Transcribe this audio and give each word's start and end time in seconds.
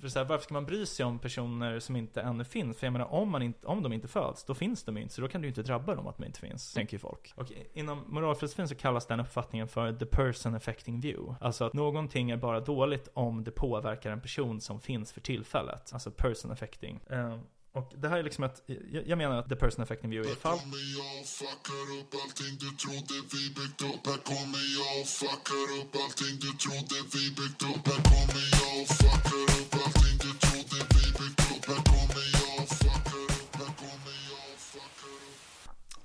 För 0.00 0.08
så 0.08 0.18
här, 0.18 0.26
varför 0.26 0.44
ska 0.44 0.54
man 0.54 0.66
bry 0.66 0.86
sig 0.86 1.06
om 1.06 1.18
personer 1.18 1.80
som 1.80 1.96
inte 1.96 2.20
ännu 2.20 2.44
finns? 2.44 2.78
För 2.78 2.86
jag 2.86 2.92
menar, 2.92 3.12
om, 3.12 3.30
man 3.30 3.42
inte, 3.42 3.66
om 3.66 3.82
de 3.82 3.92
inte 3.92 4.08
föds, 4.08 4.44
då 4.44 4.54
finns 4.54 4.84
de 4.84 4.96
ju 4.96 5.02
inte. 5.02 5.14
Så 5.14 5.20
då 5.20 5.28
kan 5.28 5.42
du 5.42 5.48
inte 5.48 5.62
drabba 5.62 5.94
dem 5.94 6.06
att 6.06 6.16
de 6.16 6.24
inte 6.24 6.40
finns, 6.40 6.74
tänker 6.74 6.94
ju 6.94 6.98
folk. 6.98 7.32
Och 7.34 7.52
inom 7.72 8.04
moralfilosofin 8.06 8.68
så 8.68 8.74
kallas 8.74 9.06
den 9.06 9.20
uppfattningen 9.20 9.68
för 9.68 9.92
the 9.92 10.06
person 10.06 10.54
affecting 10.54 11.00
view. 11.00 11.34
Alltså 11.40 11.64
att 11.64 11.72
någonting 11.72 12.30
är 12.30 12.36
bara 12.36 12.60
dåligt 12.60 13.08
om 13.14 13.44
det 13.44 13.50
påverkar 13.50 14.10
en 14.10 14.20
person 14.20 14.60
som 14.60 14.80
finns 14.80 15.12
för 15.12 15.20
tillfället. 15.20 15.90
Alltså 15.92 16.10
person 16.10 16.50
affecting. 16.50 17.00
Eh, 17.10 17.38
och 17.72 17.92
det 17.96 18.08
här 18.08 18.18
är 18.18 18.22
liksom 18.22 18.44
ett, 18.44 18.62
jag, 18.66 19.06
jag 19.06 19.18
menar 19.18 19.36
att 19.36 19.48
the 19.48 19.56
person 19.56 19.82
affecting 19.82 20.10
view 20.10 20.30
är 20.30 20.32
ett 20.32 20.42
fall. 20.42 20.58
kommer 20.58 20.98
jag 20.98 21.20
och 21.20 21.26
fuckar 21.26 21.86
upp 21.98 22.14
allting 22.22 22.54
du 22.60 22.70
trodde 22.82 23.14
vi 23.32 23.42
byggt 23.58 23.82
upp 23.82 24.06
Här 24.06 24.20
kommer 24.30 24.64
jag 24.78 25.00
och 25.00 25.08
fuckar 25.18 25.66
upp 25.78 25.92
allting 26.02 26.34
du 26.44 26.50
trodde 26.64 26.96
vi 27.12 27.24
byggt 27.38 27.62
upp 27.62 27.84
Här 27.88 28.00
kommer 28.10 28.44
jag 28.58 28.82
och 28.82 28.88
fuckar 28.88 29.42
upp 29.42 29.57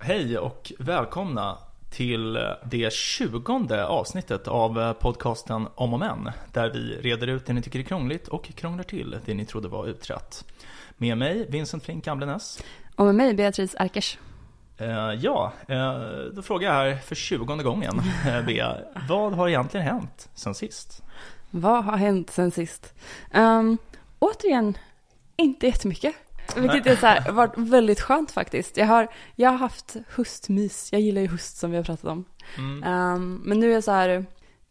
Hej 0.05 0.37
och 0.37 0.71
välkomna 0.79 1.57
till 1.91 2.39
det 2.63 2.93
tjugonde 2.93 3.87
avsnittet 3.87 4.47
av 4.47 4.93
podcasten 4.93 5.67
Om 5.75 5.93
och 5.93 5.99
Men. 5.99 6.31
Där 6.53 6.69
vi 6.69 6.97
reder 7.01 7.27
ut 7.27 7.45
det 7.45 7.53
ni 7.53 7.61
tycker 7.61 7.79
är 7.79 7.83
krångligt 7.83 8.27
och 8.27 8.43
krånglar 8.55 8.83
till 8.83 9.17
det 9.25 9.33
ni 9.33 9.45
trodde 9.45 9.67
var 9.67 9.87
utrett. 9.87 10.45
Med 10.97 11.17
mig, 11.17 11.45
Vincent 11.49 11.83
Flink 11.83 12.05
Gamlenäs. 12.05 12.63
Och 12.95 13.05
med 13.05 13.15
mig 13.15 13.33
Beatrice 13.33 13.75
Erkers. 13.79 14.17
Eh, 14.77 15.13
ja, 15.21 15.53
eh, 15.67 15.99
då 16.33 16.41
frågar 16.41 16.73
jag 16.73 16.95
här 16.95 17.01
för 17.01 17.15
tjugonde 17.15 17.63
gången, 17.63 18.01
eh, 18.27 18.45
Bea. 18.45 18.77
Vad 19.09 19.33
har 19.33 19.49
egentligen 19.49 19.85
hänt 19.85 20.29
sen 20.33 20.55
sist? 20.55 21.03
Vad 21.51 21.83
har 21.83 21.97
hänt 21.97 22.29
sen 22.29 22.51
sist? 22.51 22.93
Um, 23.33 23.77
återigen, 24.19 24.77
inte 25.35 25.67
jättemycket. 25.67 26.15
Vilket 26.55 26.87
är 26.87 26.95
så 26.95 27.07
här, 27.07 27.31
varit 27.31 27.57
väldigt 27.57 28.01
skönt 28.01 28.31
faktiskt. 28.31 28.77
Jag 28.77 28.85
har, 28.85 29.07
jag 29.35 29.49
har 29.49 29.57
haft 29.57 29.95
höstmys. 30.09 30.89
Jag 30.91 31.01
gillar 31.01 31.21
ju 31.21 31.27
höst 31.27 31.57
som 31.57 31.71
vi 31.71 31.77
har 31.77 31.83
pratat 31.83 32.05
om. 32.05 32.25
Mm. 32.57 32.83
Um, 33.15 33.41
men 33.45 33.59
nu 33.59 33.73
är 33.73 33.81
så 33.81 33.91
här, 33.91 34.25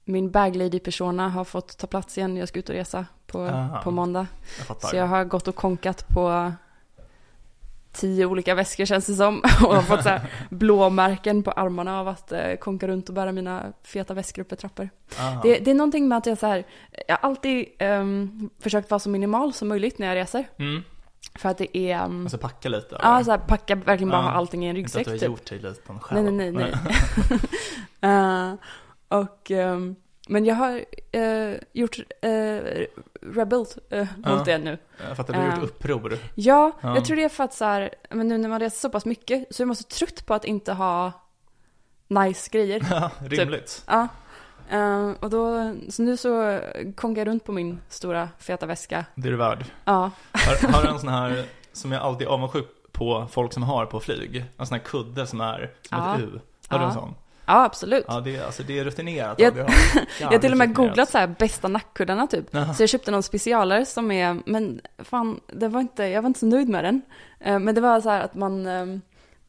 min 0.04 0.30
baglady-persona 0.30 1.28
har 1.28 1.44
fått 1.44 1.78
ta 1.78 1.86
plats 1.86 2.18
igen. 2.18 2.36
Jag 2.36 2.48
ska 2.48 2.58
ut 2.58 2.68
och 2.68 2.74
resa 2.74 3.06
på, 3.26 3.40
Aha. 3.40 3.82
på 3.82 3.90
måndag. 3.90 4.26
Jag. 4.68 4.82
Så 4.82 4.96
jag 4.96 5.06
har 5.06 5.24
gått 5.24 5.48
och 5.48 5.54
konkat 5.54 6.08
på 6.08 6.52
tio 7.92 8.26
olika 8.26 8.54
väskor 8.54 8.84
känns 8.84 9.06
det 9.06 9.14
som. 9.14 9.38
Och 9.64 9.74
har 9.74 9.82
fått 9.82 10.02
så 10.02 10.18
blåmärken 10.50 11.42
på 11.42 11.50
armarna 11.50 12.00
av 12.00 12.08
att 12.08 12.32
eh, 12.32 12.54
konka 12.54 12.88
runt 12.88 13.08
och 13.08 13.14
bära 13.14 13.32
mina 13.32 13.72
feta 13.82 14.14
väskor 14.14 14.42
upp 14.42 14.48
för 14.48 14.56
trappor. 14.56 14.90
Det, 15.42 15.58
det 15.58 15.70
är 15.70 15.74
någonting 15.74 16.08
med 16.08 16.18
att 16.18 16.26
jag 16.26 16.38
så 16.38 16.46
här, 16.46 16.64
jag 17.08 17.16
har 17.16 17.28
alltid 17.28 17.66
ehm, 17.78 18.50
försökt 18.60 18.90
vara 18.90 18.98
så 18.98 19.08
minimal 19.08 19.52
som 19.52 19.68
möjligt 19.68 19.98
när 19.98 20.06
jag 20.06 20.16
reser. 20.16 20.44
Mm. 20.56 20.82
För 21.34 21.48
att 21.48 21.58
det 21.58 21.76
är, 21.78 22.04
um, 22.04 22.22
Alltså 22.22 22.38
packa 22.38 22.68
lite? 22.68 22.98
ja 23.02 23.24
så 23.24 23.30
här, 23.30 23.38
packa 23.38 23.74
verkligen 23.74 24.10
bara 24.10 24.22
Ja. 24.22 24.28
ha 24.28 24.30
allting 24.30 24.64
i 24.64 24.68
en 24.68 24.76
Inte 24.76 25.00
att 25.00 25.06
ryggsäck 25.06 25.06
du 25.06 25.10
har 25.10 25.18
typ. 25.18 25.28
gjort 25.28 25.62
dig 25.62 25.70
liten 25.70 26.00
själv? 26.00 26.22
Nej, 26.24 26.32
nej, 26.32 26.52
nej, 26.52 26.74
nej. 27.30 27.40
Eh, 28.00 28.54
och, 29.08 29.50
ehm, 29.50 29.96
men 30.28 30.44
jag 30.44 30.54
har 30.54 30.84
eh, 31.12 31.54
gjort 31.72 31.98
uh, 31.98 32.60
rebel 33.22 33.60
uh, 33.92 34.06
Ja. 34.24 34.36
mot 34.36 34.44
det 34.44 34.58
nu. 34.58 34.78
Jag 35.08 35.16
fattar, 35.16 35.32
du 35.34 35.38
har 35.38 35.46
gjort 35.46 35.58
Eh. 35.58 35.64
uppror. 35.64 36.18
Ja, 36.34 36.72
Ja. 36.80 36.94
jag 36.94 37.04
tror 37.04 37.16
det 37.16 37.24
är 37.24 37.28
för 37.28 37.44
att 37.44 37.54
så 37.54 37.64
här, 37.64 37.94
men 38.10 38.28
nu 38.28 38.38
när 38.38 38.48
man 38.48 38.60
reser 38.60 38.78
så 38.78 38.90
pass 38.90 39.04
mycket 39.04 39.46
så 39.54 39.62
är 39.62 39.66
man 39.66 39.76
så 39.76 39.82
trött 39.84 40.26
på 40.26 40.34
att 40.34 40.44
inte 40.44 40.72
ha 40.72 41.12
nice 42.08 42.48
grejer. 42.52 42.86
Ja, 42.90 43.10
rimligt. 43.20 43.84
Ja. 43.86 44.08
Eh, 44.72 45.10
och 45.20 45.30
då, 45.30 45.74
så 45.88 46.02
nu 46.02 46.16
så 46.16 46.60
konkar 46.96 47.20
jag 47.20 47.28
runt 47.28 47.44
på 47.44 47.52
min 47.52 47.80
stora 47.88 48.28
feta 48.38 48.66
väska. 48.66 49.04
Det 49.14 49.28
är 49.28 49.30
du 49.32 49.36
värd. 49.36 49.64
Ja, 49.84 50.10
Har, 50.32 50.72
har 50.72 50.82
du 50.82 50.88
en 50.88 50.98
sån 50.98 51.08
här, 51.08 51.44
som 51.72 51.92
jag 51.92 52.02
alltid 52.02 52.26
är 52.26 52.30
avundsjuk 52.30 52.66
på 52.92 53.26
folk 53.30 53.52
som 53.52 53.62
har 53.62 53.86
på 53.86 54.00
flyg? 54.00 54.44
En 54.58 54.66
sån 54.66 54.74
här 54.78 54.84
kudde 54.84 55.26
som 55.26 55.40
är 55.40 55.70
som 55.88 55.98
Ja. 55.98 56.14
ett 56.14 56.20
U. 56.20 56.40
Har 56.68 56.78
du 56.78 56.84
en 56.84 56.90
Ja. 56.90 56.94
sån? 56.94 57.14
ja 57.46 57.64
absolut. 57.64 58.04
Ja, 58.08 58.20
det 58.20 58.36
är, 58.36 58.44
alltså, 58.46 58.62
det 58.62 58.78
är 58.78 58.84
rutinerat. 58.84 59.40
Jag- 59.40 59.56
Ja, 59.58 59.66
Jag 60.20 60.26
har 60.28 60.38
till 60.38 60.52
och 60.52 60.58
med 60.58 60.74
googlat 60.74 61.10
så 61.10 61.18
här 61.18 61.26
bästa 61.38 61.68
nackkuddarna 61.68 62.26
typ. 62.26 62.46
Jaha. 62.50 62.74
Så 62.74 62.82
jag 62.82 62.90
köpte 62.90 63.10
någon 63.10 63.22
specialare 63.22 63.84
som 63.86 64.10
är, 64.10 64.38
men 64.46 64.80
fan, 64.98 65.40
det 65.46 65.68
var 65.68 65.80
inte, 65.80 66.04
jag 66.04 66.22
var 66.22 66.26
inte 66.28 66.40
så 66.40 66.46
nöjd 66.46 66.68
med 66.68 66.84
den. 66.84 67.02
Eh, 67.40 67.58
Men 67.58 67.74
det 67.74 67.80
var 67.80 68.00
så 68.00 68.10
här 68.10 68.20
att 68.20 68.34
man, 68.34 68.66
eh, 68.66 68.86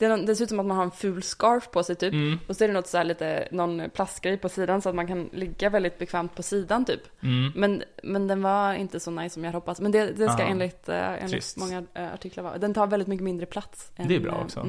det, 0.09 0.25
det 0.25 0.36
ser 0.36 0.44
ut 0.44 0.50
som 0.50 0.59
att 0.59 0.66
man 0.66 0.78
har 0.78 0.84
en 0.84 0.91
ful 0.91 1.24
scarf 1.24 1.72
på 1.72 1.84
sig 1.84 1.96
typ. 1.96 2.14
Mm, 2.14 2.40
Och 2.47 2.56
så 2.56 2.64
är 2.64 2.68
det 2.68 2.74
något 2.74 2.88
så 2.88 2.97
här 2.97 3.03
lite, 3.03 3.47
någon 3.52 3.81
plastgrej 3.94 4.38
på 4.38 4.50
sidan 4.50 4.81
så 4.81 4.90
att 4.90 4.96
man 4.96 5.08
kan 5.08 5.30
ligga 5.34 5.69
väldigt 5.69 5.97
bekvämt 6.00 6.36
på 6.36 6.44
sidan 6.44 6.86
typ. 6.86 7.02
mm. 7.24 7.52
Men, 7.56 7.84
men 8.03 8.28
den 8.28 8.41
var 8.41 8.74
inte 8.74 9.00
så 9.00 9.12
nice 9.12 9.34
som 9.34 9.44
jag 9.44 9.47
hade 9.52 9.58
hoppats. 9.58 9.81
Men 9.81 9.91
det, 9.91 10.06
det 10.12 10.30
ska 10.30 10.44
Ah, 10.44 10.47
enligt, 10.47 10.90
eh, 10.90 11.09
enligt 11.14 11.30
trist. 11.31 11.58
många 11.58 11.84
eh, 11.94 12.14
artiklar 12.14 12.44
vara. 12.44 12.58
Den 12.58 12.74
tar 12.74 12.88
väldigt 12.88 13.08
mycket 13.08 13.24
mindre 13.24 13.46
plats. 13.46 13.91
än, 13.96 14.08
Det 14.08 14.16
är 14.16 14.19
bra 14.19 14.31
eh, 14.36 14.41
också. 14.44 14.68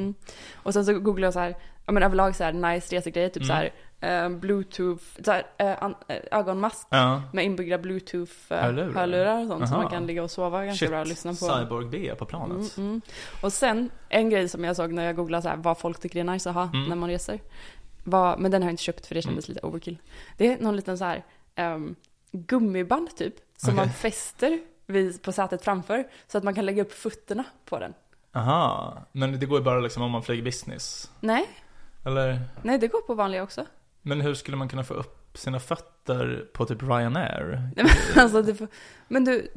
Och 0.55 0.72
sen 0.72 0.84
så 0.84 0.99
googlade 0.99 1.27
jag 1.27 1.33
så 1.34 1.41
här, 1.41 1.56
ja 1.87 1.93
men 1.93 2.03
överlag 2.03 2.37
så 2.37 2.45
här 2.45 2.53
nice 2.53 2.97
resegrejer, 2.97 3.28
typ 3.28 3.37
Mm. 3.37 3.47
så 3.49 3.53
här 3.53 3.72
eh, 4.00 4.28
bluetooth, 4.28 5.03
så 5.25 5.32
här, 5.32 5.47
eh, 5.59 5.82
an, 5.82 5.94
eh, 6.09 6.16
ögonmask 6.31 6.87
Ja. 6.91 7.22
med 7.32 7.44
inbyggda 7.44 7.78
bluetooth 7.78 8.32
eh, 8.53 8.69
och 8.69 8.84
sånt 9.49 9.69
så 9.69 9.75
Aha. 9.75 9.82
man 9.82 9.91
kan 9.91 10.06
ligga 10.06 10.22
och 10.22 10.31
sova 10.31 10.65
ganska 10.65 10.78
Shit, 10.87 10.91
bra 10.91 11.00
och 11.00 11.06
lyssna 11.06 11.31
på. 11.31 11.37
Cyborg 11.37 11.87
B 11.87 12.15
på 12.19 12.25
Mm, 12.25 12.27
planet. 12.49 12.77
mm. 12.77 13.00
Och 13.43 13.53
sen, 13.53 13.91
en 14.09 14.31
grej 14.31 14.49
som 14.49 14.65
jag 14.65 14.77
såg 14.77 14.93
när 14.93 15.04
jag 15.04 15.16
googlade 15.16 15.43
så 15.43 15.49
här, 15.49 15.56
vad 15.56 15.78
folk 15.78 16.00
tycker 16.00 16.21
är 16.21 16.25
nice 16.25 16.49
att 16.50 16.54
ha 16.56 16.62
Mm. 16.62 16.84
när 16.88 16.97
man 16.97 17.09
reser. 17.09 17.41
Var, 18.04 18.37
men 18.37 18.50
den 18.50 18.62
har 18.62 18.69
jag 18.69 18.72
inte 18.72 18.83
köpt 18.83 19.06
för 19.06 19.15
det 19.15 19.22
kändes 19.22 19.49
lite 19.49 19.60
overkill. 19.66 19.99
Det 20.37 20.53
är 20.53 20.59
någon 20.59 20.77
liten 20.77 20.99
så 20.99 21.04
här 21.04 21.25
um, 21.56 21.94
gummiband 22.33 23.16
typ, 23.16 23.34
som 23.56 23.69
Okej. 23.75 23.77
man 23.77 23.88
fäster 23.94 24.60
vid, 24.87 25.22
på 25.22 25.33
sätet 25.33 25.65
framför. 25.65 26.04
Så 26.27 26.38
att 26.38 26.44
man 26.44 26.54
kan 26.54 26.66
lägga 26.66 26.83
upp 26.83 26.93
fötterna 26.93 27.44
på 27.65 27.78
den. 27.78 27.94
Aha, 28.33 28.99
men 29.12 29.38
det 29.41 29.47
går 29.47 29.59
ju 29.59 29.65
bara 29.65 29.81
liksom 29.81 30.03
om 30.03 30.10
man 30.10 30.22
flyger 30.22 30.43
business. 30.43 31.10
Nej, 31.21 31.47
Eller? 32.04 32.41
nej 32.62 32.78
det 32.78 32.88
går 32.88 33.00
på 33.00 33.15
vanliga 33.15 33.43
också. 33.43 33.66
Men 34.06 34.20
hur 34.20 34.34
skulle 34.34 34.56
man 34.56 34.69
kunna 34.69 34.84
få 34.84 34.94
upp 34.94 35.38
sina 35.38 35.60
fötter 35.60 36.44
på 36.53 36.66
typ 36.66 36.82
Ryanair? 36.82 37.70
Nej, 37.76 37.87
men, 38.15 38.22
alltså, 38.22 38.42
du 38.42 38.54
får, 38.54 38.69
men 39.09 39.25
du, 39.25 39.53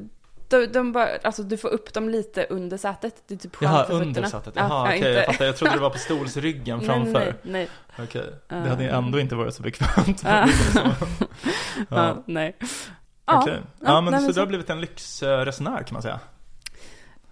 de, 0.49 0.65
de 0.65 0.91
bara, 0.91 1.07
alltså, 1.23 1.43
du 1.43 1.57
får 1.57 1.69
upp 1.69 1.93
dem 1.93 2.09
lite 2.09 2.43
under 2.49 2.77
sätet. 2.77 3.23
Det 3.27 3.33
är 3.33 3.37
typ 3.37 3.57
Jaha, 3.61 3.71
skönt 3.75 3.87
för 3.87 3.93
under 3.93 4.05
fötterna. 4.23 4.27
sätet. 4.29 4.53
Ja, 4.55 4.61
Jaha, 4.61 4.69
ja, 4.79 4.85
okej, 4.85 4.97
inte- 4.97 5.09
jag 5.09 5.25
fattar. 5.25 5.45
Jag 5.45 5.55
trodde 5.57 5.73
det 5.73 5.79
var 5.79 5.89
på 5.89 5.97
stolsryggen 5.99 6.77
Nej, 6.77 6.87
framför. 6.87 7.19
nej, 7.19 7.33
nej. 7.43 7.69
Okej, 7.99 8.33
det 8.47 8.55
hade 8.69 8.83
ju 8.83 8.89
ändå 8.89 9.19
inte 9.19 9.35
varit 9.35 9.53
så 9.55 9.63
bekvämt. 9.63 10.23
Ja. 10.25 10.47
ja. 11.89 12.23
Nej. 12.25 12.55
Okej. 12.59 13.53
ja, 13.79 13.85
Ja, 13.85 14.01
men 14.01 14.11
nej, 14.11 14.19
så 14.19 14.25
men 14.25 14.33
du 14.33 14.39
har 14.39 14.45
så- 14.45 14.49
blivit 14.49 14.69
en 14.69 14.81
lyxresenär 14.81 15.83
kan 15.83 15.93
man 15.93 16.01
säga. 16.01 16.19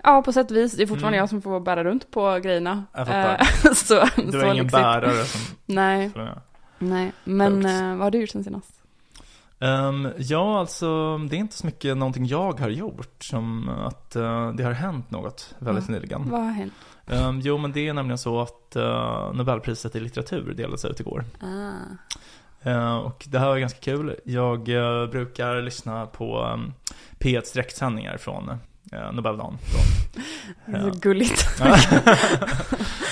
Ja, 0.04 0.22
på 0.22 0.34
sätt 0.34 0.52
och 0.52 0.58
vis. 0.58 0.74
Det 0.78 0.84
är 0.84 0.88
fortfarande 0.88 1.18
Mm. 1.18 1.20
jag 1.20 1.30
som 1.30 1.42
får 1.42 1.60
bära 1.60 1.84
runt 1.84 2.12
på 2.12 2.40
grejerna. 2.40 2.84
Jag 2.94 3.08
fattar. 3.08 3.40
Eh, 3.66 3.74
så, 3.74 3.94
Du 4.16 4.32
så 4.32 4.38
är 4.38 4.44
ingen 4.44 4.56
lyxigt. 4.56 4.72
bärare 4.72 5.24
som 5.26 5.42
Nej. 5.66 6.12
Nej. 6.80 7.12
Men 7.24 7.66
eh, 7.66 7.90
vad 7.90 8.00
har 8.00 8.12
du 8.12 8.20
gjort 8.20 8.30
sen 8.30 8.44
senast? 8.44 8.72
Ehm, 9.60 10.08
ja, 10.18 10.60
alltså 10.60 11.18
det 11.18 11.36
är 11.36 11.40
inte 11.40 11.56
så 11.56 11.66
mycket 11.66 11.98
någonting 11.98 12.26
jag 12.26 12.60
har 12.60 12.70
gjort 12.70 13.24
som 13.24 13.70
att 13.70 14.16
eh, 14.16 14.52
det 14.52 14.64
har 14.64 14.72
hänt 14.72 15.12
något 15.12 15.56
väldigt 15.60 15.90
Ja. 15.90 15.94
nyligen. 15.96 16.30
Vad 16.30 16.42
har 16.42 16.52
hänt? 16.52 16.74
Ehm, 17.08 17.40
jo, 17.40 17.58
men 17.58 17.72
det 17.72 17.88
är 17.88 17.94
nämligen 17.94 18.18
så 18.18 18.42
att 18.42 18.76
uh, 18.76 19.34
Nobelpriset 19.34 19.96
i 19.96 20.00
litteratur 20.00 20.54
delades 20.54 20.86
ut 20.86 21.00
igår. 21.00 21.26
Ah. 21.42 21.72
Eh, 22.70 22.96
och 22.96 23.26
det 23.30 23.40
här 23.40 23.48
var 23.48 23.58
ganska 23.58 23.80
kul. 23.80 24.16
Jag 24.24 24.70
eh, 24.70 25.08
brukar 25.10 25.62
lyssna 25.62 26.06
på 26.06 26.44
um, 26.54 26.74
P1 27.20 27.54
direktsändningar 27.54 28.18
från 28.18 28.58
uh, 28.94 29.12
Nobeldagen. 29.14 29.58
Då. 29.74 30.22
Det 30.66 30.78
är 30.78 30.88
Ja. 30.88 30.94
så 30.94 31.00
gulligt. 31.00 31.48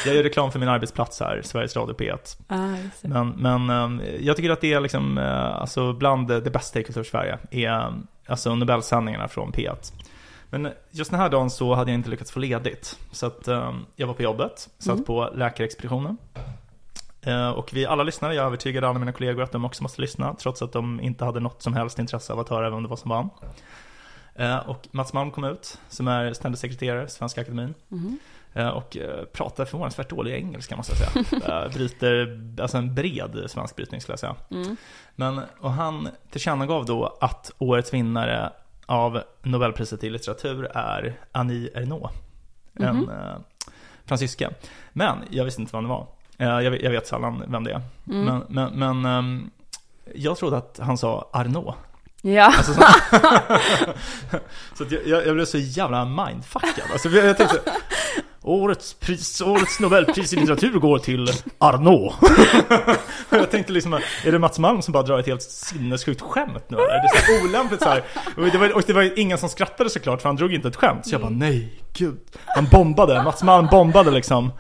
jag 0.06 0.16
gör 0.16 0.23
reklam 0.23 0.51
för 0.51 0.59
min 0.59 0.69
arbetsplats 0.69 1.19
här, 1.19 1.41
Sveriges 1.44 1.75
Radio 1.75 1.95
P1. 1.95 2.38
Ah. 2.47 2.67
Men, 3.01 3.29
men 3.29 3.69
ehm, 3.69 4.01
jag 4.19 4.35
tycker 4.35 4.50
att 4.50 4.61
det 4.61 4.73
är 4.73 4.79
liksom, 4.81 5.17
eh, 5.17 5.56
alltså 5.56 5.94
bland 5.94 6.28
det 6.28 6.51
bästa 6.53 6.79
i 6.79 6.84
Kultursverige, 6.84 7.38
är 7.51 7.94
alltså 8.28 8.56
Nobelsändningarna 8.56 9.28
från 9.28 9.51
P1. 9.51 9.94
Men 10.50 10.72
just 10.91 11.11
den 11.11 11.20
här 11.20 11.29
dagen 11.29 11.49
så 11.49 11.73
hade 11.76 11.91
jag 11.91 11.97
inte 11.99 12.09
lyckats 12.09 12.31
få 12.31 12.40
ledigt. 12.40 12.99
Så 13.11 13.26
att 13.26 13.47
ehm, 13.47 13.85
jag 13.96 14.08
var 14.08 14.14
på 14.14 14.23
jobbet, 14.23 14.69
satt 14.79 14.93
Mm. 14.93 15.05
på 15.05 15.29
läkarexpeditionen. 15.35 16.17
Eh, 17.22 17.49
och 17.49 17.69
vi 17.73 17.85
alla 17.85 18.03
lyssnade, 18.03 18.35
jag 18.35 18.46
övertygade 18.46 18.87
alla 18.90 18.99
mina 18.99 19.11
kollegor 19.11 19.43
att 19.43 19.52
de 19.52 19.66
också 19.66 19.84
måste 19.84 20.02
lyssna, 20.02 20.35
trots 20.40 20.61
att 20.61 20.72
de 20.73 20.99
inte 20.99 21.26
hade 21.26 21.40
något 21.40 21.61
som 21.61 21.73
helst 21.73 21.99
intresse 21.99 22.34
av 22.34 22.40
att 22.40 22.49
höra 22.49 22.69
vem 22.69 22.84
det 22.84 22.90
var 22.90 22.97
som 22.97 23.09
vann. 23.09 23.29
Eh, 24.35 24.58
och 24.58 24.88
Mats 24.91 25.14
Malm 25.14 25.32
kom 25.32 25.44
ut, 25.44 25.80
som 25.90 26.08
är 26.08 26.34
ständig 26.34 26.59
sekreterare 26.59 27.06
i 27.06 27.09
Svenska 27.09 27.41
Akademin. 27.41 27.74
Eh, 28.53 28.68
Och 28.68 28.97
eh, 28.97 29.26
pratar 29.26 29.66
förvånansvärt 29.66 30.09
dålig 30.09 30.34
engelska 30.34 30.76
måste 30.76 30.94
jag 30.94 31.26
säga. 31.26 31.70
Bryter, 31.74 32.40
alltså 32.62 32.78
en 32.78 32.96
bred 32.96 33.44
svensk 33.47 33.76
brytning 33.76 34.02
skulle 34.02 34.14
jag 34.14 34.20
säga. 34.20 34.35
Mm. 34.52 34.78
Men, 35.16 35.41
och 35.59 35.72
han 35.72 36.09
tillkännagav 36.32 36.85
då 36.85 37.18
att 37.22 37.52
årets 37.58 37.94
vinnare 37.94 38.52
av 38.85 39.22
Nobelpriset 39.44 40.03
i 40.03 40.09
litteratur 40.09 40.66
är 40.74 41.20
Annie 41.32 41.70
Ernaux. 41.76 42.14
En 42.74 42.96
Mhm. 42.97 43.09
eh, 43.09 43.36
fransyska. 44.06 44.50
Men 44.94 45.18
jag 45.29 45.46
visste 45.46 45.62
inte 45.62 45.76
vem 45.78 45.84
det 45.84 45.90
var. 45.90 46.08
Eh, 46.38 46.47
jag, 46.59 46.72
vet, 46.72 46.82
jag 46.82 46.91
vet 46.91 47.08
sällan 47.08 47.44
vem 47.47 47.64
det 47.64 47.72
är. 47.72 47.82
Mm. 48.09 48.26
Men, 48.26 48.44
men, 48.50 48.79
men 49.02 49.06
ehm, 49.06 49.52
jag 50.16 50.38
trodde 50.38 50.58
att 50.58 50.79
han 50.84 50.97
sa 50.97 51.29
Arnaud. 51.34 51.74
Ja. 52.25 52.46
Alltså, 52.46 52.73
så 52.73 52.81
så 54.78 54.85
jag, 54.90 55.08
jag, 55.08 55.28
jag 55.28 55.35
blev 55.35 55.46
så 55.46 55.58
jävla 55.58 56.05
mindfuckad. 56.05 56.84
Alltså, 56.91 57.09
jag, 57.09 57.25
jag 57.25 57.37
tänkte, 57.37 57.59
årets, 58.43 58.93
pris, 58.93 59.41
årets 59.41 59.79
Nobelpris 59.79 60.34
i 60.34 60.35
litteratur 60.35 60.79
går 60.79 60.97
till 60.99 61.28
Arnaud. 61.57 62.11
jag 63.29 63.51
tänkte 63.51 63.73
liksom, 63.73 63.93
är 64.25 64.31
det 64.31 64.40
Mats 64.40 64.59
Malm 64.59 64.81
som 64.81 64.91
bara 64.91 65.03
drar 65.03 65.19
ett 65.19 65.25
helt 65.28 65.41
sinnessjukt 65.41 66.22
skämt 66.22 66.63
nu 66.69 66.78
eller? 66.78 66.87
Det 66.87 67.17
är 67.17 67.40
så 67.40 67.45
olämpligt 67.47 67.81
så 67.81 67.90
här. 67.90 68.03
Och 68.37 68.43
det, 68.43 68.57
var, 68.57 68.75
och 68.75 68.84
det 68.87 68.93
var 68.93 69.19
ingen 69.19 69.37
som 69.37 69.49
skrattade 69.49 69.90
såklart, 69.90 70.22
för 70.22 70.29
han 70.29 70.35
drog 70.35 70.53
inte 70.53 70.67
ett 70.67 70.75
skämt. 70.75 71.07
Så 71.07 71.13
jag 71.13 71.22
bara, 71.22 71.29
nej, 71.29 71.73
gud. 71.93 72.19
Han 72.45 72.66
bombade, 72.72 73.23
Mats 73.23 73.43
Malm 73.43 73.67
bombade 73.72 74.11
liksom. 74.11 74.51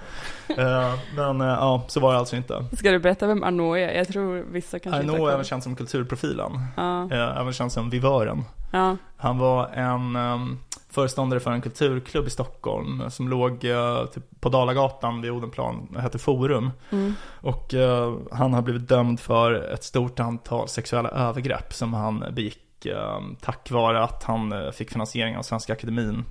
Eh, 0.57 0.93
men 1.15 1.41
eh, 1.41 1.47
ja, 1.47 1.83
så 1.87 1.99
var 1.99 2.13
det 2.13 2.19
alltså 2.19 2.35
inte. 2.35 2.65
Ska 2.77 2.91
du 2.91 2.99
berätta 2.99 3.27
vem 3.27 3.43
Arnaud 3.43 3.77
är? 3.77 3.91
Jag 3.91 4.07
tror 4.07 4.45
vissa 4.51 4.79
kanske 4.79 5.01
inte 5.01 5.11
Arnaud 5.13 5.19
har 5.19 5.27
är 5.27 5.31
koll. 5.31 5.33
även 5.33 5.45
känd 5.45 5.63
som 5.63 5.75
kulturprofilen. 5.75 6.51
Ja, 6.77 7.07
Eh, 7.11 7.37
Även 7.41 7.53
känd 7.53 7.71
som 7.71 7.89
vivören. 7.89 8.43
ja. 8.71 8.97
Han 9.17 9.37
var 9.37 9.67
en 9.67 10.15
um, 10.15 10.59
föreståndare 10.93 11.39
för 11.39 11.51
en 11.51 11.61
kulturklubb 11.61 12.27
i 12.27 12.29
Stockholm 12.29 13.03
som 13.09 13.29
låg 13.29 13.65
eh, 13.65 14.05
typ 14.05 14.23
på 14.39 14.49
Dalagatan 14.49 15.21
vid 15.21 15.31
Odenplan, 15.31 15.97
hette 15.99 16.19
Forum. 16.19 16.71
Mm. 16.89 17.13
Och 17.41 17.73
eh, 17.73 18.13
han 18.31 18.53
har 18.53 18.61
blivit 18.61 18.87
dömd 18.89 19.19
för 19.19 19.53
ett 19.53 19.83
stort 19.83 20.19
antal 20.19 20.67
sexuella 20.67 21.09
övergrepp 21.09 21.73
som 21.73 21.93
han 21.93 22.25
begick 22.31 22.85
eh, 22.85 23.21
tack 23.41 23.71
vare 23.71 24.03
att 24.03 24.23
han 24.23 24.51
eh, 24.51 24.71
fick 24.71 24.91
finansiering 24.91 25.37
av 25.37 25.41
Svenska 25.41 25.73
Akademin. 25.73 26.25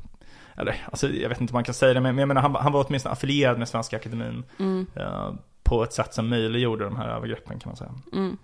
Eller, 0.56 0.86
alltså 0.90 1.08
jag 1.08 1.28
vet 1.28 1.40
inte 1.40 1.52
om 1.52 1.56
man 1.56 1.64
kan 1.64 1.74
säga 1.74 1.94
det, 1.94 2.00
men 2.00 2.18
jag 2.18 2.28
menar 2.28 2.42
han, 2.42 2.54
han 2.54 2.72
var 2.72 2.84
åtminstone 2.88 3.12
affilierad 3.12 3.58
med 3.58 3.68
Svenska 3.68 3.96
Akademin 3.96 4.44
Mm. 4.58 4.86
eh, 4.96 5.30
på 5.62 5.82
ett 5.82 5.92
sätt 5.92 6.14
som 6.14 6.28
möjliggjorde 6.28 6.84
de 6.84 6.96
här 6.96 7.08
övergreppen 7.08 7.58
kan 7.58 7.70
man 7.70 7.76
säga. 7.76 7.94
Mm. 8.12 8.36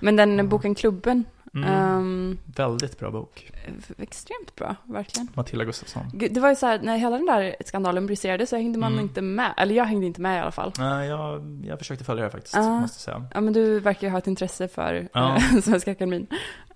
Men 0.00 0.16
den 0.16 0.48
boken 0.48 0.74
Klubben, 0.74 1.24
Mm. 1.54 1.68
ehm, 1.68 2.38
Väldigt 2.56 2.98
bra 2.98 3.10
bok. 3.10 3.52
extremt 3.98 4.54
bra, 4.56 4.76
verkligen. 4.84 5.28
Matilda 5.34 5.64
Gustafsson. 5.64 6.02
Gud, 6.12 6.32
Det 6.34 6.40
var 6.40 6.48
ju 6.48 6.56
så 6.56 6.66
här, 6.66 6.80
när 6.82 6.96
hela 6.96 7.16
den 7.16 7.26
där 7.26 7.56
skandalen 7.66 8.06
briserade 8.06 8.46
så 8.46 8.56
hängde 8.56 8.78
man 8.78 8.92
Mm. 8.92 9.04
inte 9.04 9.22
med. 9.22 9.54
Eller 9.56 9.74
jag 9.74 9.84
hängde 9.84 10.06
inte 10.06 10.20
med 10.20 10.38
i 10.38 10.40
alla 10.40 10.50
fall. 10.52 10.72
Nej, 10.78 11.08
jag, 11.08 11.42
jag 11.66 11.78
försökte 11.78 12.04
följa 12.04 12.24
det 12.24 12.30
faktiskt, 12.30 12.56
Ah. 12.56 12.80
måste 12.80 13.00
säga. 13.00 13.26
Ja, 13.34 13.40
men 13.40 13.52
du 13.52 13.80
verkar 13.80 14.06
ju 14.06 14.10
ha 14.10 14.18
ett 14.18 14.26
intresse 14.26 14.68
för 14.68 15.08
eh, 15.14 15.38
Svenska 15.62 15.90
Akademin. 15.92 16.26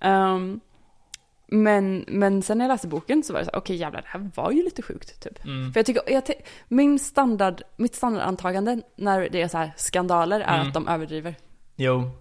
Ehm, 0.01 0.59
men, 1.47 2.05
men 2.07 2.41
sen 2.41 2.57
när 2.57 2.65
jag 2.65 2.69
läste 2.73 2.87
boken 2.87 3.23
så 3.23 3.33
var 3.33 3.39
det 3.39 3.45
så 3.45 3.51
här, 3.51 3.57
okej 3.59 3.75
jävlar, 3.75 4.01
det 4.01 4.07
här 4.07 4.29
var 4.35 4.51
ju 4.51 4.63
lite 4.63 4.81
sjukt 4.81 5.21
typ. 5.23 5.45
Mm. 5.45 5.73
För 5.73 5.79
jag 5.79 5.85
tycker, 5.85 6.01
jag, 6.07 6.23
min 6.67 6.99
standard, 6.99 7.61
mitt 7.77 7.95
standardantagande 7.95 8.81
när 8.95 9.29
det 9.31 9.41
är 9.41 9.47
så 9.47 9.57
här 9.57 9.73
skandaler 9.77 10.39
är 10.39 10.55
Mm. 10.55 10.67
att 10.67 10.73
de 10.73 10.87
överdriver. 10.87 11.35
Jo, 11.75 12.11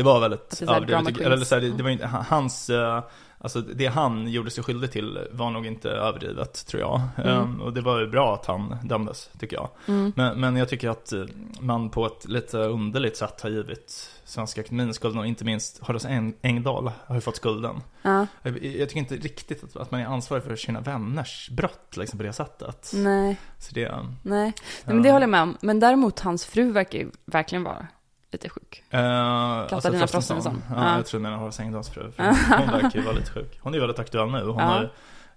det 0.00 0.04
var 0.04 0.20
väldigt 0.20 0.58
det 0.58 0.72
överdrivet. 0.72 1.20
Eller 1.20 1.44
så 1.44 1.54
här, 1.54 1.60
det, 1.62 1.66
queens. 1.66 1.76
det 1.76 1.82
var 1.82 1.90
inte, 1.90 2.06
hans, 2.06 2.70
eh, 2.70 3.02
alltså 3.38 3.60
det 3.60 3.86
han 3.86 4.28
gjorde 4.28 4.50
sig 4.50 4.64
skyldig 4.64 4.92
till 4.92 5.18
var 5.32 5.50
nog 5.50 5.66
inte 5.66 5.90
överdrivet 5.90 6.66
tror 6.66 6.80
jag. 6.80 7.00
Mm. 7.16 7.28
Ehm, 7.38 7.60
och 7.60 7.72
det 7.72 7.80
var 7.80 8.00
ju 8.00 8.06
bra 8.06 8.34
att 8.34 8.46
han 8.46 8.76
dömdes, 8.82 9.30
tycker 9.38 9.56
jag. 9.56 9.68
Mm. 9.86 10.12
Men, 10.16 10.40
men 10.40 10.56
jag 10.56 10.68
tycker 10.68 10.88
att 10.88 11.12
eh, 11.12 11.24
man 11.60 11.90
på 11.90 12.06
ett 12.06 12.28
lite 12.28 12.58
underligt 12.58 13.16
sätt 13.16 13.40
har 13.40 13.50
givit 13.50 14.10
Svenska 14.24 14.60
Akademin 14.60 14.94
skulden 14.94 15.18
och 15.18 15.26
inte 15.26 15.44
minst 15.44 15.78
Horace 15.82 16.08
Eng- 16.08 16.34
Engdahl 16.42 16.90
har 17.06 17.14
ju 17.14 17.20
fått 17.20 17.36
skulden. 17.36 17.80
Ja, 18.02 18.26
Jag, 18.42 18.64
jag 18.64 18.88
tycker 18.88 19.00
inte 19.00 19.16
riktigt 19.16 19.64
att, 19.64 19.76
att 19.76 19.90
man 19.90 20.00
är 20.00 20.06
ansvarig 20.06 20.44
för 20.44 20.56
sina 20.56 20.80
vänners 20.80 21.50
brott 21.50 21.96
liksom 21.96 22.18
på 22.18 22.22
det 22.22 22.32
sättet. 22.32 22.90
nej, 22.94 23.36
Så 23.58 23.74
det, 23.74 23.88
nej. 23.92 24.06
nej 24.22 24.52
men 24.84 25.02
det 25.02 25.10
håller 25.10 25.22
jag 25.22 25.30
med 25.30 25.42
om. 25.42 25.56
Men 25.60 25.80
däremot 25.80 26.20
hans 26.20 26.44
fru 26.44 26.72
verkar 26.72 26.98
ju 26.98 27.10
verkligen 27.26 27.64
vara 27.64 27.86
lite 28.32 28.48
sjuk. 28.48 28.82
Uh, 28.94 29.68
Katarina 29.68 30.06
Frostenson. 30.06 30.62
Ja, 30.68 30.74
Ja. 30.76 30.96
jag 30.96 31.06
tror 31.06 31.20
menar 31.20 31.36
Horace 31.36 31.62
Engdahls 31.62 31.88
fru. 31.88 32.12
Hon 32.16 32.66
verkar 32.66 32.94
ju 32.98 33.02
vara 33.02 33.14
lite 33.14 33.30
sjuk. 33.32 33.58
Hon 33.62 33.74
är 33.74 33.78
väldigt 33.80 33.98
aktuell 33.98 34.30
nu. 34.30 34.44
Hon 34.44 34.58
Ja. 34.58 34.64
har 34.64 34.92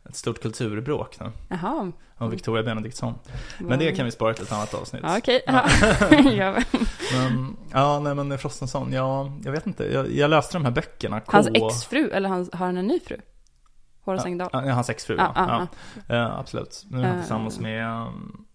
ett 0.09 0.15
stort 0.15 0.41
kulturbråk 0.41 1.19
nu. 1.19 1.31
Jaha. 1.49 1.91
Om 2.17 2.29
Victoria 2.29 2.63
Benediktsson. 2.63 3.13
Men 3.59 3.79
det 3.79 3.91
kan 3.91 4.05
vi 4.05 4.11
spara 4.11 4.33
till 4.33 4.43
ett 4.43 4.51
annat 4.51 4.73
avsnitt. 4.73 5.03
Okej. 5.17 5.41
Ja. 5.47 5.65
Ja. 6.31 6.55
Men, 7.13 7.57
ja, 7.71 7.99
nej 7.99 8.15
men 8.15 8.37
Frostenson, 8.37 8.91
ja, 8.93 9.31
jag 9.43 9.51
vet 9.51 9.67
inte. 9.67 9.93
Jag, 9.93 10.11
jag 10.11 10.29
läste 10.29 10.53
de 10.57 10.65
här 10.65 10.71
böckerna. 10.71 11.19
K. 11.19 11.31
Hans 11.31 11.47
exfru, 11.53 12.09
eller 12.11 12.29
hans, 12.29 12.49
har 12.53 12.65
han 12.65 12.77
en 12.77 12.87
ny 12.87 12.99
fru? 12.99 13.17
Horace 14.05 14.27
Engdahl? 14.27 14.49
Ja, 14.53 14.71
hans 14.73 14.89
exfru, 14.89 15.15
Ja, 15.17 15.31
ja. 15.35 15.45
ja, 15.49 15.67
ja. 16.07 16.15
Ja, 16.15 16.37
absolut. 16.39 16.83
Nu 16.89 16.99
är 16.99 17.03
han 17.03 17.11
Eh. 17.15 17.19
tillsammans 17.19 17.59
med, 17.59 17.87
um, 18.07 18.45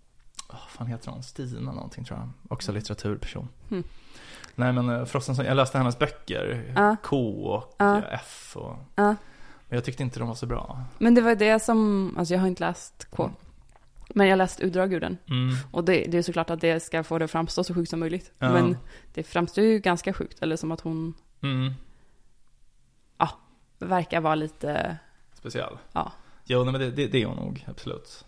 vad 0.48 0.60
fan 0.68 0.86
heter 0.86 1.10
hon? 1.10 1.22
Stina 1.22 1.72
någonting 1.72 2.04
tror 2.04 2.18
jag. 2.18 2.28
Också 2.52 2.72
litteraturperson. 2.72 3.48
Mm. 3.70 3.84
Nej 4.58 4.72
men 4.72 4.88
eh, 4.90 5.04
Frostenson, 5.04 5.44
jag 5.44 5.56
läste 5.56 5.78
hennes 5.78 5.98
böcker. 5.98 6.72
Ja. 6.76 6.96
K 7.02 7.30
och 7.54 7.74
Ja. 7.78 7.96
eh, 7.98 8.04
F 8.12 8.56
och... 8.56 8.76
Ja. 8.94 9.14
Men 9.68 9.76
jag 9.76 9.84
tyckte 9.84 10.02
inte 10.02 10.18
de 10.18 10.28
var 10.28 10.34
så 10.34 10.46
bra. 10.46 10.80
Men 10.98 11.14
det 11.14 11.20
var 11.20 11.34
det 11.34 11.60
som, 11.62 12.14
alltså 12.18 12.34
jag 12.34 12.40
har 12.40 12.48
inte 12.48 12.64
läst 12.66 13.06
K. 13.10 13.30
Men 14.14 14.26
jag 14.26 14.32
har 14.32 14.36
läst 14.38 14.60
utdrag 14.60 14.92
ur 14.92 15.00
den. 15.00 15.18
Mm. 15.30 15.56
Och 15.70 15.84
det, 15.84 16.04
det 16.08 16.18
är 16.18 16.22
såklart 16.22 16.50
att 16.50 16.60
det 16.60 16.80
ska 16.80 17.04
få 17.04 17.18
det 17.18 17.24
att 17.24 17.30
framstå 17.30 17.64
så 17.64 17.74
sjukt 17.74 17.90
som 17.90 18.00
möjligt. 18.00 18.32
Ja. 18.38 18.52
Men 18.52 18.76
det 19.14 19.22
framstår 19.22 19.64
ju 19.64 19.78
ganska 19.78 20.12
sjukt, 20.12 20.42
eller 20.42 20.56
som 20.56 20.72
att 20.72 20.80
hon 20.80 21.14
Mm. 21.42 21.72
verkar 23.78 24.20
vara 24.20 24.34
lite, 24.34 24.96
Speciell. 25.34 25.78
ja. 25.92 26.12
Jo, 26.44 26.62
nej, 26.64 26.72
men 26.72 26.80
det, 26.80 26.90
det, 26.90 27.06
det 27.06 27.22
är 27.22 27.26
hon 27.26 27.36
nog, 27.36 27.64
absolut. 27.68 28.24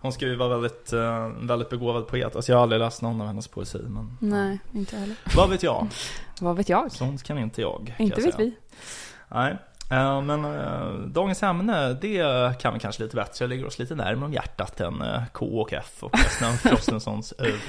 Hon 0.00 0.12
ska 0.12 0.26
ju 0.26 0.36
vara 0.36 0.48
väldigt, 0.48 0.92
eh, 0.92 1.28
väldigt 1.28 1.70
begåvad 1.70 2.06
poet. 2.06 2.36
Alltså 2.36 2.52
jag 2.52 2.56
har 2.56 2.62
aldrig 2.62 2.80
läst 2.80 3.02
någon 3.02 3.20
av 3.20 3.26
hennes 3.26 3.48
poesi, 3.48 3.78
men 3.88 4.16
Nej, 4.20 4.60
inte 4.72 4.96
heller. 4.96 5.16
vad 5.36 5.50
vet 5.50 5.62
jag? 5.62 5.88
Vad 6.40 6.56
vet 6.56 6.68
jag? 6.68 6.92
Sånt 6.92 7.22
kan 7.22 7.38
inte 7.38 7.60
jag. 7.60 7.94
kan 7.96 8.06
Inte 8.06 8.20
jag 8.20 8.26
vet 8.26 8.40
vi. 8.40 8.56
Nej. 9.28 9.56
Eh, 9.90 10.22
men 10.22 10.44
eh, 10.44 10.92
dagens 10.92 11.42
ämne, 11.42 11.92
det 11.92 12.58
kan 12.60 12.74
vi 12.74 12.80
kanske 12.80 13.02
lite 13.02 13.16
bättre. 13.16 13.46
ligger 13.46 13.66
oss 13.66 13.78
lite 13.78 13.94
närmare 13.94 14.24
om 14.26 14.32
hjärtat 14.32 14.80
än 14.80 15.02
K 15.32 15.60
och 15.60 15.72
F 15.72 15.96
och 16.00 16.18
resten 16.18 16.48
av 16.48 16.52
Frostensons 16.52 17.32
öv. 17.38 17.60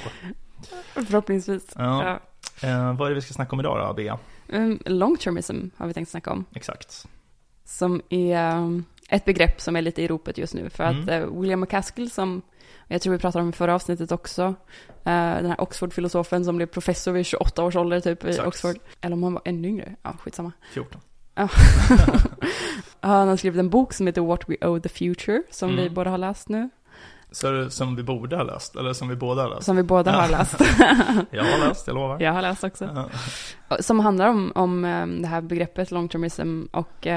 Förhoppningsvis. 0.94 1.74
Ja. 1.76 2.20
Eh, 2.62 2.94
vad 2.94 3.06
är 3.06 3.10
det 3.10 3.16
vi 3.16 3.22
ska 3.22 3.34
snacka 3.34 3.52
om 3.52 3.60
idag 3.60 3.88
då, 3.88 3.94
Bea? 3.94 4.20
Um, 4.50 4.80
long 4.86 5.18
termism 5.18 5.70
har 5.78 5.88
vi 5.88 5.94
tänkt 5.94 6.12
snacka 6.12 6.32
om. 6.32 6.46
Exakt. 6.54 7.08
Som 7.66 8.02
är 8.10 8.56
um, 8.58 8.86
ett 9.08 9.26
begrepp 9.26 9.62
som 9.62 9.76
är 9.76 9.82
lite 9.82 10.02
i 10.02 10.08
ropet 10.08 10.38
just 10.38 10.54
nu. 10.54 10.70
För 10.70 10.84
att 10.84 10.96
Mm. 10.96 11.10
eh, 11.10 11.40
William 11.42 11.60
McCaskill 11.60 12.12
som, 12.12 12.42
jag 12.88 13.02
tror 13.02 13.14
vi 13.14 13.20
pratade 13.20 13.44
om 13.44 13.50
i 13.50 13.54
förra 13.54 13.76
avsnittet 13.76 14.12
också, 14.12 14.44
eh, 14.88 14.94
den 15.14 15.46
här 15.46 15.62
Oxford-filosofen 15.62 16.44
som 16.46 16.56
blev 16.58 16.66
professor 16.68 17.12
vid 17.12 17.26
28 17.26 17.64
års 17.64 17.76
ålder 17.76 18.00
typ 18.00 18.24
i 18.26 18.30
Exakt. 18.30 18.48
Oxford. 18.48 18.76
Eller 19.02 19.14
om 19.16 19.24
han 19.24 19.34
var 19.34 19.42
ännu 19.46 19.68
yngre, 19.68 19.96
ja 20.04 20.14
skitsamma. 20.20 20.52
14. 20.74 21.02
Ja. 21.40 21.50
han 23.02 23.28
har 23.28 23.38
skrivit 23.38 23.60
en 23.60 23.70
bok 23.70 23.94
som 23.94 24.08
heter 24.08 24.22
What 24.22 24.50
We 24.50 24.56
Owe 24.68 24.80
the 24.82 24.90
Future, 24.90 25.44
som 25.52 25.70
Mm. 25.70 25.84
vi 25.84 25.90
båda 25.90 26.10
har 26.10 26.18
läst 26.18 26.50
nu. 26.50 26.70
Så 27.32 27.70
som 27.70 27.96
vi 27.96 28.04
borde 28.04 28.36
ha 28.36 28.44
läst, 28.44 28.76
eller 28.76 28.94
som 28.94 29.08
vi 29.08 29.16
båda 29.16 29.42
har 29.42 29.50
läst? 29.50 29.64
Som 29.66 29.76
vi 29.76 29.84
båda 29.84 30.12
har 30.12 30.30
läst. 30.30 30.56
Jag 31.32 31.44
har 31.44 31.68
läst, 31.70 31.88
jag 31.88 31.94
lovar. 31.94 32.22
jag 32.22 32.34
har 32.34 32.42
läst 32.42 32.64
också. 32.64 33.10
Som 33.80 34.00
handlar 34.00 34.28
om, 34.28 34.52
om 34.56 34.86
eh, 34.86 35.08
det 35.08 35.28
här 35.28 35.42
begreppet 35.42 35.92
long 35.92 36.10
termism 36.10 36.64
och 36.72 37.08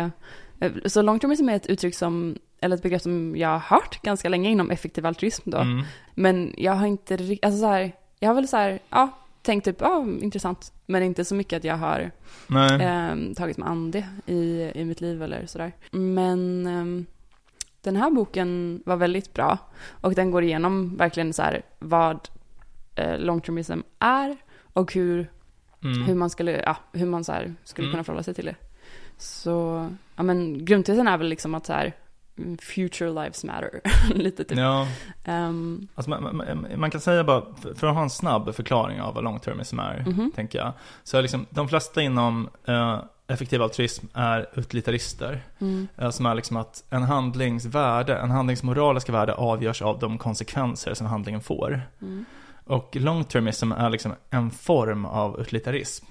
så 0.86 1.02
long 1.02 1.18
termism 1.18 1.48
är 1.48 1.56
ett 1.56 1.66
uttryck 1.66 1.94
som, 1.94 2.38
eller 2.60 2.76
ett 2.76 2.82
begrepp 2.82 3.02
som 3.02 3.36
jag 3.36 3.48
har 3.48 3.58
hört 3.58 4.02
ganska 4.02 4.28
länge 4.28 4.50
inom 4.50 4.70
effektiv 4.70 5.06
altruism 5.06 5.50
då. 5.50 5.58
Mm. 5.58 5.84
Men 6.14 6.54
jag 6.56 6.72
har 6.72 6.86
inte 6.86 7.16
riktigt, 7.16 7.44
alltså 7.44 7.60
så 7.60 7.66
här, 7.66 7.92
jag 8.18 8.28
har 8.28 8.34
väl 8.34 8.48
så 8.48 8.56
här, 8.56 8.78
ja, 8.90 9.08
tänkt 9.42 9.64
typ, 9.64 9.80
ja, 9.80 10.06
intressant. 10.20 10.72
Men 10.86 11.02
inte 11.02 11.24
så 11.24 11.34
mycket 11.34 11.56
att 11.56 11.64
jag 11.64 11.76
har 11.76 12.10
eh, 12.80 13.34
tagit 13.36 13.56
mig 13.58 13.68
an 13.68 13.90
det 13.90 14.06
i, 14.26 14.70
i 14.74 14.84
mitt 14.84 15.00
liv 15.00 15.22
eller 15.22 15.46
sådär. 15.46 15.72
Men 15.90 16.66
ehm, 16.66 17.06
den 17.82 17.96
här 17.96 18.10
boken 18.10 18.82
var 18.86 18.96
väldigt 18.96 19.34
bra. 19.34 19.58
Och 20.00 20.14
den 20.14 20.30
går 20.30 20.42
igenom 20.44 20.96
verkligen 20.96 21.32
så 21.32 21.42
här 21.42 21.62
vad 21.78 22.28
eh, 22.94 23.18
long 23.18 23.40
termism 23.40 23.80
är 23.98 24.36
och 24.72 24.92
hur 24.94 25.30
Mm. 25.84 26.02
hur 26.02 26.14
man 26.14 26.30
skulle, 26.30 26.62
ja, 26.66 26.76
hur 26.92 27.06
man 27.06 27.24
så 27.24 27.32
här 27.32 27.54
skulle 27.64 27.86
Mm. 27.86 27.92
kunna 27.92 28.04
förhålla 28.04 28.22
sig 28.22 28.34
till 28.34 28.44
det. 28.44 28.54
Så, 29.18 29.88
ja 30.20 30.24
men 30.24 30.64
grundtesen 30.64 31.08
är 31.08 31.16
väl 31.18 31.28
liksom 31.28 31.54
att 31.54 31.66
så 31.66 31.72
här, 31.72 31.92
mm, 32.38 32.58
future 32.58 33.08
lives 33.10 33.44
matter, 33.44 33.80
lite 34.14 34.44
typ. 34.44 34.58
Ja, 34.58 34.86
Ehm, 35.24 35.88
alltså 35.94 36.10
man, 36.10 36.36
man, 36.36 36.66
man 36.76 36.90
kan 36.90 37.00
säga 37.00 37.24
bara, 37.24 37.42
för 37.76 37.86
att 37.86 37.94
ha 37.94 38.02
en 38.02 38.10
snabb 38.10 38.54
förklaring 38.54 39.00
av 39.00 39.14
vad 39.14 39.24
long 39.24 39.40
termism 39.40 39.78
är, 39.78 40.04
Mhm. 40.06 40.32
tänker 40.36 40.58
jag. 40.58 40.72
Så 41.02 41.18
är 41.18 41.22
liksom, 41.22 41.46
de 41.50 41.68
flesta 41.68 42.02
inom 42.02 42.48
eh, 42.64 42.98
effektiv 43.26 43.62
altruism 43.62 44.06
är 44.14 44.46
utilitarister. 44.54 45.40
mm, 45.60 45.88
Eh, 45.96 46.10
som 46.10 46.26
är 46.26 46.34
liksom 46.34 46.56
att 46.56 46.84
en 46.90 47.02
handlings 47.02 47.64
värde, 47.66 48.16
en 48.16 48.30
handlings 48.30 48.62
moraliska 48.62 49.12
värde 49.12 49.34
avgörs 49.34 49.82
av 49.82 49.98
de 49.98 50.18
konsekvenser 50.18 50.94
som 50.94 51.06
handlingen 51.06 51.40
får. 51.40 51.80
mm, 52.02 52.24
Och 52.64 52.96
long 52.96 53.24
termism 53.24 53.72
är 53.72 53.90
liksom 53.90 54.12
en 54.30 54.50
form 54.50 55.04
av 55.06 55.40
utilitarism. 55.40 56.06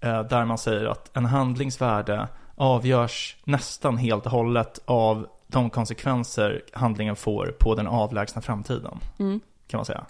Eh, 0.00 0.22
där 0.22 0.44
man 0.44 0.58
säger 0.58 0.86
att 0.86 1.16
en 1.16 1.24
handlings 1.24 1.80
värde 1.80 2.28
avgörs 2.56 3.36
nästan 3.44 3.96
helt 3.96 4.26
och 4.26 4.32
hållet 4.32 4.80
av 4.84 5.26
de 5.46 5.70
konsekvenser 5.70 6.62
handlingen 6.72 7.16
får 7.16 7.54
på 7.58 7.74
den 7.74 7.86
avlägsna 7.86 8.42
framtiden, 8.42 8.98
mm. 9.18 9.40
kan 9.66 9.78
man 9.78 9.84
säga. 9.84 10.06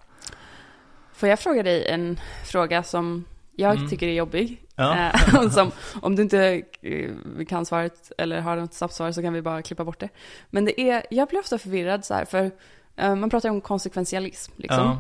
Får 1.12 1.29
jag 1.29 1.38
fråga 1.38 1.62
dig 1.62 1.88
en 1.88 2.21
fråga 2.45 2.83
som 2.83 3.25
jag 3.53 3.76
Mm. 3.76 3.88
tycker 3.88 4.09
är 4.09 4.12
jobbig? 4.12 4.62
Ja. 4.75 5.11
Eh, 5.12 5.49
som, 5.50 5.71
om 6.03 6.17
du 6.17 6.23
inte 6.23 6.62
eh, 6.83 7.11
kan 7.49 7.67
svaret 7.67 8.12
eller 8.19 8.41
har 8.41 8.57
något 8.57 8.75
snabbt 8.75 8.95
svar 8.95 9.12
så 9.12 9.23
kan 9.23 9.33
vi 9.33 9.43
bara 9.43 9.62
klippa 9.62 9.85
bort 9.85 10.00
det. 10.00 10.09
Men 10.50 10.65
det 10.65 10.81
är, 10.81 11.07
jag 11.11 11.29
blir 11.29 11.38
ofta 11.38 11.59
förvirrad 11.59 12.05
så 12.05 12.15
här, 12.15 12.25
för 12.25 12.50
eh, 12.97 13.15
man 13.15 13.31
pratar 13.31 13.50
om 13.50 13.61
konsekventialism 13.61 14.53
liksom. 14.57 14.99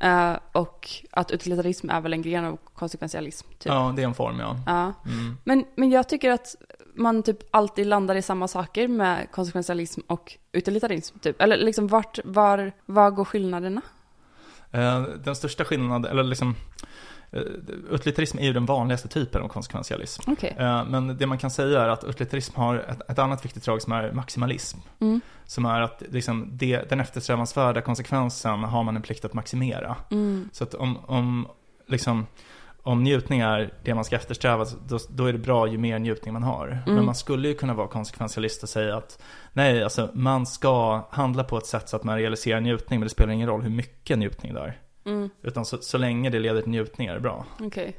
Ja. 0.00 0.38
Och 0.52 0.88
att 1.10 1.30
utilitarism 1.30 1.90
är 1.90 2.00
väl 2.00 2.12
en 2.12 2.22
gren 2.22 2.44
av 2.44 2.58
konsekventialism. 2.74 3.48
Typ. 3.48 3.64
ja, 3.64 3.92
det 3.96 4.02
är 4.02 4.06
en 4.06 4.14
form 4.14 4.40
ja. 4.40 4.56
Ja. 4.66 4.92
Mm. 5.10 5.36
Men, 5.44 5.64
men 5.74 5.90
jag 5.90 6.08
tycker 6.08 6.30
att 6.30 6.56
man 6.94 7.22
typ 7.22 7.38
alltid 7.50 7.86
landar 7.86 8.14
i 8.14 8.22
samma 8.22 8.48
saker 8.48 8.88
med 8.88 9.30
konsekventialism 9.30 10.00
och 10.06 10.36
utilitarism. 10.52 11.18
Typ. 11.18 11.42
Eller 11.42 11.56
liksom 11.56 11.88
vart, 11.88 12.18
var, 12.24 12.72
var 12.86 13.10
går 13.10 13.24
skillnaderna? 13.24 13.80
Eh, 14.70 15.02
Den 15.02 15.36
största 15.36 15.64
skillnaden, 15.64 16.10
eller 16.10 16.22
liksom 16.22 16.54
eh, 17.30 17.42
Utilitarism 17.90 18.38
är 18.38 18.42
ju 18.42 18.52
den 18.52 18.66
vanligaste 18.66 19.08
typen 19.08 19.42
av 19.42 19.48
konsekventialism. 19.48 20.30
Okej. 20.30 20.56
Eh, 20.58 20.84
Men 20.84 21.18
det 21.18 21.26
man 21.26 21.38
kan 21.38 21.50
säga 21.50 21.80
är 21.80 21.88
att 21.88 22.04
utilitarism 22.04 22.56
har 22.56 22.76
ett, 22.76 23.10
ett 23.10 23.18
annat 23.18 23.44
viktigt 23.44 23.64
drag 23.64 23.82
som 23.82 23.92
är 23.92 24.12
maximalism. 24.12 24.78
Mm. 25.00 25.20
Som 25.46 25.66
är 25.66 25.80
att 25.80 26.02
liksom 26.08 26.48
det, 26.52 26.88
den 26.88 27.00
eftersträvansvärda 27.00 27.80
konsekvensen 27.80 28.64
har 28.64 28.82
man 28.82 28.96
en 28.96 29.02
plikt 29.02 29.24
att 29.24 29.34
maximera. 29.34 29.96
Mm. 30.10 30.48
Så 30.52 30.64
att 30.64 30.74
om, 30.74 30.96
om, 30.96 31.48
liksom, 31.86 32.26
om 32.82 33.02
njutning 33.02 33.40
är 33.40 33.74
det 33.82 33.94
man 33.94 34.04
ska 34.04 34.16
eftersträva, 34.16 34.66
då, 34.88 34.98
då 35.08 35.26
är 35.26 35.32
det 35.32 35.38
bra 35.38 35.66
ju 35.66 35.78
mer 35.78 35.98
njutning 35.98 36.32
man 36.34 36.42
har. 36.42 36.68
Mm. 36.68 36.94
Men 36.94 37.04
man 37.04 37.14
skulle 37.14 37.48
ju 37.48 37.54
kunna 37.54 37.74
vara 37.74 37.88
konsekventialist 37.88 38.62
och 38.62 38.68
säga 38.68 38.96
att 38.96 39.22
nej, 39.52 39.82
alltså 39.82 40.10
man 40.12 40.46
ska 40.46 41.06
handla 41.10 41.44
på 41.44 41.58
ett 41.58 41.66
sätt 41.66 41.88
så 41.88 41.96
att 41.96 42.04
man 42.04 42.18
realiserar 42.18 42.60
njutning, 42.60 43.00
men 43.00 43.06
det 43.06 43.10
spelar 43.10 43.32
ingen 43.32 43.48
roll 43.48 43.62
hur 43.62 43.70
mycket 43.70 44.18
njutning 44.18 44.54
det 44.54 44.60
är. 44.60 44.78
Mm. 45.04 45.30
Utan 45.42 45.64
så, 45.64 45.78
så 45.78 45.98
länge 45.98 46.30
det 46.30 46.38
leder 46.38 46.60
till 46.62 46.70
njutning 46.70 47.08
är 47.08 47.14
det 47.14 47.20
bra. 47.20 47.46
Okej. 47.60 47.96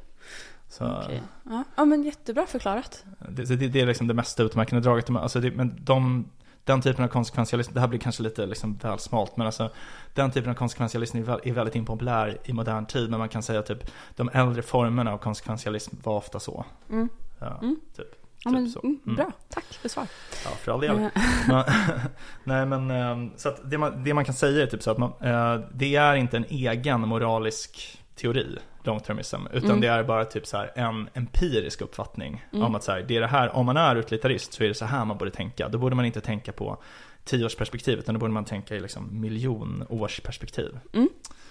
Så, 0.70 1.02
Okej. 1.04 1.22
Ja. 1.44 1.64
ja, 1.76 1.86
men 1.86 2.04
jättebra 2.04 2.46
förklarat. 2.46 3.06
det, 3.30 3.46
det, 3.46 3.68
det 3.68 3.82
är 3.82 3.86
liksom 3.86 4.08
det 4.08 4.14
mest 4.14 4.40
utmärkande 4.40 4.90
draget. 4.90 5.10
Alltså 5.10 5.40
det, 5.40 5.52
men 5.52 5.76
de, 5.80 6.30
den 6.66 6.82
typen 6.82 7.04
av 7.06 7.08
konsekventialism, 7.10 7.74
det 7.74 7.80
här 7.80 7.88
blir 7.88 8.00
kanske 8.00 8.24
lite 8.24 8.46
liksom 8.46 8.76
väl 8.78 9.00
smalt, 9.00 9.38
men 9.38 9.46
alltså 9.46 9.70
den 10.14 10.32
typen 10.32 10.50
av 10.52 10.56
konsekventialism 10.56 11.18
är, 11.18 11.22
väl, 11.22 11.40
är 11.44 11.54
väldigt 11.54 11.76
impopulär 11.76 12.38
i 12.44 12.54
modern 12.54 12.86
tid. 12.86 13.10
Men 13.10 13.20
man 13.20 13.30
kan 13.30 13.44
säga 13.44 13.62
typ 13.62 13.92
de 14.16 14.30
äldre 14.34 14.62
formerna 14.62 15.14
av 15.14 15.18
konsekventialism 15.18 15.96
var 16.04 16.18
ofta 16.18 16.40
så. 16.40 16.66
Mm. 16.90 17.10
Ja, 17.40 17.60
Mm. 17.62 17.80
typ. 17.98 18.08
Ja, 18.46 18.50
Typ 18.52 18.60
men, 18.60 18.70
så. 18.70 18.80
mm, 18.84 19.00
Mm. 19.06 19.16
Bra, 19.16 19.32
tack 19.50 19.64
för 19.66 19.90
svar. 19.90 20.08
Ja, 20.46 20.50
för 20.52 20.72
all 20.72 20.80
del. 20.82 21.00
Eh, 21.00 21.08
Men, 21.48 21.64
nej 22.44 22.66
men, 22.66 22.92
ehm, 22.92 23.32
så 23.38 23.50
att 23.50 23.70
det 23.72 23.78
man, 23.78 24.04
det 24.04 24.14
man 24.14 24.26
kan 24.26 24.34
säga 24.36 24.64
är 24.64 24.68
typ 24.68 24.84
så 24.84 24.92
att 24.92 24.98
man, 24.98 25.14
eh, 25.22 25.60
det 25.74 25.96
är 25.96 26.16
inte 26.16 26.38
en 26.38 26.46
egen 26.50 27.02
moralisk 27.02 28.00
teori, 28.16 28.58
longtermism, 28.84 29.36
utan 29.54 29.70
Mm. 29.70 29.82
det 29.82 29.88
är 29.88 30.04
bara 30.04 30.26
typ 30.26 30.48
så 30.48 30.66
en 30.76 31.10
empirisk 31.14 31.82
uppfattning 31.82 32.46
Mm. 32.54 32.66
om 32.66 32.76
att 32.76 32.84
så 32.84 32.92
här, 32.92 33.02
det 33.08 33.16
är 33.18 33.22
det 33.22 33.28
här, 33.28 33.56
om 33.56 33.66
man 33.66 33.78
är 33.78 33.96
utilitarist 33.96 34.54
så 34.54 34.64
är 34.64 34.68
det 34.68 34.74
så 34.74 34.86
här 34.86 35.06
man 35.06 35.18
borde 35.18 35.32
tänka. 35.32 35.68
Då 35.70 35.78
borde 35.78 35.96
man 35.96 36.06
inte 36.06 36.22
tänka 36.22 36.52
på 36.52 36.78
tioårsperspektiv, 37.24 38.00
utan 38.00 38.16
då 38.16 38.20
borde 38.20 38.34
man 38.34 38.46
tänka 38.46 38.76
i 38.76 38.80
liksom 38.80 39.22
miljonårsperspektiv. 39.22 40.80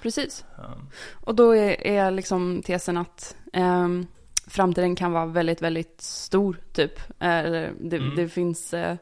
Precis. 0.02 0.45
Um, 0.59 0.88
Och 1.25 1.35
då 1.35 1.50
är, 1.57 1.87
är 1.87 2.11
liksom 2.11 2.62
tesen 2.62 2.97
att 2.97 3.37
ehm, 3.52 4.07
framtiden 4.46 4.94
kan 4.96 5.12
vara 5.12 5.26
väldigt, 5.26 5.62
väldigt 5.62 6.00
stor, 6.00 6.56
typ. 6.72 7.00
Eller 7.18 7.72
det, 7.80 7.96
Mm. 7.96 8.16
det 8.16 8.28
finns 8.28 8.75
eh, 8.75 8.96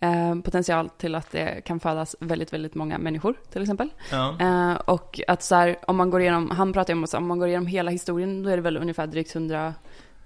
eh, 0.00 0.34
potential 0.44 0.88
till 0.88 1.14
att 1.14 1.30
det 1.30 1.60
kan 1.64 1.80
födas 1.80 2.16
väldigt, 2.20 2.52
väldigt 2.52 2.74
många 2.74 2.98
människor, 2.98 3.34
till 3.52 3.62
exempel. 3.62 3.88
ja. 4.10 4.36
Eh, 4.40 4.74
och 4.74 5.20
att 5.28 5.42
så 5.42 5.54
här, 5.54 5.76
om 5.86 5.96
man 5.96 6.10
går 6.10 6.20
igenom, 6.20 6.50
han 6.50 6.72
pratar 6.72 6.92
ju 6.94 6.98
om 6.98 7.04
att 7.04 7.14
om 7.14 7.26
man 7.26 7.38
går 7.38 7.48
igenom 7.48 7.66
hela 7.66 7.90
historien, 7.90 8.42
då 8.42 8.50
är 8.50 8.56
det 8.56 8.62
väl 8.62 8.76
ungefär 8.76 9.06
drygt 9.06 9.34
100 9.34 9.74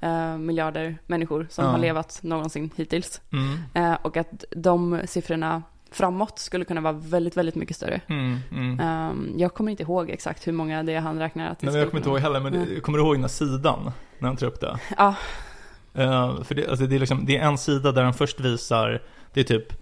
eh, 0.00 0.36
miljarder 0.38 0.98
människor 1.06 1.46
som 1.50 1.64
Ja. 1.64 1.70
har 1.70 1.78
levat 1.78 2.20
någonsin 2.22 2.70
hittills. 2.76 3.20
Mm. 3.32 3.58
Eh, 3.92 3.98
och 4.02 4.16
att 4.16 4.44
de 4.50 5.00
siffrorna 5.04 5.62
framåt 5.90 6.38
skulle 6.38 6.64
kunna 6.64 6.80
vara 6.80 6.92
väldigt, 6.92 7.36
väldigt 7.36 7.54
mycket 7.54 7.76
större. 7.76 8.00
Mm, 8.06 8.38
mm. 8.52 8.80
Ehm, 8.80 9.34
jag 9.36 9.54
kommer 9.54 9.70
inte 9.70 9.82
ihåg 9.82 10.10
exakt 10.10 10.46
hur 10.46 10.52
många 10.52 10.82
det 10.82 10.92
är 10.94 11.00
han 11.00 11.18
räknar 11.18 11.50
att 11.50 11.58
det 11.58 11.66
Nej, 11.66 11.76
jag 11.76 11.88
kommer 11.90 12.00
inte 12.00 12.10
ihåg 12.10 12.18
heller, 12.18 12.40
men 12.40 12.52
det- 12.52 12.80
kommer 12.80 12.98
du 12.98 13.04
ihåg 13.04 13.14
den 13.14 13.20
här 13.22 13.28
sidan? 13.28 13.90
När 14.22 14.28
han 14.28 14.36
tar 14.36 14.46
upp 14.46 14.60
det? 14.60 14.78
Ja, 14.98 15.14
Eh, 15.94 16.42
för 16.42 16.54
det, 16.54 16.68
alltså 16.68 16.86
det, 16.86 16.94
är 16.94 16.98
liksom, 16.98 17.26
det 17.26 17.36
är 17.36 17.42
en 17.42 17.58
sida 17.58 17.92
där 17.92 18.02
han 18.02 18.14
först 18.14 18.40
visar, 18.40 19.02
det 19.32 19.40
är 19.40 19.44
typ 19.44 19.72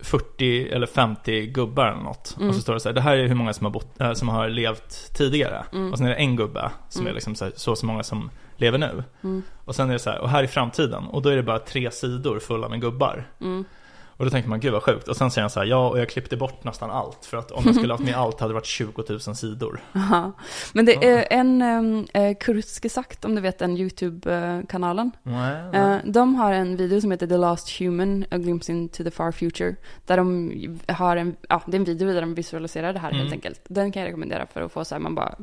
40 0.00 0.68
eller 0.68 0.86
50 0.86 1.46
gubbar 1.46 1.86
eller 1.86 2.02
något. 2.02 2.34
Mm. 2.36 2.48
Och 2.48 2.54
så 2.54 2.60
står 2.60 2.74
det 2.74 2.80
så 2.80 2.88
här, 2.88 2.94
det 2.94 3.00
här 3.00 3.16
är 3.16 3.26
hur 3.28 3.34
många 3.34 3.52
som 3.52 3.64
har, 3.64 3.72
bott, 3.72 4.00
äh, 4.00 4.12
som 4.12 4.28
har 4.28 4.48
levt 4.48 5.14
tidigare. 5.14 5.64
Mm. 5.72 5.92
Och 5.92 5.98
sen 5.98 6.06
är 6.06 6.10
det 6.10 6.16
en 6.16 6.36
gubbe 6.36 6.70
som 6.88 7.00
Mm. 7.00 7.10
är 7.10 7.14
liksom 7.14 7.34
så, 7.34 7.44
här, 7.44 7.52
så 7.56 7.76
så 7.76 7.86
många 7.86 8.02
som 8.02 8.30
lever 8.56 8.78
nu. 8.78 9.04
Mm. 9.24 9.42
Och 9.64 9.74
sen 9.74 9.88
är 9.88 9.92
det 9.92 9.98
så 9.98 10.10
här, 10.10 10.18
och 10.18 10.28
här 10.30 10.42
i 10.42 10.48
framtiden. 10.48 11.04
Och 11.04 11.22
då 11.22 11.28
är 11.28 11.36
det 11.36 11.42
bara 11.42 11.58
tre 11.58 11.90
sidor 11.90 12.38
fulla 12.38 12.68
med 12.68 12.80
gubbar. 12.80 13.30
Och 14.18 14.24
då 14.24 14.30
tänker 14.30 14.48
man, 14.48 14.60
gud 14.60 14.72
vad 14.72 14.82
sjukt. 14.82 15.08
Och 15.08 15.16
sen 15.16 15.30
säger 15.30 15.42
han 15.42 15.50
så 15.50 15.60
här, 15.60 15.66
ja 15.66 15.88
och 15.88 15.98
jag 15.98 16.08
klippte 16.08 16.36
bort 16.36 16.64
nästan 16.64 16.90
allt. 16.90 17.24
För 17.24 17.36
att 17.36 17.50
om 17.50 17.62
jag 17.66 17.74
skulle 17.74 17.92
haft 17.92 18.04
med 18.04 18.14
allt 18.16 18.40
hade 18.40 18.50
det 18.50 18.54
varit 18.54 18.66
20 18.66 19.04
000 19.08 19.20
sidor. 19.20 19.80
aha. 19.94 20.32
Men 20.72 20.84
det 20.86 20.94
är 21.04 21.26
en 21.30 21.62
um, 21.62 22.06
eh, 22.14 22.36
Kurutske 22.40 22.88
sagt, 22.88 23.24
om 23.24 23.34
du 23.34 23.40
vet 23.40 23.58
den 23.58 23.76
YouTube-kanalen. 23.76 25.10
Eh, 25.72 25.96
de 26.04 26.34
har 26.34 26.52
en 26.52 26.76
video 26.76 27.00
som 27.00 27.10
heter 27.10 27.26
The 27.26 27.36
Last 27.36 27.80
Human, 27.80 28.24
A 28.30 28.36
Glimpse 28.38 28.72
into 28.72 29.04
the 29.04 29.10
Far 29.10 29.32
Future. 29.32 29.74
Där 30.06 30.16
de 30.16 30.52
har 30.88 31.16
en, 31.16 31.36
ja 31.48 31.62
det 31.66 31.76
är 31.76 31.78
en 31.78 31.84
video 31.84 32.12
där 32.12 32.20
de 32.20 32.34
visualiserar 32.34 32.92
det 32.92 32.98
här 32.98 33.08
Mm. 33.10 33.20
helt 33.20 33.32
enkelt. 33.32 33.60
Den 33.68 33.92
kan 33.92 34.02
jag 34.02 34.08
rekommendera 34.08 34.46
för 34.46 34.62
att 34.62 34.72
få 34.72 34.84
så 34.84 34.94
här, 34.94 35.00
man 35.00 35.14
bara, 35.14 35.34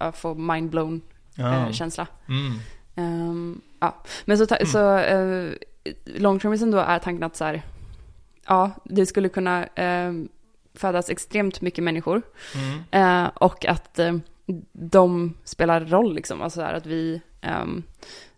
ja, 0.00 0.12
få 0.12 0.34
mind-blown 0.34 1.00
ja. 1.34 1.66
eh, 1.66 1.72
känsla. 1.72 2.06
Mm. 2.28 2.58
Ehm, 2.96 3.60
ja, 3.80 3.94
men 4.24 4.38
så, 4.38 4.46
ta, 4.46 4.56
Mm. 4.56 4.66
så 4.66 4.98
uh, 5.16 5.52
longtermism 6.04 6.70
då 6.70 6.78
är 6.78 6.98
tanken 6.98 7.22
att 7.22 7.36
så 7.36 7.44
här, 7.44 7.62
ja, 8.46 8.70
det 8.84 9.06
skulle 9.06 9.28
kunna 9.28 9.64
ehm, 9.66 10.28
födas 10.74 11.10
extremt 11.10 11.60
mycket 11.60 11.84
människor 11.84 12.22
Mm. 12.54 13.24
eh, 13.24 13.30
och 13.34 13.66
att 13.66 13.98
eh, 13.98 14.16
de 14.72 15.34
spelar 15.44 15.80
roll 15.84 16.14
liksom, 16.14 16.42
alltså 16.42 16.60
så 16.60 16.64
här, 16.66 16.74
att 16.74 16.86
vi, 16.86 17.20
ehm, 17.40 17.82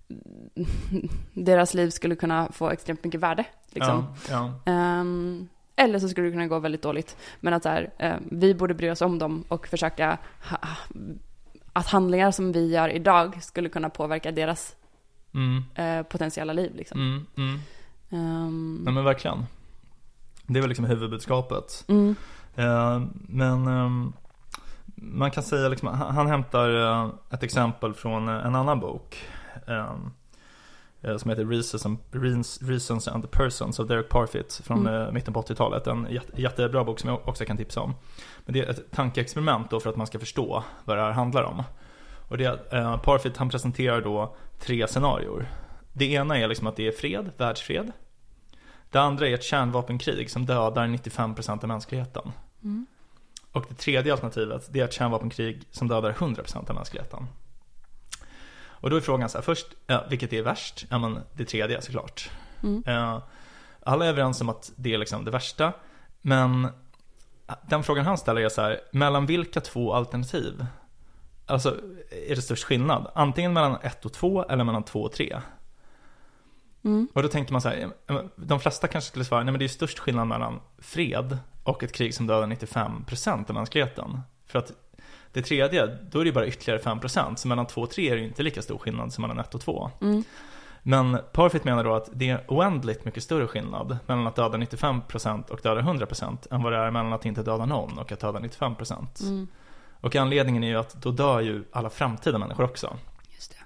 deras 1.33 1.75
liv 1.75 1.91
skulle 1.91 2.17
kunna 2.17 2.49
få 2.53 2.71
extremt 2.71 3.05
mycket 3.05 3.21
värde 3.21 3.45
liksom. 3.71 4.05
Ja, 4.31 4.51
ja. 4.67 4.73
Ehm, 4.73 5.49
eller 5.77 5.99
så 5.99 6.09
skulle 6.09 6.27
det 6.27 6.33
kunna 6.33 6.47
gå 6.47 6.59
väldigt 6.59 6.83
dåligt. 6.83 7.17
Men 7.41 7.55
att 7.55 7.63
så 7.63 7.69
här, 7.69 7.91
eh, 7.99 8.17
vi 8.31 8.55
borde 8.55 8.75
bry 8.75 8.91
oss 8.91 9.01
om 9.01 9.19
dem 9.19 9.45
och 9.49 9.67
försöka 9.67 10.19
ha, 10.51 10.59
att 11.73 11.87
handlingar 11.87 12.31
som 12.31 12.53
vi 12.53 12.71
gör 12.73 12.89
idag 12.89 13.43
skulle 13.43 13.69
kunna 13.69 13.91
påverka 13.91 14.33
deras 14.33 14.77
Mm. 15.35 15.63
eh, 15.75 16.03
potentiella 16.03 16.53
liv. 16.53 16.73
Liksom. 16.75 17.01
Mm. 17.01 17.27
Mm. 17.37 17.59
Ehm, 18.11 18.81
Nej 18.85 18.95
men 18.95 19.05
verkligen. 19.05 19.47
Det 20.47 20.59
är 20.59 20.61
väl 20.61 20.69
liksom 20.69 20.85
huvudbudskapet. 20.85 21.85
mm, 21.88 22.15
Eh, 22.59 23.00
men 23.12 23.67
ehm, 23.67 24.12
man 24.95 25.31
kan 25.31 25.43
säga 25.43 25.69
liksom, 25.69 25.88
han, 25.88 26.26
hämtar 26.26 26.71
eh, 27.05 27.09
ett 27.31 27.43
exempel 27.43 27.95
från 27.95 28.29
eh, 28.29 28.47
en 28.47 28.55
annan 28.55 28.81
bok. 28.81 29.25
ehm, 29.67 30.11
eh, 31.03 31.17
som 31.17 31.31
heter 31.31 31.45
Reasons 31.45 31.87
and, 31.87 31.99
Reasons- 32.12 33.11
and 33.11 33.23
the 33.23 33.29
Persons 33.29 33.81
av 33.81 33.87
Derek 33.87 34.09
Parfit 34.09 34.61
från 34.65 34.87
Mm. 34.87 35.15
mitten 35.15 35.35
på 35.35 35.41
80-talet. 35.43 35.87
En 35.87 36.07
jätte, 36.11 36.43
jättebra 36.43 36.85
bok 36.85 36.99
som 37.00 37.11
jag 37.11 37.29
också 37.29 37.45
kan 37.45 37.57
tipsa 37.57 37.81
om. 37.81 37.95
Men 38.45 38.53
det 38.53 38.61
är 38.61 38.71
ett 38.71 38.91
tankeexperiment 38.93 39.71
då 39.71 39.81
för 39.81 39.91
att 39.91 39.97
man 39.97 40.07
ska 40.07 40.19
förstå 40.19 40.65
vad 40.85 40.97
det 40.97 41.03
här 41.03 41.11
handlar 41.12 41.43
om. 41.43 41.62
Och 42.29 42.38
det 42.38 42.73
eh, 42.73 42.97
Parfit 43.00 43.37
han 43.37 43.49
presenterar 43.49 44.00
då 44.00 44.37
tre 44.61 44.88
scenarior. 44.88 45.47
Det 45.93 46.12
ena 46.12 46.38
är 46.38 46.49
liksom 46.49 46.67
att 46.67 46.76
det 46.76 46.88
är 46.88 46.93
fred, 46.93 47.31
världsfred. 47.37 47.93
Det 48.97 49.03
andra 49.03 49.29
är 49.29 49.35
ett 49.35 49.43
kärnvapenkrig 49.43 50.31
som 50.31 50.47
dödar 50.47 50.87
95% 50.87 51.62
av 51.62 51.69
mänskligheten. 51.69 52.33
mm, 52.62 52.87
Och 53.53 53.67
det 53.69 53.75
tredje 53.75 54.12
alternativet, 54.12 54.69
det 54.71 54.81
är 54.81 54.85
ett 54.85 54.93
kärnvapenkrig 54.93 55.62
som 55.71 55.88
dödar 55.88 56.12
100% 56.12 56.71
av 56.71 56.75
mänskligheten. 56.75 57.26
Och 58.59 58.91
då 58.91 58.97
är 58.97 59.00
frågan 59.00 59.29
så 59.29 59.38
här, 59.38 59.43
först, 59.43 59.67
ja, 59.87 60.05
vilket 60.11 60.33
är 60.33 60.43
värst? 60.43 60.87
Ja 60.91 60.99
men 60.99 61.19
det 61.33 61.45
tredje 61.45 61.83
såklart. 61.83 62.31
mm, 62.62 62.83
Eh, 62.87 63.23
alla 63.83 64.05
är 64.05 64.09
överens 64.09 64.41
om 64.41 64.49
att 64.49 64.73
det 64.76 64.95
är 64.95 64.99
liksom 64.99 65.25
det 65.25 65.31
värsta. 65.31 65.73
Men 66.21 66.69
den 67.69 67.83
frågan 67.83 68.07
han 68.07 68.19
ställer 68.19 68.41
är 68.41 68.49
så 68.49 68.62
här, 68.62 68.81
mellan 68.93 69.26
vilka 69.26 69.61
två 69.61 69.95
alternativ? 69.95 70.67
Alltså, 71.47 71.81
är 72.29 72.37
det 72.37 72.43
störst 72.43 72.65
skillnad? 72.65 73.11
Antingen 73.15 73.53
mellan 73.53 73.76
1 73.83 74.05
och 74.05 74.12
2 74.12 74.45
eller 74.45 74.65
mellan 74.65 74.83
2 74.83 75.03
och 75.03 75.12
3. 75.12 75.41
Mm, 76.87 77.09
Och 77.14 77.23
då 77.23 77.28
tänker 77.28 77.52
man 77.52 77.61
så 77.61 77.69
här, 77.69 77.90
de 78.37 78.61
flesta 78.61 78.88
kanske 78.88 79.09
skulle 79.09 79.25
svara, 79.25 79.43
nej 79.45 79.52
men 79.52 79.59
det 79.59 79.64
är 79.66 79.69
störst 79.69 79.99
skillnad 79.99 80.26
mellan 80.26 80.61
fred 80.78 81.38
och 81.62 81.83
ett 81.83 81.93
krig 81.93 82.14
som 82.14 82.26
dödar 82.26 82.47
95% 82.47 83.49
av 83.49 83.55
mänskligheten. 83.55 84.21
För 84.47 84.59
att 84.59 84.73
det 85.33 85.43
tredje, 85.43 85.87
då 85.87 86.21
är 86.21 86.25
det 86.25 86.33
bara 86.33 86.47
ytterligare 86.47 86.81
5%, 86.81 87.37
så 87.37 87.49
mellan 87.49 87.66
2 87.66 87.81
och 87.81 87.90
3 87.90 88.11
är 88.11 88.16
det 88.16 88.23
inte 88.23 88.43
lika 88.43 88.62
stor 88.62 88.78
skillnad 88.78 89.12
som 89.12 89.23
mellan 89.23 89.38
1 89.38 89.55
och 89.55 89.61
2. 89.61 89.90
mm, 90.00 90.25
Men 90.83 91.19
Parfit 91.33 91.64
menar 91.64 91.85
då 91.85 91.95
att 91.95 92.09
det 92.12 92.31
är 92.31 92.45
oändligt 92.49 93.05
mycket 93.05 93.23
större 93.23 93.47
skillnad 93.47 93.99
mellan 94.07 94.26
att 94.26 94.37
döda 94.37 94.59
95% 94.59 95.50
och 95.50 95.61
döda 95.62 95.81
100% 95.81 96.47
än 96.50 96.62
vad 96.62 96.73
det 96.73 96.78
är 96.78 96.90
mellan 96.90 97.12
att 97.12 97.26
inte 97.26 97.43
döda 97.43 97.66
någon 97.66 97.99
och 97.99 98.12
att 98.12 98.21
döda 98.21 98.38
95%. 98.38 99.23
mm. 99.23 99.49
Och 100.00 100.16
anledningen 100.16 100.64
är 100.64 100.69
ju 100.69 100.76
att 100.76 100.95
då 100.95 101.11
dör 101.11 101.40
ju 101.40 101.64
alla 101.73 101.90
framtida 101.90 102.38
människor 102.38 102.64
också. 102.64 102.97
Just 103.35 103.50
det. 103.50 103.57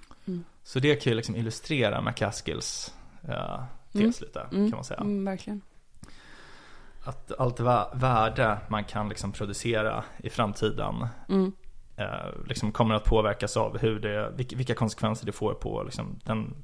Så 0.62 0.78
det 0.78 0.96
kan 0.96 1.10
ju 1.10 1.16
liksom 1.16 1.36
illustrera 1.36 2.02
McCaskills 2.02 2.94
uh, 3.28 3.62
tes 3.92 4.20
lite, 4.20 4.46
kan 4.50 4.70
man 4.70 4.84
säga. 4.84 5.00
Mm, 5.00 5.24
verkligen. 5.24 5.60
Att 7.04 7.32
allt 7.38 7.60
vä- 7.60 7.98
värde 7.98 8.58
man 8.68 8.84
kan 8.84 9.08
liksom 9.08 9.32
producera 9.32 10.04
i 10.18 10.30
framtiden 10.30 11.06
Mm. 11.28 11.52
eh, 11.96 12.06
liksom 12.46 12.72
kommer 12.72 12.94
att 12.94 13.04
påverkas 13.04 13.56
av 13.56 13.78
hur 13.78 14.00
det, 14.00 14.32
vilka, 14.36 14.74
konsekvenser 14.74 15.26
det 15.26 15.32
får 15.32 15.54
på 15.54 15.82
liksom, 15.82 16.18
den 16.24 16.54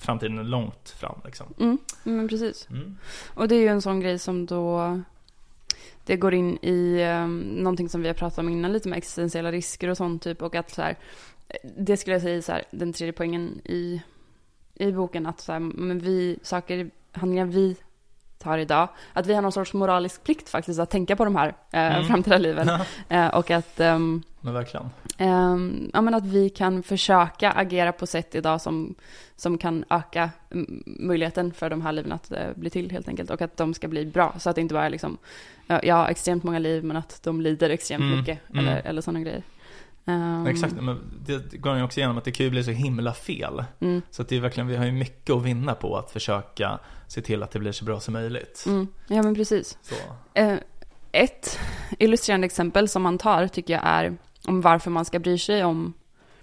framtiden 0.00 0.50
långt 0.50 0.90
fram. 0.90 1.20
Liksom. 1.24 1.46
Mm, 1.58 1.78
men 2.02 2.28
precis. 2.28 2.68
Mm. 2.70 2.96
Och 3.34 3.48
det 3.48 3.54
är 3.54 3.60
ju 3.60 3.68
en 3.68 3.82
sån 3.82 4.00
grej 4.00 4.18
som 4.18 4.46
då 4.46 5.00
det 6.04 6.16
går 6.16 6.34
in 6.34 6.58
i 6.62 7.04
um, 7.04 7.38
någonting 7.40 7.88
som 7.88 8.02
vi 8.02 8.08
har 8.08 8.14
pratat 8.14 8.38
om 8.38 8.48
innan 8.48 8.72
lite 8.72 8.88
med 8.88 8.96
existentiella 8.96 9.52
risker 9.52 9.88
och 9.88 9.96
sånt 9.96 10.22
typ 10.22 10.42
och 10.42 10.54
att 10.54 10.70
så 10.70 10.82
här, 10.82 10.96
det 11.78 11.96
skulle 11.96 12.14
jag 12.14 12.22
säga 12.22 12.36
är 12.36 12.40
så 12.40 12.52
här, 12.52 12.64
den 12.70 12.92
tredje 12.92 13.12
poängen 13.12 13.60
i, 13.64 14.02
i 14.78 14.92
boken 14.92 15.26
att 15.26 15.40
så 15.40 15.52
här, 15.52 15.58
men 15.60 15.98
vi, 15.98 16.38
saker, 16.42 16.90
handlingar 17.12 17.44
vi 17.46 17.76
tar 18.38 18.58
idag, 18.58 18.88
att 19.12 19.26
vi 19.26 19.34
har 19.34 19.42
någon 19.42 19.52
sorts 19.52 19.72
moralisk 19.74 20.24
plikt 20.24 20.48
faktiskt 20.48 20.80
att 20.80 20.90
tänka 20.90 21.16
på 21.16 21.24
de 21.24 21.36
här 21.36 21.48
eh, 21.48 21.94
Mm. 21.96 22.04
framtida 22.04 22.38
liven 22.38 22.70
eh, 23.08 23.26
och 23.28 23.50
att 23.50 23.80
ehm, 23.80 24.22
Men 24.40 24.54
verkligen. 24.54 24.86
Ehm, 25.18 25.90
ja, 25.94 26.00
men 26.00 26.14
att 26.14 26.26
vi 26.26 26.48
kan 26.50 26.82
försöka 26.82 27.50
agera 27.50 27.92
på 27.92 28.06
sätt 28.06 28.34
idag 28.34 28.60
som, 28.60 28.94
som 29.36 29.58
kan 29.58 29.84
öka 29.90 30.30
möjligheten 30.86 31.52
för 31.52 31.70
de 31.70 31.82
här 31.82 31.92
liven 31.92 32.12
att 32.12 32.32
eh, 32.32 32.46
bli 32.54 32.70
till 32.70 32.90
helt 32.90 33.08
enkelt. 33.08 33.30
Och 33.30 33.42
att 33.42 33.56
de 33.56 33.74
ska 33.74 33.88
bli 33.88 34.06
bra. 34.06 34.34
Så 34.38 34.50
att 34.50 34.54
det 34.56 34.60
inte 34.62 34.74
bara 34.74 34.86
är 34.86 34.90
liksom, 34.90 35.18
ja, 35.66 35.80
jag 35.82 35.94
har 35.94 36.08
extremt 36.08 36.42
många 36.44 36.58
liv 36.58 36.84
men 36.84 36.96
att 36.96 37.20
de 37.22 37.40
lider 37.40 37.70
extremt 37.70 38.02
Mm, 38.02 38.18
mycket. 38.18 38.38
mm. 38.50 38.64
Eller, 38.68 38.82
eller 38.86 39.00
sådana 39.02 39.20
grejer. 39.20 39.42
Ehm, 40.08 40.46
Exakt, 40.46 40.74
men 40.80 40.98
det 41.26 41.56
går 41.56 41.76
ju 41.76 41.82
också 41.82 42.00
igenom 42.00 42.18
att 42.18 42.24
det 42.24 42.30
kan 42.32 42.44
ju 42.44 42.50
bli 42.50 42.64
så 42.64 42.70
himla 42.70 43.12
fel. 43.14 43.64
Mm, 43.80 44.02
Så 44.10 44.22
att 44.22 44.28
det 44.28 44.36
är 44.36 44.40
verkligen, 44.40 44.66
vi 44.66 44.76
har 44.76 44.84
ju 44.86 44.92
mycket 44.92 45.34
att 45.36 45.42
vinna 45.42 45.74
på 45.74 45.96
att 45.96 46.10
försöka 46.10 46.78
se 47.06 47.20
till 47.22 47.42
att 47.42 47.50
det 47.50 47.58
blir 47.58 47.72
så 47.72 47.84
bra 47.84 48.00
som 48.00 48.12
möjligt. 48.14 48.64
mm, 48.66 48.86
ja 49.08 49.22
men 49.22 49.34
precis. 49.34 49.78
Eh, 50.34 50.54
ett 51.12 51.58
illustrerande 51.98 52.44
exempel 52.44 52.88
som 52.88 53.02
man 53.02 53.18
tar 53.18 53.46
tycker 53.48 53.74
jag 53.74 53.82
är 53.84 54.16
om 54.46 54.60
varför 54.60 54.90
man 54.90 55.04
ska 55.04 55.18
bry 55.18 55.38
sig 55.38 55.64
om, 55.64 55.92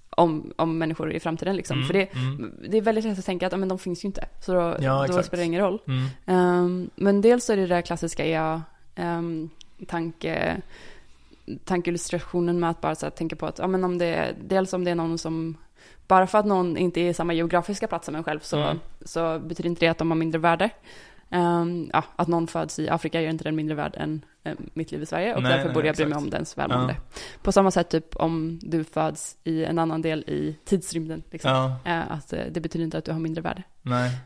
om, 0.10 0.54
om 0.56 0.78
människor 0.78 1.12
i 1.12 1.20
framtiden. 1.20 1.56
Liksom. 1.56 1.78
Mm, 1.78 1.88
För 1.88 1.94
det, 1.94 2.14
mm, 2.14 2.54
det 2.70 2.78
är 2.78 2.82
väldigt 2.82 3.06
lätt 3.06 3.20
att 3.20 3.26
tänka 3.26 3.48
att 3.48 3.60
men 3.60 3.68
de 3.70 3.80
finns 3.80 4.04
ju 4.04 4.08
inte. 4.08 4.28
Så 4.42 4.54
då, 4.54 4.78
Ja, 4.80 5.08
då 5.08 5.24
spelar 5.24 5.42
det 5.42 5.46
ingen 5.46 5.62
roll. 5.62 5.80
Ehm, 6.26 6.90
men 6.96 7.22
dels 7.22 7.50
är 7.50 7.56
det 7.56 7.62
det 7.62 7.76
där 7.76 7.82
klassiska 7.82 8.28
ja, 8.28 8.62
um, 8.98 9.50
tanke, 9.88 10.62
tankeillustrationen 11.66 12.60
med 12.60 12.70
att 12.70 12.82
bara 12.82 12.96
så 12.96 13.10
tänka 13.10 13.36
på 13.36 13.46
att, 13.46 13.60
ja 13.60 13.68
men 13.68 13.84
om 13.84 13.98
det 13.98 14.06
är, 14.06 14.36
dels 14.44 14.74
om 14.74 14.84
det 14.84 14.92
är 14.92 14.96
någon 14.96 15.18
som, 15.18 15.58
bara 16.08 16.28
för 16.28 16.38
att 16.38 16.46
någon 16.46 16.78
inte 16.78 17.02
är 17.02 17.10
i 17.10 17.14
samma 17.14 17.34
geografiska 17.34 17.88
plats 17.88 18.06
som 18.06 18.16
en 18.16 18.24
själv 18.24 18.40
så, 18.40 18.58
Mm. 18.58 18.80
så 19.06 19.40
betyder 19.40 19.70
inte 19.70 19.86
det 19.86 19.90
att 19.90 19.98
de 19.98 20.12
har 20.12 20.18
mindre 20.18 20.40
värde. 20.40 20.70
Ehm, 21.30 21.90
ja, 21.94 22.04
att 22.16 22.28
någon 22.28 22.48
föds 22.48 22.80
i 22.80 22.90
Afrika 22.90 23.22
gör 23.22 23.30
inte 23.30 23.44
den 23.44 23.56
mindre 23.56 23.76
värd 23.76 23.96
än 23.98 24.26
eh, 24.44 24.54
mitt 24.74 24.92
liv 24.92 25.02
i 25.02 25.06
Sverige 25.06 25.36
och 25.36 25.44
Nej, 25.44 25.52
därför 25.52 25.66
nej, 25.66 25.74
borde 25.74 25.88
jag 25.88 25.96
bry 25.96 26.06
mig 26.06 26.18
om 26.18 26.30
dens 26.30 26.58
välmående. 26.58 26.96
På 27.42 27.52
samma 27.52 27.72
sätt 27.72 27.90
typ 27.90 28.16
om 28.16 28.60
du 28.62 28.84
föds 28.84 29.38
i 29.44 29.66
en 29.66 29.80
annan 29.80 30.02
del 30.02 30.20
i 30.20 30.58
tidsrymden. 30.66 31.24
Liksom. 31.32 31.52
ja, 31.52 31.78
Eh, 31.86 32.12
att 32.12 32.34
eh, 32.34 32.40
det 32.52 32.60
betyder 32.62 32.86
inte 32.86 32.98
att 32.98 33.06
du 33.06 33.12
har 33.12 33.20
mindre 33.20 33.42
värde. 33.42 33.64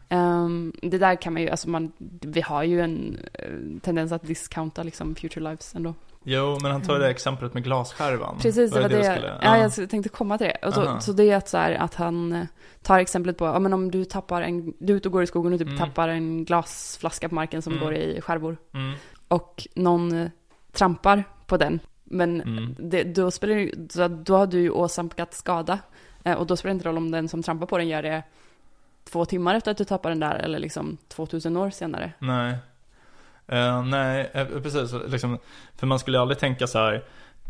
Ehm, 0.09 0.73
det 0.81 0.97
där 0.97 1.15
kan 1.15 1.33
man 1.33 1.41
ju, 1.41 1.49
alltså 1.49 1.69
man, 1.69 1.91
vi 2.21 2.41
har 2.41 2.63
ju 2.63 2.81
en 2.81 3.17
eh, 3.33 3.49
tendens 3.81 4.11
att 4.11 4.23
discounta 4.23 4.83
liksom 4.83 5.15
future 5.15 5.43
lives 5.49 5.75
ändå. 5.75 5.93
Jo, 6.23 6.57
men 6.61 6.71
han 6.71 6.81
tar 6.81 6.99
det 6.99 7.09
exemplet 7.09 7.53
med 7.53 7.63
glasskärvan. 7.63 8.37
Precis, 8.41 8.71
det 8.71 8.81
var 8.81 8.89
det, 8.89 8.95
du 8.97 9.03
jag, 9.03 9.15
skulle- 9.17 9.39
ja. 9.41 9.57
jag 9.57 9.89
tänkte 9.89 10.09
komma 10.09 10.37
till 10.37 10.47
det. 10.47 10.67
Och 10.67 10.73
så, 10.73 10.81
Aha. 10.81 10.99
så 10.99 11.11
det 11.13 11.23
är 11.23 11.35
att, 11.37 11.47
så 11.49 11.57
här, 11.57 11.71
att 11.71 11.95
han 11.95 12.33
eh, 12.33 12.45
tar 12.81 12.99
exemplet 12.99 13.37
på, 13.37 13.45
ja 13.45 13.59
men 13.59 13.73
om 13.73 13.91
du 13.91 14.05
tappar 14.05 14.41
en, 14.41 14.73
du 14.79 14.93
är 14.93 14.97
ute 14.97 15.07
och 15.07 15.11
går 15.11 15.23
i 15.23 15.27
skogen 15.27 15.53
och 15.53 15.59
typ 15.59 15.67
Mm. 15.67 15.79
tappar 15.79 16.07
en 16.09 16.45
glasflaska 16.45 17.29
på 17.29 17.35
marken 17.35 17.61
som 17.61 17.73
Mm. 17.73 17.85
går 17.85 17.93
i 17.95 18.21
skärvor. 18.21 18.57
Mm, 18.73 18.93
Och 19.27 19.67
någon 19.75 20.21
eh, 20.21 20.29
trampar 20.71 21.23
på 21.45 21.57
den. 21.57 21.79
Men 22.03 22.41
mm. 22.41 22.75
det, 22.79 23.03
då, 23.03 23.31
spelar, 23.31 23.55
det 23.75 24.07
då 24.07 24.37
har 24.37 24.47
du 24.47 24.59
ju 24.59 24.69
åsamkat 24.69 25.33
skada. 25.33 25.79
Eh, 26.23 26.33
och 26.33 26.47
då 26.47 26.55
spelar 26.57 26.73
det 26.73 26.77
inte 26.77 26.87
roll 26.89 26.97
om 26.97 27.11
den 27.11 27.27
som 27.27 27.43
trampar 27.43 27.65
på 27.67 27.77
den 27.77 27.87
gör 27.87 28.03
det 28.03 28.23
två 29.09 29.25
timmar 29.25 29.55
efter 29.55 29.71
att 29.71 29.77
du 29.77 29.83
tappar 29.83 30.09
den 30.09 30.19
där 30.19 30.35
eller 30.35 30.59
liksom 30.59 30.97
2000 31.07 31.57
år 31.57 31.69
senare. 31.69 32.13
Nej. 32.19 32.55
Eh, 33.49 33.83
nej, 33.83 34.29
eh, 34.33 34.45
precis. 34.63 34.93
Liksom, 35.07 35.37
för 35.77 35.87
man 35.87 35.99
skulle 35.99 36.19
aldrig 36.19 36.39
tänka 36.39 36.67
så 36.67 36.79
här. 36.79 37.03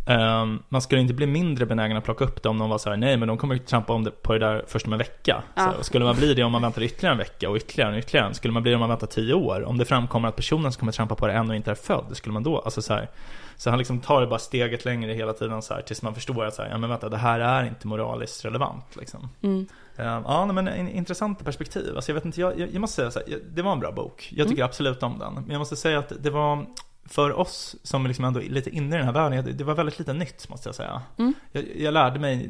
ehm, 0.06 0.64
man 0.70 0.82
skulle 0.82 1.02
inte 1.02 1.14
bli 1.14 1.26
mindre 1.28 1.66
benägen 1.66 1.98
att 1.98 2.04
plocka 2.04 2.24
upp 2.26 2.44
det 2.44 2.50
om 2.50 2.58
någon 2.58 2.70
var 2.70 2.78
så 2.78 2.90
här, 2.90 2.98
nej 2.98 3.18
men 3.18 3.28
de 3.28 3.38
kommer 3.38 3.56
ju 3.56 3.60
trampa 3.60 3.94
om 3.94 4.04
det 4.04 4.12
på 4.12 4.34
det 4.34 4.40
där 4.40 4.64
först 4.68 4.88
om 4.88 4.94
en 4.94 5.00
vecka. 5.00 5.44
Ja. 5.56 5.74
Så, 5.78 5.84
skulle 5.84 6.06
man 6.06 6.16
bli 6.16 6.34
det 6.34 6.44
om 6.44 6.52
man 6.52 6.62
väntar 6.62 6.82
ytterligare 6.82 7.14
en 7.14 7.18
vecka 7.18 7.50
och 7.50 7.56
ytterligare 7.56 7.94
en 7.94 8.00
ytterligare 8.00 8.28
en? 8.28 8.34
Skulle 8.34 8.54
man 8.54 8.64
bli 8.64 8.72
det 8.72 8.76
om 8.76 8.80
man 8.80 8.90
väntar 8.90 9.08
tio 9.08 9.34
år? 9.34 9.64
Om 9.64 9.78
det 9.78 9.86
framkommer 9.86 10.28
att 10.28 10.36
personen 10.36 10.72
som 10.72 10.80
kommer 10.80 10.92
trampa 10.92 11.16
på 11.16 11.28
det 11.28 11.34
ännu 11.34 11.56
inte 11.56 11.72
är 11.72 11.76
född, 11.76 12.06
skulle 12.14 12.34
man 12.34 12.44
då, 12.44 12.60
alltså 12.60 12.82
så 12.82 12.94
här. 12.94 13.10
Så 13.56 13.70
han 13.70 13.80
liksom 13.80 14.00
tar 14.00 14.22
det 14.22 14.28
bara 14.28 14.40
steget 14.40 14.86
längre 14.86 15.14
hela 15.14 15.34
tiden 15.34 15.62
så 15.62 15.74
här, 15.74 15.82
tills 15.82 16.02
man 16.02 16.16
förstår 16.16 16.46
att 16.46 16.54
så 16.54 16.62
här, 16.62 16.70
ja 16.70 16.78
men 16.78 16.90
vänta, 16.90 17.10
det 17.10 17.18
här 17.18 17.40
är 17.40 17.64
inte 17.64 17.88
moraliskt 17.88 18.46
relevant 18.46 18.96
liksom. 19.00 19.30
Mm. 19.42 19.68
Eh, 20.00 20.22
Ja, 20.26 20.46
men 20.54 20.68
en 20.68 20.90
intressant 20.90 21.46
perspektiv. 21.46 21.96
Alltså, 21.96 22.12
jag 22.12 22.16
vet 22.16 22.26
inte, 22.26 22.42
jag, 22.42 22.60
jag, 22.60 22.70
jag 22.74 22.82
måste 22.82 22.96
säga 22.96 23.12
så 23.12 23.20
här, 23.20 23.40
det 23.54 23.62
var 23.62 23.72
en 23.72 23.80
bra 23.80 23.92
bok. 23.92 24.30
Jag 24.36 24.48
tycker 24.48 24.64
absolut 24.64 25.04
om 25.04 25.20
den. 25.20 25.34
Men 25.34 25.50
jag 25.50 25.60
måste 25.60 25.76
säga 25.76 26.00
att 26.00 26.12
det 26.24 26.30
var, 26.30 26.66
för 27.06 27.34
oss 27.40 27.76
som 27.84 28.08
liksom 28.08 28.26
ändå 28.26 28.42
är 28.42 28.50
lite 28.50 28.70
inne 28.70 28.96
i 28.96 28.98
den 28.98 29.06
här 29.06 29.14
världen, 29.14 29.46
det- 29.46 29.54
det 29.54 29.64
var 29.64 29.76
väldigt 29.76 30.00
lite 30.00 30.14
nytt 30.14 30.50
måste 30.50 30.68
jag 30.70 30.76
säga. 30.76 31.02
Mm. 31.18 31.34
Jag, 31.52 31.66
jag 31.78 31.94
lärde 31.94 32.20
mig 32.20 32.50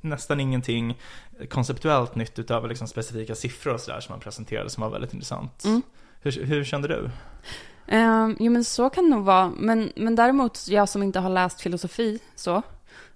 nästan 0.00 0.40
ingenting 0.40 0.98
konceptuellt 1.50 2.14
nytt 2.14 2.38
utöver 2.38 2.68
liksom 2.68 2.88
specifika 2.88 3.34
siffror 3.34 3.74
och 3.74 3.80
sådär 3.80 4.00
som 4.00 4.12
han 4.12 4.20
presenterade 4.20 4.70
som 4.70 4.82
var 4.82 4.90
väldigt 4.90 5.12
intressant. 5.14 5.64
Mm. 5.64 5.82
Hur, 6.20 6.44
hur 6.44 6.64
kände 6.64 6.88
du? 6.88 7.10
Um, 7.96 8.36
jo 8.40 8.52
men 8.52 8.64
så 8.64 8.90
kan 8.90 9.04
det 9.04 9.10
nog 9.10 9.24
vara. 9.24 9.52
Men, 9.56 9.92
men 9.96 10.14
däremot, 10.14 10.68
jag 10.68 10.88
som 10.88 11.02
inte 11.02 11.20
har 11.20 11.30
läst 11.30 11.60
filosofi 11.60 12.18
så, 12.34 12.62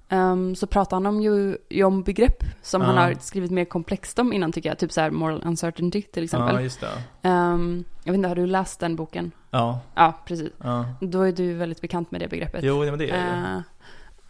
ehm, 0.09 0.55
så 0.57 0.67
pratar 0.67 0.97
han 0.97 1.07
om 1.07 1.21
ju, 1.21 1.57
ju 1.71 1.85
om 1.85 2.03
begrepp 2.03 2.45
som 2.63 2.83
han 2.83 2.95
Ja. 2.95 3.01
har 3.03 3.15
skrivit 3.21 3.51
mer 3.51 3.65
komplext 3.65 4.19
om 4.19 4.33
innan 4.33 4.53
tycker 4.53 4.69
jag. 4.69 4.79
Typ 4.79 4.93
så 4.93 5.01
här 5.01 5.11
moral 5.11 5.43
uncertainty 5.45 6.03
till 6.03 6.23
Ja, 6.23 6.25
exempel. 6.25 6.63
just 6.65 6.81
det. 6.81 6.89
Ehm, 7.29 7.85
jag 8.05 8.13
vet 8.13 8.17
inte, 8.17 8.29
har 8.29 8.37
du 8.37 8.47
läst 8.47 8.81
den 8.81 8.97
boken? 8.97 9.31
Ja, 9.51 9.81
Ja, 9.95 10.13
precis. 10.27 10.53
Då 11.01 11.23
är 11.23 11.33
du 11.33 11.55
väldigt 11.55 11.81
bekant 11.81 12.11
med 12.11 12.21
det 12.21 12.29
begreppet. 12.29 12.61
Jo, 12.65 12.79
men 12.85 12.99
det 12.99 13.11
är. 13.11 13.55
Eh, 13.57 13.61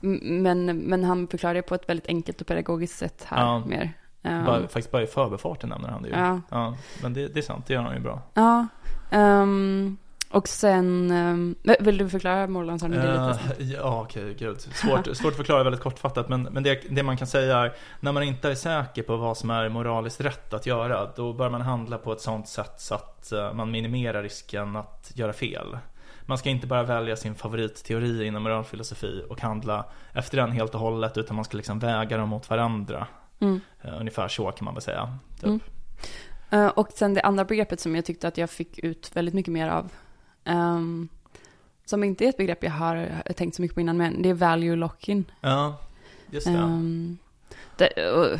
m- 0.02 0.20
men, 0.42 0.66
men 0.66 1.04
han 1.04 1.26
förklarar 1.28 1.54
det 1.54 1.62
på 1.62 1.74
ett 1.74 1.88
väldigt 1.88 2.06
enkelt 2.08 2.40
och 2.40 2.46
pedagogiskt 2.46 2.98
sätt 2.98 3.24
här 3.28 3.58
mer. 3.66 3.92
Ehm, 4.22 4.44
Bara, 4.44 4.60
faktiskt 4.60 4.90
bara 4.90 5.02
i 5.02 5.06
förbifarten 5.06 5.68
nämner 5.70 5.88
han 5.88 6.02
det 6.02 6.08
ju. 6.08 6.40
ja. 6.50 6.76
Men 7.02 7.12
det, 7.14 7.28
det 7.28 7.40
är 7.40 7.42
sant, 7.42 7.66
det 7.66 7.74
gör 7.74 7.82
han 7.82 7.94
ju 7.94 8.00
bra. 8.00 8.22
Ja. 8.34 8.66
ehm, 9.10 9.96
och 10.30 10.48
sen, 10.48 11.10
um, 11.10 11.54
vill 11.80 11.98
du 11.98 12.08
förklara 12.08 12.46
moral 12.46 12.70
uncertainty 12.70 13.08
lite? 13.08 13.62
Eh, 13.62 13.72
ja, 13.72 14.00
okej, 14.02 14.34
gud. 14.38 14.60
Svårt, 14.60 15.06
svårt 15.16 15.30
att 15.30 15.36
förklara 15.36 15.64
väldigt 15.64 15.82
kortfattat, 15.82 16.28
men, 16.28 16.42
men 16.42 16.62
det, 16.62 16.82
det 16.90 17.02
man 17.02 17.16
kan 17.16 17.26
säga 17.26 17.58
är, 17.58 17.74
när 18.00 18.12
man 18.12 18.22
inte 18.22 18.50
är 18.50 18.54
säker 18.54 19.02
på 19.02 19.16
vad 19.16 19.36
som 19.36 19.50
är 19.50 19.68
moraliskt 19.68 20.20
rätt 20.20 20.54
att 20.54 20.66
göra, 20.66 21.10
då 21.16 21.32
bör 21.32 21.50
man 21.50 21.60
handla 21.60 21.98
på 21.98 22.12
ett 22.12 22.20
sånt 22.20 22.48
sätt 22.48 22.74
så 22.76 22.94
att 22.94 23.32
eh, 23.32 23.52
man 23.52 23.70
minimerar 23.70 24.22
risken 24.22 24.76
att 24.76 25.12
göra 25.14 25.32
fel. 25.32 25.78
Man 26.22 26.38
ska 26.38 26.50
inte 26.50 26.66
bara 26.66 26.82
välja 26.82 27.16
sin 27.16 27.34
favoritteori 27.34 28.26
inom 28.26 28.42
moralfilosofi 28.42 29.24
och 29.28 29.40
handla 29.40 29.84
efter 30.12 30.36
den 30.36 30.50
helt 30.50 30.74
och 30.74 30.80
hållet, 30.80 31.18
utan 31.18 31.36
man 31.36 31.44
ska 31.44 31.56
liksom 31.56 31.78
väga 31.78 32.16
dem 32.16 32.28
mot 32.28 32.50
varandra. 32.50 33.06
Mm. 33.38 33.60
Eh, 33.82 34.00
Ungefär 34.00 34.28
så 34.28 34.52
kan 34.52 34.64
man 34.64 34.74
väl 34.74 34.82
säga. 34.82 35.18
Typ. 35.40 35.62
Mm. 36.50 36.70
Och 36.70 36.88
sen 36.92 37.14
det 37.14 37.20
andra 37.20 37.44
begreppet 37.44 37.80
som 37.80 37.94
jag 37.94 38.04
tyckte 38.04 38.28
att 38.28 38.38
jag 38.38 38.50
fick 38.50 38.78
ut 38.78 39.16
väldigt 39.16 39.34
mycket 39.34 39.52
mer 39.52 39.68
av. 39.68 39.92
ehm, 40.46 41.08
som 41.84 42.04
inte 42.04 42.24
är 42.24 42.28
ett 42.28 42.36
begrepp 42.36 42.64
jag 42.64 42.70
har 42.70 43.22
tänkt 43.36 43.54
så 43.54 43.62
mycket 43.62 43.74
på 43.74 43.80
innan, 43.80 43.96
men 43.96 44.22
det 44.22 44.28
är 44.30 44.34
value 44.34 44.76
lock-in. 44.76 45.24
Ja, 45.40 45.78
just 46.30 46.46
det. 46.46 46.52
Ehm, 46.52 47.18
det 47.76 48.10
och, 48.12 48.38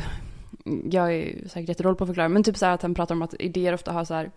jag 0.91 1.13
är 1.13 1.47
säkert 1.47 1.69
jättedålig 1.69 1.97
på 1.97 2.03
att 2.03 2.07
förklara, 2.09 2.29
men 2.29 2.43
typ 2.43 2.57
så 2.57 2.65
här 2.65 2.73
att 2.73 2.81
han 2.81 2.93
pratar 2.93 3.15
om 3.15 3.21
att 3.21 3.33
idéer 3.39 3.73
ofta 3.73 3.91
har 3.91 4.05
så 4.05 4.13
här 4.13 4.31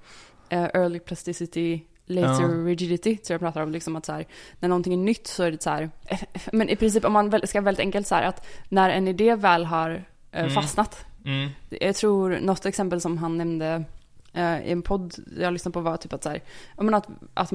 eh, 0.49 0.63
early 0.65 0.99
plasticity, 0.99 1.81
later 2.07 2.43
Ja. 2.43 2.49
rigidity. 2.49 3.19
Så 3.23 3.33
jag 3.33 3.41
pratar 3.41 3.61
om 3.63 3.73
liksom 3.73 3.97
att 3.97 4.07
så 4.07 4.13
här, 4.13 4.27
när 4.61 4.69
någonting 4.69 4.93
är 4.93 4.97
nytt 4.97 5.27
så 5.27 5.43
är 5.43 5.51
det 5.51 5.63
så 5.63 5.71
här, 5.71 5.91
men 6.53 6.69
i 6.69 6.77
princip 6.77 7.05
om 7.05 7.13
man 7.13 7.41
ska 7.47 7.61
väldigt 7.61 7.81
enkelt 7.85 8.07
så 8.07 8.15
här 8.15 8.23
att 8.23 8.47
när 8.69 8.91
en 8.91 9.09
idé 9.09 9.35
väl 9.35 9.65
har 9.65 10.05
Mm. 10.33 10.51
fastnat, 10.51 11.05
Mm. 11.25 11.51
jag 11.71 11.95
tror 11.97 12.39
något 12.43 12.67
exempel 12.67 13.01
som 13.01 13.19
han 13.19 13.37
nämnde 13.39 13.85
eh, 14.33 14.67
i 14.67 14.71
en 14.73 14.83
podd 14.83 15.15
jag 15.39 15.53
lyssnade 15.53 15.73
på 15.73 15.81
var 15.81 15.97
typ 15.97 16.13
att 16.13 16.23
så 16.23 16.29
här, 16.29 16.41
menar 16.77 16.99
att, 16.99 17.09
att 17.35 17.53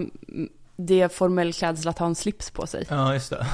det 0.76 1.02
är 1.02 1.08
formell 1.08 1.54
klädsel 1.54 1.88
att 1.88 2.00
ha 2.00 2.06
en 2.06 2.16
slips 2.16 2.52
på 2.52 2.68
sig. 2.68 2.86
Ja, 2.90 3.14
just 3.14 3.30
det. 3.30 3.48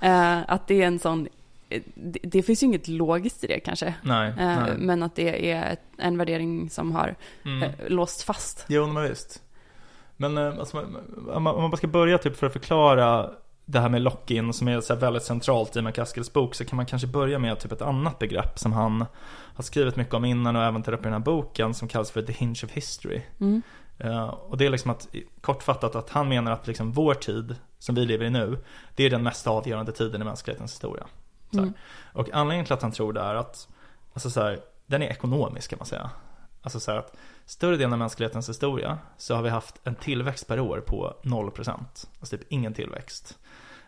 Eh, 0.00 0.38
att 0.48 0.66
det 0.66 0.82
är 0.82 0.86
en 0.86 0.98
sån, 0.98 1.28
eh, 1.68 1.82
det, 1.94 2.18
det 2.22 2.42
finns 2.42 2.62
ju 2.62 2.66
inget 2.66 2.88
logiskt 2.88 3.44
i 3.44 3.46
det 3.46 3.60
kanske. 3.60 3.94
Nej, 4.02 4.28
Eh, 4.28 4.34
nej. 4.36 4.72
men 4.78 5.02
att 5.02 5.14
det 5.16 5.50
är 5.52 5.72
ett, 5.72 5.80
en 5.98 6.18
värdering 6.18 6.70
som 6.70 6.92
har 6.92 7.14
Mm. 7.44 7.62
eh, 7.62 7.70
låst 7.88 8.22
fast. 8.22 8.64
Jo, 8.68 8.86
men 8.86 9.02
visst. 9.08 9.42
Men 10.16 10.38
eh, 10.38 10.58
alltså, 10.58 10.86
om 11.34 11.42
man 11.42 11.70
bara 11.70 11.76
ska 11.76 11.86
börja 11.86 12.18
typ 12.18 12.36
för 12.36 12.46
att 12.46 12.52
förklara 12.52 13.30
det 13.64 13.80
här 13.80 13.88
med 13.88 14.02
lock-in 14.02 14.52
som 14.52 14.68
är 14.68 14.80
så 14.80 14.94
väldigt 14.94 15.22
centralt 15.22 15.76
i 15.76 15.82
McCaskills 15.82 16.32
bok 16.32 16.54
så 16.54 16.64
kan 16.64 16.76
man 16.76 16.86
kanske 16.86 17.08
börja 17.08 17.38
med 17.38 17.58
typ 17.58 17.72
ett 17.72 17.82
annat 17.82 18.18
begrepp 18.18 18.58
som 18.58 18.72
han 18.72 19.04
har 19.54 19.62
skrivit 19.62 19.96
mycket 19.96 20.14
om 20.14 20.24
innan 20.24 20.56
och 20.56 20.62
även 20.62 20.82
tar 20.82 20.92
upp 20.92 21.00
i 21.00 21.04
den 21.04 21.12
här 21.12 21.20
boken 21.20 21.74
som 21.74 21.88
kallas 21.88 22.10
för 22.10 22.22
The 22.22 22.32
Hinge 22.32 22.60
of 22.64 22.70
History. 22.70 23.22
Mm. 23.40 23.62
Eh, 23.98 24.24
och 24.24 24.56
det 24.56 24.66
är 24.66 24.70
liksom 24.70 24.90
att, 24.90 25.08
kortfattat 25.40 25.96
att 25.96 26.10
han 26.10 26.28
menar 26.28 26.52
att 26.52 26.66
liksom 26.66 26.92
vår 26.92 27.14
tid, 27.14 27.56
som 27.78 27.94
vi 27.94 28.06
lever 28.06 28.24
i 28.24 28.30
nu, 28.30 28.58
det 28.94 29.04
är 29.04 29.10
den 29.10 29.22
mest 29.22 29.46
avgörande 29.46 29.92
tiden 29.92 30.22
i 30.22 30.24
mänsklighetens 30.24 30.72
historia. 30.72 31.06
Mm. 31.52 31.72
Och 32.12 32.30
anledningen 32.32 32.64
till 32.64 32.74
att 32.74 32.82
han 32.82 32.92
tror 32.92 33.12
det 33.12 33.20
är 33.20 33.34
att, 33.34 33.68
alltså 34.12 34.30
så 34.30 34.40
här, 34.40 34.60
den 34.86 35.02
är 35.02 35.06
ekonomisk 35.06 35.70
kan 35.70 35.78
man 35.78 35.86
säga. 35.86 36.10
Alltså 36.62 36.80
så 36.80 36.90
här 36.90 36.98
att 36.98 37.16
större 37.46 37.76
delen 37.76 37.92
av 37.92 37.98
mänsklighetens 37.98 38.48
historia 38.48 38.98
så 39.16 39.34
har 39.34 39.42
vi 39.42 39.48
haft 39.48 39.80
en 39.84 39.94
tillväxt 39.94 40.46
per 40.46 40.60
år 40.60 40.80
på 40.80 41.14
0%. 41.22 41.70
Alltså 42.20 42.36
typ 42.36 42.46
ingen 42.48 42.74
tillväxt. 42.74 43.38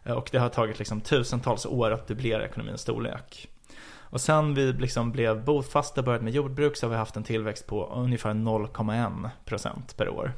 Eh, 0.02 0.12
och 0.12 0.28
det 0.32 0.38
har 0.38 0.48
tagit 0.48 0.78
liksom 0.78 1.00
tusentals 1.00 1.66
år 1.66 1.90
att 1.90 2.06
dubblera 2.06 2.44
ekonomins 2.44 2.80
storlek. 2.80 3.48
Och 4.14 4.20
sen 4.20 4.54
vi 4.54 4.72
liksom 4.72 5.12
blev 5.12 5.44
bofasta 5.44 6.00
och 6.00 6.04
började 6.04 6.24
med 6.24 6.32
jordbruk 6.32 6.76
så 6.76 6.86
har 6.86 6.90
vi 6.90 6.96
haft 6.96 7.16
en 7.16 7.24
tillväxt 7.24 7.66
på 7.66 7.86
ungefär 7.86 8.34
0,1% 8.34 9.96
per 9.96 10.08
år. 10.08 10.32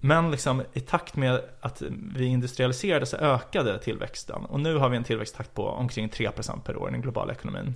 Men 0.00 0.30
liksom 0.30 0.62
i 0.72 0.80
takt 0.80 1.16
med 1.16 1.40
att 1.60 1.82
vi 2.14 2.24
industrialiserade 2.24 3.06
så 3.06 3.16
ökade 3.16 3.78
tillväxten. 3.78 4.44
Och 4.44 4.60
nu 4.60 4.76
har 4.76 4.88
vi 4.88 4.96
en 4.96 5.04
tillväxttakt 5.04 5.54
på 5.54 5.68
omkring 5.68 6.08
3% 6.08 6.60
per 6.60 6.76
år 6.76 6.88
i 6.88 6.92
den 6.92 7.02
globala 7.02 7.32
ekonomin. 7.32 7.74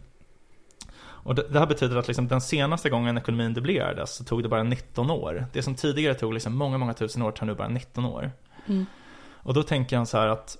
Och 1.28 1.34
det, 1.34 1.48
det 1.50 1.58
här 1.58 1.66
betyder 1.66 1.96
att 1.96 2.08
liksom 2.08 2.28
den 2.28 2.40
senaste 2.40 2.90
gången 2.90 3.18
ekonomin 3.18 3.54
dubblerades 3.54 4.14
så 4.14 4.24
tog 4.24 4.42
det 4.42 4.48
bara 4.48 4.62
19 4.62 5.10
år. 5.10 5.46
Det 5.52 5.62
som 5.62 5.74
tidigare 5.74 6.14
tog 6.14 6.34
liksom 6.34 6.56
många, 6.56 6.78
många 6.78 6.94
tusen 6.94 7.22
år 7.22 7.30
tar 7.32 7.46
nu 7.46 7.54
bara 7.54 7.68
19 7.68 8.04
år. 8.04 8.30
Mm. 8.66 8.86
Och 9.32 9.54
då 9.54 9.62
tänker 9.62 9.96
han 9.96 10.06
så 10.06 10.18
här 10.18 10.28
att 10.28 10.58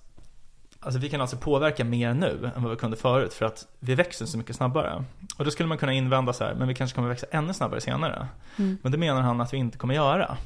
Alltså 0.81 1.01
vi 1.01 1.09
kan 1.09 1.21
alltså 1.21 1.37
påverka 1.37 1.85
mer 1.85 2.15
nu 2.15 2.51
än 2.57 2.63
vad 2.63 2.71
vi 2.71 2.77
kunde 2.77 2.97
förut 2.97 3.35
för 3.35 3.47
att 3.47 3.67
vi 3.81 3.95
växer 3.95 4.27
så 4.27 4.39
mycket 4.39 4.57
snabbare. 4.57 5.05
Och 5.37 5.45
då 5.45 5.51
skulle 5.51 5.69
man 5.69 5.79
kunna 5.79 5.93
invända 5.93 6.33
så 6.33 6.45
här, 6.45 6.55
men 6.55 6.69
vi 6.69 6.75
kanske 6.75 6.95
kommer 6.95 7.09
växa 7.09 7.27
ännu 7.31 7.55
snabbare 7.55 7.81
senare. 7.81 8.29
Mm. 8.57 8.79
Men 8.83 8.93
det 8.93 8.99
menar 8.99 9.21
han 9.21 9.41
att 9.41 9.53
vi 9.53 9.57
inte 9.57 9.79
kommer 9.79 9.95
göra. 9.95 10.37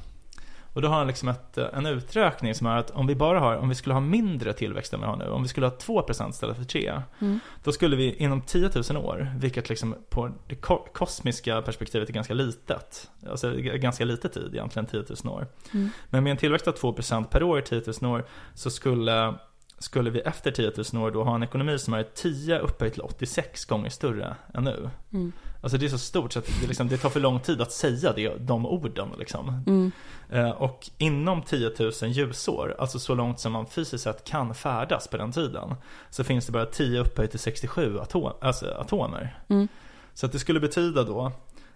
Och 0.75 0.83
då 0.83 0.89
har 0.89 0.99
han 0.99 1.07
liksom 1.07 1.29
ett, 1.29 1.59
en 1.59 1.87
uträkning 1.87 2.55
som 2.55 2.67
är 2.67 2.77
att 2.77 2.91
om 2.91 3.07
vi 3.07 3.15
bara 3.15 3.41
har, 3.41 3.57
om 3.57 3.69
vi 3.69 3.75
skulle 3.75 3.95
ha 3.95 4.01
mindre 4.01 4.53
tillväxt 4.53 4.93
än 4.93 5.01
vi 5.01 5.07
har 5.07 5.17
nu, 5.17 5.25
om 5.29 5.43
vi 5.43 5.49
skulle 5.49 5.67
ha 5.67 5.77
2% 5.77 6.31
istället 6.31 6.57
för 6.57 6.65
3 6.65 7.03
Mm. 7.21 7.41
då 7.65 7.73
skulle 7.73 7.97
vi 7.97 8.15
inom 8.15 8.41
10 8.41 8.71
000 8.91 9.05
år, 9.05 9.33
vilket 9.39 9.69
liksom 9.69 9.95
på 10.11 10.31
det 10.49 10.55
ko- 10.55 10.87
kosmiska 10.93 11.63
perspektivet 11.63 12.09
är 12.09 12.13
ganska 12.13 12.35
litet, 12.35 13.11
alltså 13.31 13.53
ganska 13.57 14.05
lite 14.05 14.29
tid 14.29 14.51
egentligen, 14.55 14.87
10 14.87 15.05
000 15.25 15.35
år. 15.35 15.47
Mm. 15.75 15.89
Men 16.11 16.25
med 16.25 16.31
en 16.31 16.37
tillväxt 16.37 16.69
av 16.69 16.75
2% 16.75 17.25
per 17.25 17.43
år 17.43 17.59
i 17.59 17.63
10 17.63 17.83
000 18.03 18.13
år 18.13 18.25
så 18.55 18.71
skulle, 18.71 19.35
skulle 19.79 20.11
vi 20.11 20.21
efter 20.21 20.51
10 20.51 20.73
000 20.93 21.03
år 21.05 21.11
då 21.11 21.25
ha 21.25 21.35
en 21.35 21.43
ekonomi 21.43 21.79
som 21.79 21.95
är 21.95 22.03
10 22.15 22.59
upphöjt 22.59 22.93
till 22.93 23.03
86 23.03 23.65
gånger 23.65 23.91
större 23.91 24.37
än 24.55 24.65
nu. 24.65 24.91
Mm. 25.13 25.33
Alltså 25.63 25.79
det 25.79 25.87
är 25.87 25.91
så 25.91 25.99
stort 25.99 26.33
så 26.33 26.39
att 26.39 26.47
det, 26.61 26.67
liksom, 26.67 26.89
det 26.89 26.97
tar 26.99 27.11
för 27.11 27.21
lång 27.21 27.41
tid 27.41 27.61
att 27.61 27.73
säga 27.73 28.13
det, 28.13 28.35
de 28.39 28.67
orden 28.67 29.09
liksom. 29.19 29.63
Mm. 29.67 29.93
Eh, 30.31 30.51
Och 30.51 30.91
inom 30.99 31.43
10 31.43 31.71
000 31.79 31.93
ljusår, 32.11 32.77
alltså 32.79 32.99
så 32.99 33.15
långt 33.15 33.41
som 33.41 33.53
man 33.53 33.67
fysiskt 33.67 34.05
sett 34.05 34.25
kan 34.25 34.55
färdas 34.55 35.09
på 35.09 35.17
den 35.17 35.33
tiden, 35.33 35.75
så 36.11 36.25
finns 36.25 36.47
det 36.47 36.53
bara 36.53 36.67
10 36.67 37.01
upphöjt 37.01 37.31
till 37.31 37.41
67 37.41 37.99
atom, 37.99 38.33
alltså 38.41 38.67
atomer. 38.67 39.39
Mm. 39.49 39.69
Så 40.15 40.27
att 40.27 40.33
det 40.33 40.39
skulle 40.39 40.61
betyda 40.61 41.03
då 41.03 41.33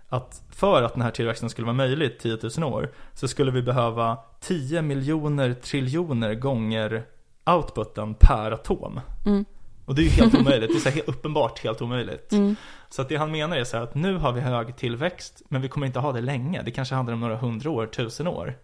att 0.09 0.42
för 0.51 0.83
att 0.83 0.92
den 0.92 1.03
här 1.03 1.11
tillväxten 1.11 1.51
skulle 1.51 1.66
vara 1.66 1.77
möjlig 1.77 2.07
i 2.07 2.18
10 2.18 2.38
000 2.59 2.72
år 2.72 2.92
så 3.14 3.29
skulle 3.29 3.51
vi 3.51 3.62
behöva 3.62 4.18
10 4.40 4.83
miljoner 4.83 5.55
triljoner 5.55 6.35
gånger 6.35 7.05
outputen 7.46 8.14
per 8.14 8.51
atom. 8.51 9.01
Mm. 9.27 9.44
Och 9.87 9.94
det 9.94 10.03
är 10.03 10.05
ju 10.05 10.11
helt 10.11 10.35
omöjligt, 10.40 10.70
det 10.70 10.77
är 10.77 10.81
så 10.81 10.88
här 10.90 11.03
uppenbart 11.07 11.59
helt 11.64 11.83
omöjligt. 11.83 12.33
Mm. 12.33 12.57
Så 12.88 13.03
att 13.03 13.09
det 13.09 13.16
han 13.16 13.31
menar 13.31 13.57
är 13.57 13.64
så 13.64 13.77
här 13.77 13.85
att 13.85 13.94
nu 13.94 14.16
har 14.16 14.33
vi 14.33 14.40
hög 14.40 14.77
tillväxt, 14.77 15.42
men 15.49 15.62
vi 15.62 15.68
kommer 15.68 15.87
inte 15.87 15.99
ha 15.99 16.12
det 16.12 16.20
länge. 16.20 16.62
Det 16.62 16.70
kanske 16.70 16.94
handlar 16.94 17.14
om 17.14 17.20
några 17.20 17.37
hundra 17.37 17.70
år, 17.70 17.87
tusen 17.87 18.27
år. 18.27 18.55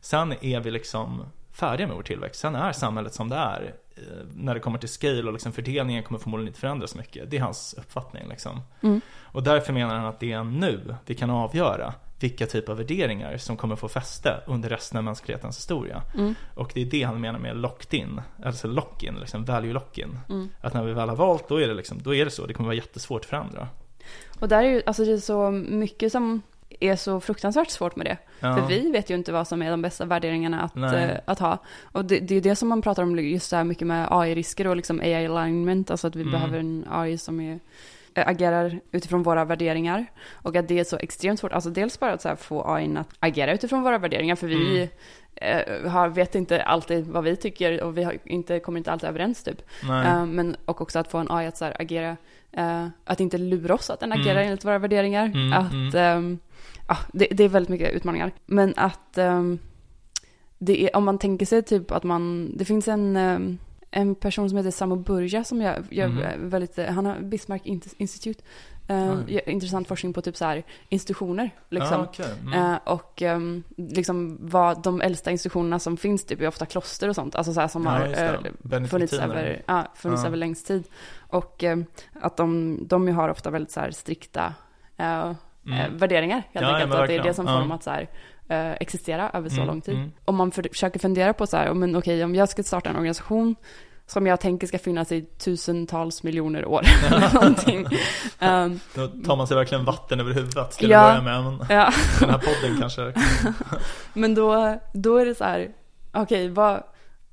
Sen 0.00 0.34
är 0.40 0.60
vi 0.60 0.70
liksom 0.70 1.24
färdiga 1.52 1.86
med 1.86 1.96
vår 1.96 2.02
tillväxt. 2.02 2.40
Sen 2.40 2.54
är 2.54 2.72
samhället 2.72 3.14
som 3.14 3.28
det 3.28 3.36
är. 3.36 3.74
eh, 3.96 4.02
När 4.34 4.54
det 4.54 4.60
kommer 4.60 4.78
till 4.78 4.88
scale 4.88 5.22
och 5.22 5.32
liksom 5.32 5.52
fördelningen 5.52 6.02
kommer 6.02 6.18
förmodligen 6.20 6.48
inte 6.48 6.60
förändras 6.60 6.94
mycket. 6.94 7.30
Det 7.30 7.36
är 7.36 7.40
hans 7.40 7.74
uppfattning 7.78 8.28
liksom. 8.28 8.60
Mm. 8.80 9.00
Och 9.22 9.42
därför 9.42 9.72
menar 9.72 9.94
han 9.96 10.06
att 10.06 10.20
det 10.20 10.32
är 10.32 10.44
nu 10.44 10.94
vi 11.06 11.14
kan 11.14 11.30
avgöra 11.30 11.94
vilka 12.20 12.46
typer 12.46 12.72
av 12.72 12.78
värderingar 12.78 13.36
som 13.36 13.56
kommer 13.56 13.76
få 13.76 13.88
fäste 13.88 14.40
under 14.46 14.68
resten 14.68 14.98
av 14.98 15.04
mänsklighetens 15.04 15.56
historia. 15.58 16.02
Mm. 16.14 16.34
Och 16.54 16.70
det 16.74 16.80
är 16.82 16.86
det 16.86 17.02
han 17.02 17.20
menar 17.20 17.38
med 17.38 17.56
locked 17.56 18.00
in, 18.00 18.20
alltså 18.44 18.68
lock-in, 18.68 19.14
liksom 19.14 19.44
value 19.44 19.72
lock-in. 19.72 20.18
Mm. 20.28 20.48
Att 20.60 20.74
när 20.74 20.84
vi 20.84 20.92
väl 20.92 21.08
har 21.08 21.16
valt, 21.16 21.48
då 21.48 21.60
är 21.60 21.68
det 21.68 21.74
liksom, 21.74 22.02
då 22.02 22.14
är 22.14 22.24
det 22.24 22.30
så. 22.30 22.46
Det 22.46 22.54
kommer 22.54 22.66
vara 22.66 22.76
jättesvårt 22.76 23.20
att 23.20 23.26
förändra. 23.26 23.68
Och 24.40 24.48
där 24.48 24.64
är 24.64 24.68
ju, 24.68 24.82
alltså 24.86 25.04
det 25.04 25.12
är 25.12 25.18
så 25.18 25.50
mycket 25.50 26.12
som 26.12 26.42
är 26.80 26.96
så 26.96 27.20
fruktansvärt 27.20 27.70
svårt 27.70 27.96
med 27.96 28.06
det. 28.06 28.16
Ja. 28.40 28.56
För 28.56 28.66
vi 28.66 28.90
vet 28.90 29.10
ju 29.10 29.14
inte 29.14 29.32
vad 29.32 29.48
som 29.48 29.62
är 29.62 29.70
de 29.70 29.82
bästa 29.82 30.04
värderingarna 30.04 30.60
att, 30.62 30.76
eh, 30.76 31.16
att 31.24 31.38
ha. 31.38 31.58
Och 31.82 32.04
det, 32.04 32.18
det 32.18 32.34
är 32.34 32.40
det 32.40 32.56
som 32.56 32.68
man 32.68 32.82
pratar 32.82 33.02
om 33.02 33.18
just 33.18 33.48
så 33.48 33.56
här 33.56 33.64
mycket 33.64 33.86
med 33.86 34.08
AI-risker 34.10 34.66
och 34.66 34.76
liksom 34.76 35.00
AI 35.00 35.26
alignment, 35.26 35.90
alltså 35.90 36.06
att 36.06 36.16
vi 36.16 36.20
Mm. 36.20 36.32
behöver 36.32 36.58
en 36.58 36.86
AI 36.90 37.18
som 37.18 37.40
är, 37.40 37.60
agerar 38.24 38.80
utifrån 38.92 39.22
våra 39.22 39.44
värderingar. 39.44 40.06
Och 40.32 40.56
att 40.56 40.68
det 40.68 40.78
är 40.78 40.84
så 40.84 40.96
extremt 40.96 41.40
svårt, 41.40 41.52
alltså 41.52 41.70
dels 41.70 42.00
bara 42.00 42.12
att 42.12 42.40
få 42.40 42.70
AI 42.74 42.96
att 42.96 43.08
agera 43.20 43.52
utifrån 43.54 43.82
våra 43.82 43.98
värderingar, 43.98 44.36
för 44.36 44.46
vi 44.46 44.76
Mm. 44.78 44.88
eh, 45.84 45.90
har, 45.90 46.08
vet 46.08 46.34
inte 46.34 46.62
alltid 46.62 47.06
vad 47.06 47.24
vi 47.24 47.36
tycker 47.36 47.82
och 47.82 47.98
vi 47.98 48.02
har 48.04 48.18
inte, 48.24 48.60
kommer 48.60 48.78
inte 48.78 48.92
alltid 48.92 49.08
överens 49.08 49.42
typ. 49.42 49.62
Eh, 50.04 50.26
men, 50.26 50.56
och 50.64 50.80
också 50.80 50.98
att 50.98 51.10
få 51.10 51.18
en 51.18 51.30
AI 51.30 51.46
att 51.46 51.60
här, 51.60 51.76
agera, 51.80 52.16
eh, 52.52 52.86
att 53.04 53.20
inte 53.20 53.38
lura 53.38 53.74
oss 53.74 53.90
att 53.90 54.00
den 54.00 54.12
Mm. 54.12 54.22
agerar 54.22 54.40
enligt 54.40 54.64
våra 54.64 54.78
värderingar. 54.78 55.26
Mm, 55.26 55.52
att, 55.52 55.72
mm. 55.72 55.94
ehm, 55.96 56.38
ja, 56.88 56.96
det, 57.12 57.28
det 57.30 57.44
är 57.44 57.48
väldigt 57.48 57.70
mycket 57.70 57.92
utmaningar. 57.94 58.32
Men 58.46 58.74
att 58.76 59.18
ehm, 59.18 59.58
det 60.58 60.82
är, 60.84 60.96
om 60.96 61.04
man 61.04 61.18
tänker 61.18 61.46
sig 61.46 61.62
typ 61.62 61.90
att 61.92 62.02
man, 62.04 62.52
det 62.56 62.64
finns 62.64 62.88
en, 62.88 63.16
ehm, 63.16 63.58
en 63.96 64.14
person 64.14 64.48
som 64.48 64.56
heter 64.58 64.70
Samo 64.70 64.96
Burja 64.96 65.44
som 65.44 65.62
gör, 65.62 65.84
gör 65.90 66.08
Mhm. 66.08 66.50
väldigt, 66.50 66.78
eh, 66.78 66.86
han 66.86 67.06
har 67.06 67.20
Bismarck 67.20 67.62
Institute, 67.98 68.42
eh, 68.88 69.12
Oj. 69.12 69.34
gör 69.34 69.48
intressant 69.48 69.88
forskning 69.88 70.12
på 70.12 70.22
typ 70.22 70.36
så 70.36 70.44
här 70.44 70.62
institutioner. 70.88 71.50
Liksom. 71.70 72.00
Ah, 72.00 72.04
okej. 72.04 72.26
Mm. 72.42 72.72
Eh, 72.72 72.78
och 72.84 73.22
ehm, 73.22 73.62
liksom 73.76 74.38
vad 74.40 74.82
de 74.82 75.00
äldsta 75.00 75.30
institutionerna 75.30 75.78
som 75.78 75.96
finns 75.96 76.24
typ 76.24 76.40
är 76.40 76.48
ofta 76.48 76.66
kloster 76.66 77.08
och 77.08 77.14
sånt. 77.14 77.34
Alltså 77.34 77.52
så 77.52 77.60
här 77.60 77.68
som 77.68 77.84
Ja, 77.84 77.90
har 77.90 78.00
eh, 78.80 78.84
funnits 78.86 79.12
över, 79.12 79.62
ja, 79.66 79.86
funnits 79.94 80.22
Ja. 80.22 80.26
över 80.28 80.36
längst 80.36 80.66
tid. 80.66 80.84
Och 81.18 81.64
eh, 81.64 81.78
att 82.20 82.36
de, 82.36 82.78
de 82.86 83.08
har 83.08 83.28
ofta 83.28 83.50
väldigt 83.50 83.70
så 83.72 83.80
här 83.80 83.90
strikta 83.90 84.54
eh, 84.96 85.20
eh, 85.30 85.34
Mm. 85.68 85.96
värderingar 85.98 86.36
helt 86.36 86.48
Ja, 86.52 86.60
ja, 86.62 86.74
enkelt. 86.74 86.94
och 86.94 87.02
att 87.02 87.08
det 87.08 87.16
är 87.16 87.22
det 87.22 87.34
som 87.34 87.46
får 87.46 87.54
Ja. 87.54 87.60
dem 87.60 87.72
att 87.72 87.82
så 87.82 87.90
här, 87.90 88.08
eh, 88.48 88.72
existera 88.72 89.30
över 89.30 89.48
så 89.48 89.54
Mm, 89.54 89.66
lång 89.66 89.80
tid. 89.80 89.94
mm. 89.94 90.12
Om 90.24 90.36
man 90.36 90.50
för, 90.50 90.66
försöker 90.72 90.98
fundera 90.98 91.32
på 91.32 91.46
så 91.46 91.56
här, 91.56 91.74
men 91.74 91.96
okej 91.96 92.24
om 92.24 92.34
jag 92.34 92.48
ska 92.48 92.62
starta 92.62 92.90
en 92.90 92.96
organisation 92.96 93.56
som 94.06 94.26
jag 94.26 94.40
tänker 94.40 94.66
ska 94.66 94.78
finnas 94.78 95.12
i 95.12 95.22
tusentals 95.22 96.22
miljoner 96.22 96.64
år. 96.66 96.82
någonting. 97.34 97.86
Ehm, 98.38 98.80
Då 98.94 99.06
tar 99.08 99.36
man 99.36 99.46
sig 99.46 99.56
verkligen 99.56 99.84
vatten 99.84 100.20
över 100.20 100.32
huvudet 100.32 100.70
till 100.70 100.90
Ja. 100.90 101.00
att 101.00 101.24
börja 101.24 101.40
med. 101.40 101.52
Men 101.52 101.66
ja. 101.68 101.90
den 102.20 102.30
här 102.30 102.38
podden 102.38 102.80
kanske. 102.80 103.12
Men 104.12 104.34
då, 104.34 104.80
då 104.92 105.16
är 105.16 105.26
det 105.26 105.34
så 105.34 105.44
här, 105.44 105.68
okej, 106.12 106.48
vad, 106.48 106.82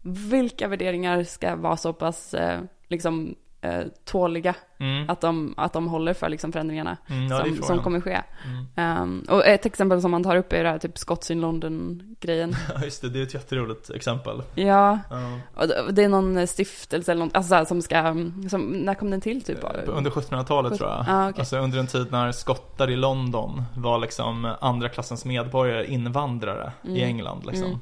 vilka 0.01 0.67
värderingar 0.67 1.23
ska 1.23 1.55
vara 1.55 1.77
så 1.77 1.93
pass 1.93 2.33
eh, 2.33 2.59
liksom, 2.87 3.35
eh, 3.63 3.81
tåliga 4.05 4.55
Mm. 4.79 5.09
att 5.09 5.21
de, 5.21 5.53
att 5.57 5.73
de 5.73 5.87
håller 5.87 6.13
för 6.13 6.29
liksom, 6.29 6.51
förändringarna 6.51 6.97
Mm, 7.09 7.27
ja, 7.27 7.45
som, 7.45 7.55
som 7.63 7.79
kommer 7.79 8.01
ske. 8.01 8.21
Mm. 8.45 8.65
Ehm, 8.75 9.23
och 9.29 9.45
ett 9.45 9.65
exempel 9.65 10.01
som 10.01 10.11
man 10.11 10.23
tar 10.23 10.35
upp 10.35 10.53
är 10.53 10.63
det 10.63 10.69
här 10.69 10.77
typ 10.77 10.97
Scots 10.97 11.31
in 11.31 11.41
London-grejen. 11.41 12.55
Ja, 12.75 12.83
just 12.83 13.01
det. 13.01 13.09
Det 13.09 13.19
är 13.19 13.23
ett 13.23 13.33
jätteroligt 13.33 13.89
exempel. 13.89 14.43
ja, 14.55 14.99
Ja. 15.09 15.39
och 15.55 15.93
det- 15.93 16.03
är 16.03 16.09
någon 16.09 16.47
stiftelse 16.47 17.11
eller 17.11 17.25
något, 17.25 17.35
alltså 17.35 17.55
här, 17.55 17.65
som 17.65 17.81
ska, 17.81 18.15
som, 18.49 18.61
när 18.71 18.93
kom 18.93 19.09
den 19.11 19.21
till 19.21 19.41
typ? 19.41 19.63
Eh, 19.63 19.69
Under 19.87 20.11
1700-talet 20.11 20.77
tror 20.77 20.89
jag. 20.89 21.05
Ah, 21.09 21.29
okej. 21.29 21.39
Alltså 21.39 21.57
under 21.57 21.79
en 21.79 21.87
tid 21.87 22.07
när 22.11 22.31
skottar 22.31 22.89
i 22.89 22.95
London 22.95 23.63
var 23.75 23.99
liksom 23.99 24.53
andra 24.61 24.89
klassens 24.89 25.25
medborgare, 25.25 25.85
invandrare 25.87 26.71
i 26.83 26.87
Mm. 26.87 27.03
England 27.03 27.45
liksom. 27.45 27.79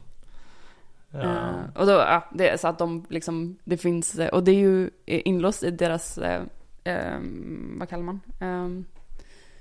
Ja. 1.12 1.20
Eh, 1.22 1.54
och 1.76 1.86
då, 1.86 1.92
ja, 1.92 2.30
det 2.34 2.50
är 2.50 2.58
så 2.58 2.68
att 2.68 2.78
de 2.80 3.06
liksom, 3.10 3.58
det 3.64 3.78
finns, 3.78 4.20
eh, 4.20 4.28
och 4.28 4.44
det 4.44 4.52
är 4.52 4.56
ju 4.56 4.90
inlåst 5.06 5.64
i 5.64 5.72
deras, 5.72 6.18
eh, 6.18 6.42
ehm, 6.84 7.76
vad 7.80 7.90
kallar 7.90 8.04
man? 8.04 8.20
Ehm, 8.40 8.86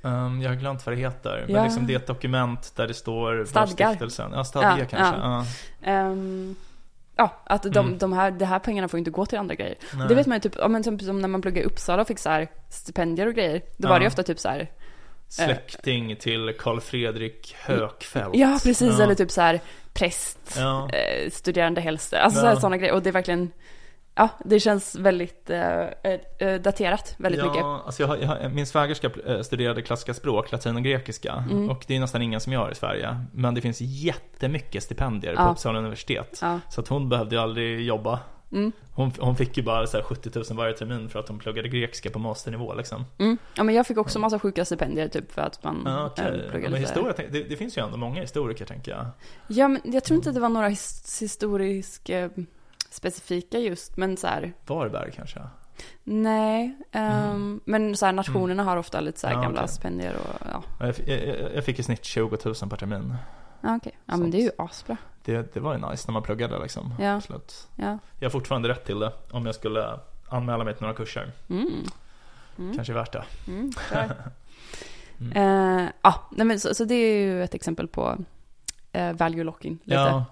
Ehm, 0.02 0.42
jag 0.42 0.50
har 0.50 0.56
glömt 0.56 0.86
vad 0.86 0.94
det 0.96 1.00
heter. 1.00 1.44
Men 1.46 1.56
Ja. 1.56 1.64
liksom 1.64 1.86
det 1.86 1.92
är 1.94 1.96
ett 1.96 2.06
dokument 2.06 2.72
där 2.76 2.88
det 2.88 2.94
står 2.94 3.44
Stadgar. 3.44 3.96
Ja, 4.32 4.44
stadgar 4.44 4.78
Ja, 4.78 4.84
kanske. 4.90 5.20
ja. 5.20 5.44
Ja. 7.16 7.30
att 7.44 7.62
de, 7.62 7.78
Mm. 7.86 7.98
de 7.98 8.12
här, 8.12 8.30
de 8.30 8.44
här 8.44 8.58
pengarna 8.58 8.88
får 8.88 8.98
inte 8.98 9.10
gå 9.10 9.26
till 9.26 9.38
andra 9.38 9.54
grejer. 9.54 9.74
Nej. 9.94 10.08
Det 10.08 10.14
vet 10.14 10.26
man 10.26 10.36
ju 10.36 10.40
typ, 10.40 10.68
men 10.68 10.84
som, 10.84 10.98
som 10.98 11.18
när 11.20 11.28
man 11.28 11.42
pluggade 11.42 11.60
i 11.60 11.66
Uppsala 11.66 12.02
och 12.02 12.08
fick 12.08 12.18
så 12.18 12.28
här 12.30 12.48
stipendier 12.68 13.26
och 13.26 13.34
grejer. 13.34 13.62
Då 13.76 13.88
var 13.88 13.98
det 13.98 14.02
ju 14.02 14.06
ofta 14.08 14.22
typ 14.22 14.38
så 14.38 14.48
här 14.48 14.70
Släkting 15.30 16.16
till 16.16 16.54
Karl 16.58 16.80
Fredrik 16.80 17.54
Högfeldt. 17.58 18.36
Ja, 18.36 18.58
precis. 18.64 18.98
Ja. 18.98 19.02
Eller 19.04 19.14
typ 19.14 19.30
så 19.30 19.40
här 19.40 19.60
präst, 19.92 20.38
Ja. 20.56 20.88
eh, 20.92 21.30
studerande 21.30 21.80
helst. 21.80 22.14
Alltså 22.14 22.46
Ja. 22.46 22.56
sådana 22.56 22.76
grejer. 22.76 22.94
Och 22.94 23.02
det 23.02 23.10
är 23.10 23.12
verkligen, 23.12 23.50
ja, 24.14 24.28
det 24.44 24.60
känns 24.60 24.94
väldigt 24.94 25.50
eh, 25.50 25.80
eh, 25.80 26.20
eh, 26.38 26.60
daterat 26.60 27.14
väldigt 27.18 27.38
ja, 27.40 27.46
mycket. 27.46 27.64
Alltså 27.64 28.02
jag, 28.02 28.22
jag, 28.22 28.52
min 28.52 28.66
svägerska 28.66 29.10
eh, 29.26 29.40
studerade 29.40 29.82
klassiska 29.82 30.14
språk, 30.14 30.52
latin 30.52 30.76
och 30.76 30.82
grekiska. 30.82 31.44
Mm. 31.50 31.70
Och 31.70 31.84
det 31.86 31.96
är 31.96 32.00
nästan 32.00 32.22
ingen 32.22 32.40
som 32.40 32.52
gör 32.52 32.70
i 32.70 32.74
Sverige. 32.74 33.16
Men 33.32 33.54
det 33.54 33.60
finns 33.60 33.80
jättemycket 33.80 34.82
stipendier 34.82 35.36
på. 35.36 35.42
Uppsala 35.42 35.78
universitet. 35.78 36.42
Så 36.68 36.80
att 36.80 36.88
hon 36.88 37.08
behövde 37.08 37.34
ju 37.36 37.42
aldrig 37.42 37.80
jobba. 37.86 38.18
Mm. 38.52 38.72
Hon, 38.94 39.12
hon 39.18 39.36
fick 39.36 39.56
ju 39.56 39.62
bara 39.62 39.86
så 39.86 39.96
här 39.96 40.04
70 40.04 40.30
000 40.34 40.44
varje 40.50 40.72
termin 40.74 41.08
för 41.08 41.18
att 41.18 41.28
hon 41.28 41.38
pluggade 41.38 41.68
grekiska 41.68 42.10
på 42.10 42.18
masternivå 42.18 42.74
liksom. 42.74 43.04
Mm. 43.18 43.38
Ja, 43.54 43.62
men 43.62 43.74
jag 43.74 43.86
fick 43.86 43.98
också 43.98 44.18
massa 44.18 44.38
sjuka 44.38 44.64
stipendier 44.64 45.08
typ 45.08 45.32
för 45.32 45.42
att 45.42 45.64
man 45.64 45.82
Ja, 45.86 46.06
okej. 46.06 46.24
eh, 46.24 46.30
Ja, 46.44 46.50
pluggade 46.50 46.60
men 46.60 46.86
så 46.86 47.00
här. 47.00 47.08
historia, 47.10 47.30
det, 47.32 47.42
det 47.48 47.56
finns 47.56 47.78
ju 47.78 47.84
ändå 47.84 47.96
många 47.96 48.20
historiker 48.20 48.64
tänker 48.64 48.92
jag. 48.92 49.06
Ja, 49.48 49.68
men 49.68 49.80
jag 49.84 50.04
tror 50.04 50.16
inte 50.16 50.30
det 50.32 50.40
var 50.40 50.48
några 50.48 50.68
his- 50.68 51.20
historisk 51.20 52.08
eh, 52.08 52.30
specifika 52.90 53.58
just, 53.58 53.96
men 53.96 54.16
så 54.16 54.26
här, 54.26 54.52
Varberg 54.66 55.12
kanske? 55.16 55.40
nej. 56.04 56.76
ehm, 56.92 57.60
Men 57.64 57.96
så 57.96 58.06
här, 58.06 58.12
nationerna 58.12 58.64
har 58.64 58.76
ofta 58.76 59.00
lite 59.00 59.20
så 59.20 59.26
här 59.26 59.34
Mm. 59.34 59.42
Ja, 59.42 59.48
gamla 59.48 59.60
okej. 59.62 59.72
stipendier 59.74 60.14
och 60.16 60.46
ja. 60.52 60.62
Ja, 60.80 60.86
Jag, 61.06 61.18
jag, 61.28 61.54
jag 61.54 61.64
fick 61.64 61.78
i 61.78 61.82
snitt 61.82 62.04
20 62.04 62.38
000 62.44 62.54
per 62.54 62.76
termin. 62.76 63.14
Ja, 63.60 63.76
okej. 63.76 63.98
Ja, 64.06 64.16
men 64.16 64.30
det 64.30 64.38
är 64.38 64.42
ju 64.42 64.50
asbra. 64.58 64.96
Det, 65.24 65.54
det 65.54 65.60
var 65.60 65.74
ju 65.74 65.90
nice 65.90 66.04
när 66.08 66.12
man 66.12 66.22
pluggade 66.22 66.62
liksom. 66.62 66.94
Ja. 67.00 67.16
Absolut. 67.16 67.68
Ja. 67.76 67.98
Jag 68.18 68.26
har 68.26 68.30
fortfarande 68.30 68.68
rätt 68.68 68.84
till 68.84 68.98
det 68.98 69.12
om 69.30 69.46
jag 69.46 69.54
skulle 69.54 70.00
anmäla 70.28 70.64
mig 70.64 70.74
till 70.74 70.82
några 70.82 70.94
kurser. 70.94 71.32
Mm. 71.48 71.84
Mm. 72.58 72.74
Kanske 72.76 72.92
värt 72.92 73.12
det. 73.12 73.24
Mm. 73.48 73.70
Mm. 73.92 74.10
Eh, 75.34 75.88
ja, 76.02 76.28
nej 76.30 76.46
men 76.46 76.60
så, 76.60 76.74
så 76.74 76.84
det 76.84 76.94
är 76.94 77.18
ju 77.18 77.44
ett 77.44 77.54
exempel 77.54 77.88
på 77.88 78.18
eh, 78.92 79.12
value 79.12 79.44
locking. 79.44 79.78
Lite. 79.84 80.00
Ja. 80.00 80.24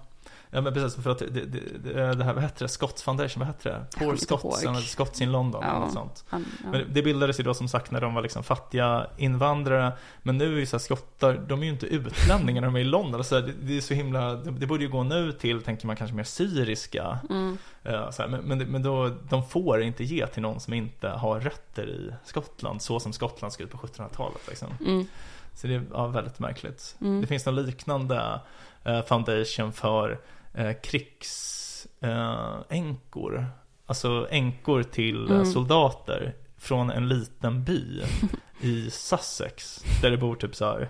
Ja, 0.51 0.61
men 0.61 0.73
precis. 0.73 1.03
För 1.03 1.11
att 1.11 1.19
det, 1.19 1.45
det, 1.45 2.13
det, 2.13 2.23
här, 2.23 2.33
vad 2.33 2.43
heter 2.43 2.65
det? 2.65 2.69
Scotts 2.69 3.03
Foundation, 3.03 3.39
vad 3.39 3.47
heter 3.47 3.69
det? 3.69 4.05
Poor 4.05 4.15
Scots, 4.15 4.63
eller 4.63 4.73
Scots 4.79 5.21
in 5.21 5.31
London 5.31 5.61
Ja. 5.63 5.69
eller 5.69 5.79
något 5.79 5.93
sånt. 5.93 6.23
Han, 6.27 6.45
ja. 6.63 6.69
Men 6.71 6.93
det 6.93 7.01
bildades 7.01 7.39
ju 7.39 7.43
då 7.43 7.53
som 7.53 7.67
sagt 7.67 7.91
när 7.91 8.01
de 8.01 8.13
var 8.13 8.21
liksom 8.21 8.43
fattiga 8.43 9.07
invandrare. 9.17 9.93
Men 10.23 10.37
nu 10.37 10.55
är 10.55 10.59
ju 10.59 10.65
så 10.65 10.77
här 10.77 10.79
skottar, 10.79 11.33
de 11.47 11.59
är 11.61 11.63
ju 11.65 11.71
inte 11.71 11.85
utlänningar 11.85 12.61
när 12.61 12.67
de 12.67 12.75
är 12.75 12.79
i 12.79 12.83
London. 12.83 13.23
Så 13.23 13.35
här, 13.35 13.41
det, 13.41 13.53
det 13.61 13.77
är 13.77 13.81
så 13.81 13.93
himla, 13.93 14.35
det, 14.35 14.65
borde 14.67 14.83
ju 14.83 14.89
gå 14.89 15.03
nu 15.03 15.31
till, 15.31 15.61
tänker 15.61 15.87
man 15.87 15.95
kanske 15.95 16.15
mer 16.15 16.23
syriska. 16.23 17.19
mm. 17.29 17.57
Eh, 17.83 17.91
här, 17.93 18.27
men 18.27 18.41
men, 18.41 18.57
men 18.71 18.83
då, 18.83 19.11
de 19.29 19.47
får 19.49 19.81
inte 19.81 20.03
ge 20.03 20.27
till 20.27 20.41
någon 20.41 20.59
som 20.59 20.73
inte 20.73 21.09
har 21.09 21.39
rötter 21.39 21.89
i 21.89 22.13
Skottland. 22.23 22.81
Så 22.81 22.99
som 22.99 23.13
Skottland 23.13 23.53
såg 23.53 23.61
ut 23.61 23.71
på 23.71 23.77
1700-talet 23.77 24.41
liksom. 24.47 24.67
Mm. 24.85 25.05
Så 25.53 25.67
det 25.67 25.75
är 25.75 25.83
ja, 25.93 26.07
väldigt 26.07 26.39
märkligt. 26.39 26.95
Mm. 27.01 27.21
Det 27.21 27.27
finns 27.27 27.45
någon 27.45 27.55
liknande 27.55 28.39
eh, 28.83 29.01
foundation 29.01 29.73
för 29.73 30.19
eh, 30.53 30.71
krigsänkor. 30.83 33.37
Eh, 33.37 33.43
alltså 33.85 34.27
änkor 34.31 34.83
till 34.83 35.27
Mm. 35.27 35.45
soldater 35.45 36.33
från 36.57 36.89
en 36.89 37.07
liten 37.07 37.63
by 37.63 38.03
i 38.61 38.89
Sussex. 38.91 39.83
Där 40.01 40.11
det 40.11 40.17
bor 40.17 40.35
typ 40.35 40.55
så 40.55 40.65
här 40.65 40.89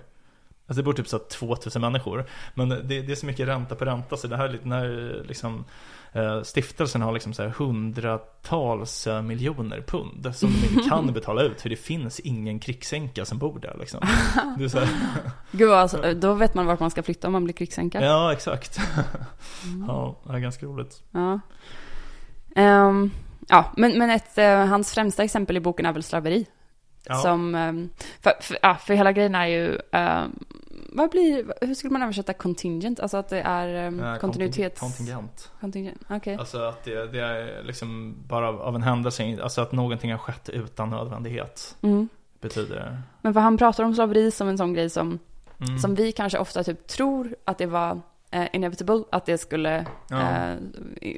Alltså 0.68 0.82
det 0.82 0.86
bor 0.86 0.94
typ 0.94 1.08
så 1.08 1.18
här 1.18 1.24
2000 1.26 1.82
människor. 1.82 2.26
Men 2.54 2.70
det, 2.70 2.82
det 2.84 3.12
är 3.12 3.16
så 3.16 3.26
mycket 3.26 3.48
ränta 3.48 3.76
på 3.76 3.86
ränta 3.86 4.18
så 4.18 4.28
det 4.28 4.38
här 4.38 4.46
är 4.46 4.50
lite 4.52 4.68
när 4.68 5.24
liksom 5.28 5.66
Stiftelsen 6.44 7.02
har 7.02 7.12
liksom 7.12 7.34
så 7.34 7.44
här 7.44 7.50
hundratals 7.50 9.08
eh, 9.08 9.22
miljoner 9.22 9.82
pund 9.88 10.36
som 10.36 10.50
de 10.50 10.68
inte 10.76 10.90
kan 10.90 11.14
betala 11.14 11.42
ut 11.42 11.62
för 11.62 11.70
det 11.70 11.76
finns 11.76 12.20
ingen 12.20 12.60
krigsänka 12.60 13.26
som 13.26 13.38
bor 13.38 13.60
där 13.60 13.76
liksom. 13.80 14.00
Det 14.58 14.64
är 14.64 14.68
så 14.68 14.80
här, 14.80 14.90
Gud, 15.52 15.72
alltså, 15.72 16.14
då 16.14 16.34
vet 16.34 16.54
man 16.54 16.66
vart 16.66 16.80
man 16.80 16.92
ska 16.92 17.04
flytta 17.04 17.28
om 17.28 17.34
man 17.34 17.44
blir 17.44 17.54
krigsänka. 17.54 18.02
ja, 18.02 18.34
exakt. 18.34 18.80
Mm. 19.66 19.88
Ja, 19.88 20.20
det 20.24 20.34
är 20.34 20.40
ganska 20.40 20.66
roligt. 20.66 21.04
Ja. 21.12 21.40
Ehm, 22.56 23.12
ja, 23.48 23.72
men, 23.78 23.98
men 23.98 24.10
ett, 24.10 24.38
eh, 24.38 24.66
hans 24.66 24.94
främsta 24.94 25.24
exempel 25.24 25.58
i 25.58 25.60
boken 25.60 25.86
är 25.86 25.94
väl 25.94 26.04
slaveri. 26.04 26.46
Ja. 27.06 27.16
Som, 27.16 27.56
ehm, 27.56 27.90
för, 28.22 28.34
för, 28.42 28.58
ja, 28.62 28.76
för 28.76 28.94
hela 28.94 29.12
grejen 29.12 29.36
är 29.36 29.46
ju, 29.46 29.78
ehm, 29.92 30.40
vad 30.94 31.10
blir, 31.10 31.54
hur 31.62 31.74
skulle 31.74 31.94
man 31.94 32.02
översätta 32.04 32.34
contingent? 32.34 33.00
Alltså 33.00 33.18
att 33.18 33.30
det 33.30 33.42
är 33.42 33.88
um, 33.88 34.00
Eh, 34.00 34.16
kontinuitets... 34.18 34.80
Kontingent. 34.82 35.52
Contingent, 35.62 36.02
okej. 36.10 36.36
Alltså 36.36 36.62
att 36.62 36.84
det, 36.84 37.08
det 37.08 37.20
är 37.20 37.64
liksom 37.64 38.16
bara 38.28 38.48
av, 38.50 38.76
en 38.76 38.84
händelse, 38.84 39.38
alltså 39.44 39.62
att 39.62 39.72
någonting 39.72 40.12
har 40.12 40.18
skett 40.18 40.50
utan 40.50 40.90
nödvändighet. 40.90 41.76
Mm. 41.82 42.10
Betyder 42.42 42.76
det. 42.76 43.02
Men 43.22 43.34
för 43.34 43.42
han 43.42 43.58
pratar 43.58 43.84
om 43.84 43.96
slaveri 43.96 44.32
som 44.32 44.48
en 44.48 44.58
sån 44.58 44.74
grej 44.74 44.90
som, 44.90 45.20
Mm. 45.62 45.80
som 45.80 45.96
vi 45.96 46.12
kanske 46.12 46.38
ofta 46.40 46.64
typ 46.64 46.88
tror 46.88 47.36
att 47.46 47.58
det 47.58 47.66
var 47.66 48.02
eh, 48.32 48.46
inevitable, 48.54 49.04
att 49.12 49.26
det 49.26 49.38
skulle 49.38 49.86
Ja. 50.10 50.22
eh, 51.02 51.16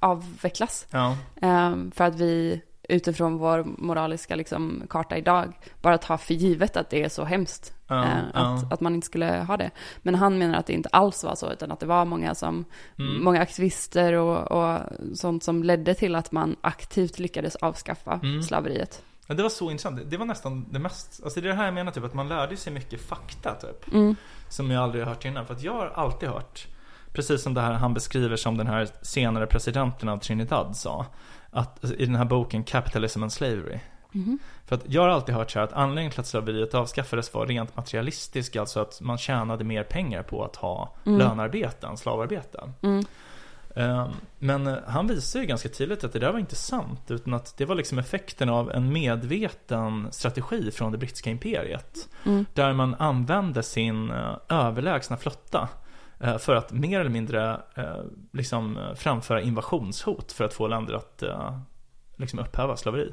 avvecklas. 0.00 0.86
Ja, 0.90 1.16
Ehm, 1.40 1.90
för 1.90 2.04
att 2.04 2.14
vi 2.14 2.62
utifrån 2.88 3.38
vår 3.38 3.64
moraliska 3.78 4.36
liksom, 4.36 4.82
karta 4.90 5.16
idag 5.16 5.52
bara 5.82 5.98
tar 5.98 6.16
för 6.16 6.34
givet 6.34 6.76
att 6.76 6.90
det 6.90 7.02
är 7.04 7.08
så 7.08 7.24
hemskt. 7.24 7.72
Ja. 7.88 8.04
att, 8.34 8.72
att 8.72 8.80
man 8.80 8.94
inte 8.94 9.04
skulle 9.06 9.26
ha 9.48 9.56
det. 9.56 9.70
Men 9.98 10.14
han 10.14 10.38
menar 10.38 10.58
att 10.58 10.66
det 10.66 10.72
inte 10.72 10.88
alls 10.92 11.24
var 11.24 11.34
så, 11.34 11.52
utan 11.52 11.72
att 11.72 11.80
det 11.80 11.86
var 11.86 12.04
många 12.04 12.34
som, 12.34 12.64
Mm. 12.98 13.24
många 13.24 13.40
aktivister 13.40 14.12
och, 14.12 14.52
och 14.52 14.80
sånt 15.14 15.44
som 15.44 15.62
ledde 15.62 15.94
till 15.94 16.14
att 16.14 16.32
man 16.32 16.56
aktivt 16.60 17.18
lyckades 17.18 17.56
avskaffa 17.56 18.20
Mm. 18.22 18.42
slaveriet. 18.42 19.02
Ja, 19.26 19.34
det 19.34 19.42
var 19.42 19.50
så 19.50 19.70
intressant. 19.70 20.00
Det 20.10 20.16
var 20.16 20.26
nästan 20.26 20.66
det 20.72 20.78
mest, 20.78 21.20
alltså 21.24 21.40
det 21.40 21.46
är 21.46 21.48
det 21.48 21.56
här 21.56 21.64
jag 21.64 21.74
menar 21.74 21.92
typ 21.92 22.04
att 22.04 22.14
man 22.14 22.28
lärde 22.28 22.56
sig 22.56 22.72
mycket 22.72 23.00
fakta 23.00 23.54
typ. 23.54 23.92
Mm. 23.92 24.16
Som 24.48 24.70
jag 24.70 24.82
aldrig 24.82 25.04
har 25.04 25.10
hört 25.10 25.24
innan. 25.24 25.46
För 25.46 25.54
att 25.54 25.62
jag 25.62 25.72
har 25.72 25.86
alltid 25.94 26.28
hört, 26.28 26.66
precis 27.12 27.42
som 27.42 27.54
det 27.54 27.60
här 27.60 27.72
han 27.72 27.94
beskriver 27.94 28.36
som 28.36 28.56
den 28.56 28.66
här 28.66 28.88
senare 29.02 29.46
presidenten 29.46 30.08
av 30.08 30.18
Trinidad 30.18 30.76
sa. 30.76 31.06
Att 31.50 31.84
i 31.84 32.06
den 32.06 32.14
här 32.16 32.24
boken 32.24 32.64
Capitalism 32.64 33.22
and 33.22 33.32
Slavery. 33.32 33.78
Mhm. 34.16 34.38
För 34.66 34.76
att 34.76 34.82
jag 34.86 35.02
har 35.02 35.08
alltid 35.08 35.34
hört 35.34 35.50
så 35.50 35.58
här 35.58 35.66
att 35.66 35.72
anledningen 35.72 36.10
till 36.10 36.20
att 36.20 36.26
slaveriet 36.26 36.74
avskaffades 36.74 37.34
var 37.34 37.46
rent 37.46 37.76
materialistisk. 37.76 38.56
Alltså 38.56 38.80
att 38.80 39.00
man 39.00 39.18
tjänade 39.18 39.64
mer 39.64 39.82
pengar 39.82 40.22
på 40.22 40.44
att 40.44 40.56
ha 40.56 40.94
Mm. 41.06 41.18
lönarbete 41.18 41.86
än 41.86 41.96
slavarbete. 41.96 42.72
Mm. 42.82 43.04
Eh, 43.76 44.08
Men 44.38 44.66
eh, 44.66 44.76
han 44.86 45.06
visar 45.06 45.40
ju 45.40 45.46
ganska 45.46 45.68
tydligt 45.68 46.04
att 46.04 46.12
det 46.12 46.18
där 46.18 46.32
var 46.32 46.38
inte 46.38 46.56
sant. 46.56 47.10
Utan 47.10 47.34
att 47.34 47.56
det 47.56 47.64
var 47.64 47.74
liksom 47.74 47.98
effekten 47.98 48.48
av 48.48 48.70
en 48.72 48.92
medveten 48.92 50.08
strategi 50.10 50.70
från 50.70 50.92
det 50.92 50.98
brittiska 50.98 51.30
imperiet. 51.30 52.08
Mm. 52.26 52.46
Där 52.54 52.72
man 52.72 52.94
använde 52.94 53.62
sin 53.62 54.10
eh, 54.10 54.36
överlägsna 54.48 55.16
flotta 55.16 55.68
eh, 56.20 56.38
för 56.38 56.54
att 56.54 56.72
mer 56.72 57.00
eller 57.00 57.10
mindre 57.10 57.60
liksom 58.32 58.78
framföra 58.96 59.40
invasionshot 59.40 60.32
för 60.32 60.44
att 60.44 60.54
få 60.54 60.66
länder 60.68 60.94
att 60.94 61.22
liksom 62.16 62.38
upphäva 62.38 62.76
slaveri. 62.76 63.12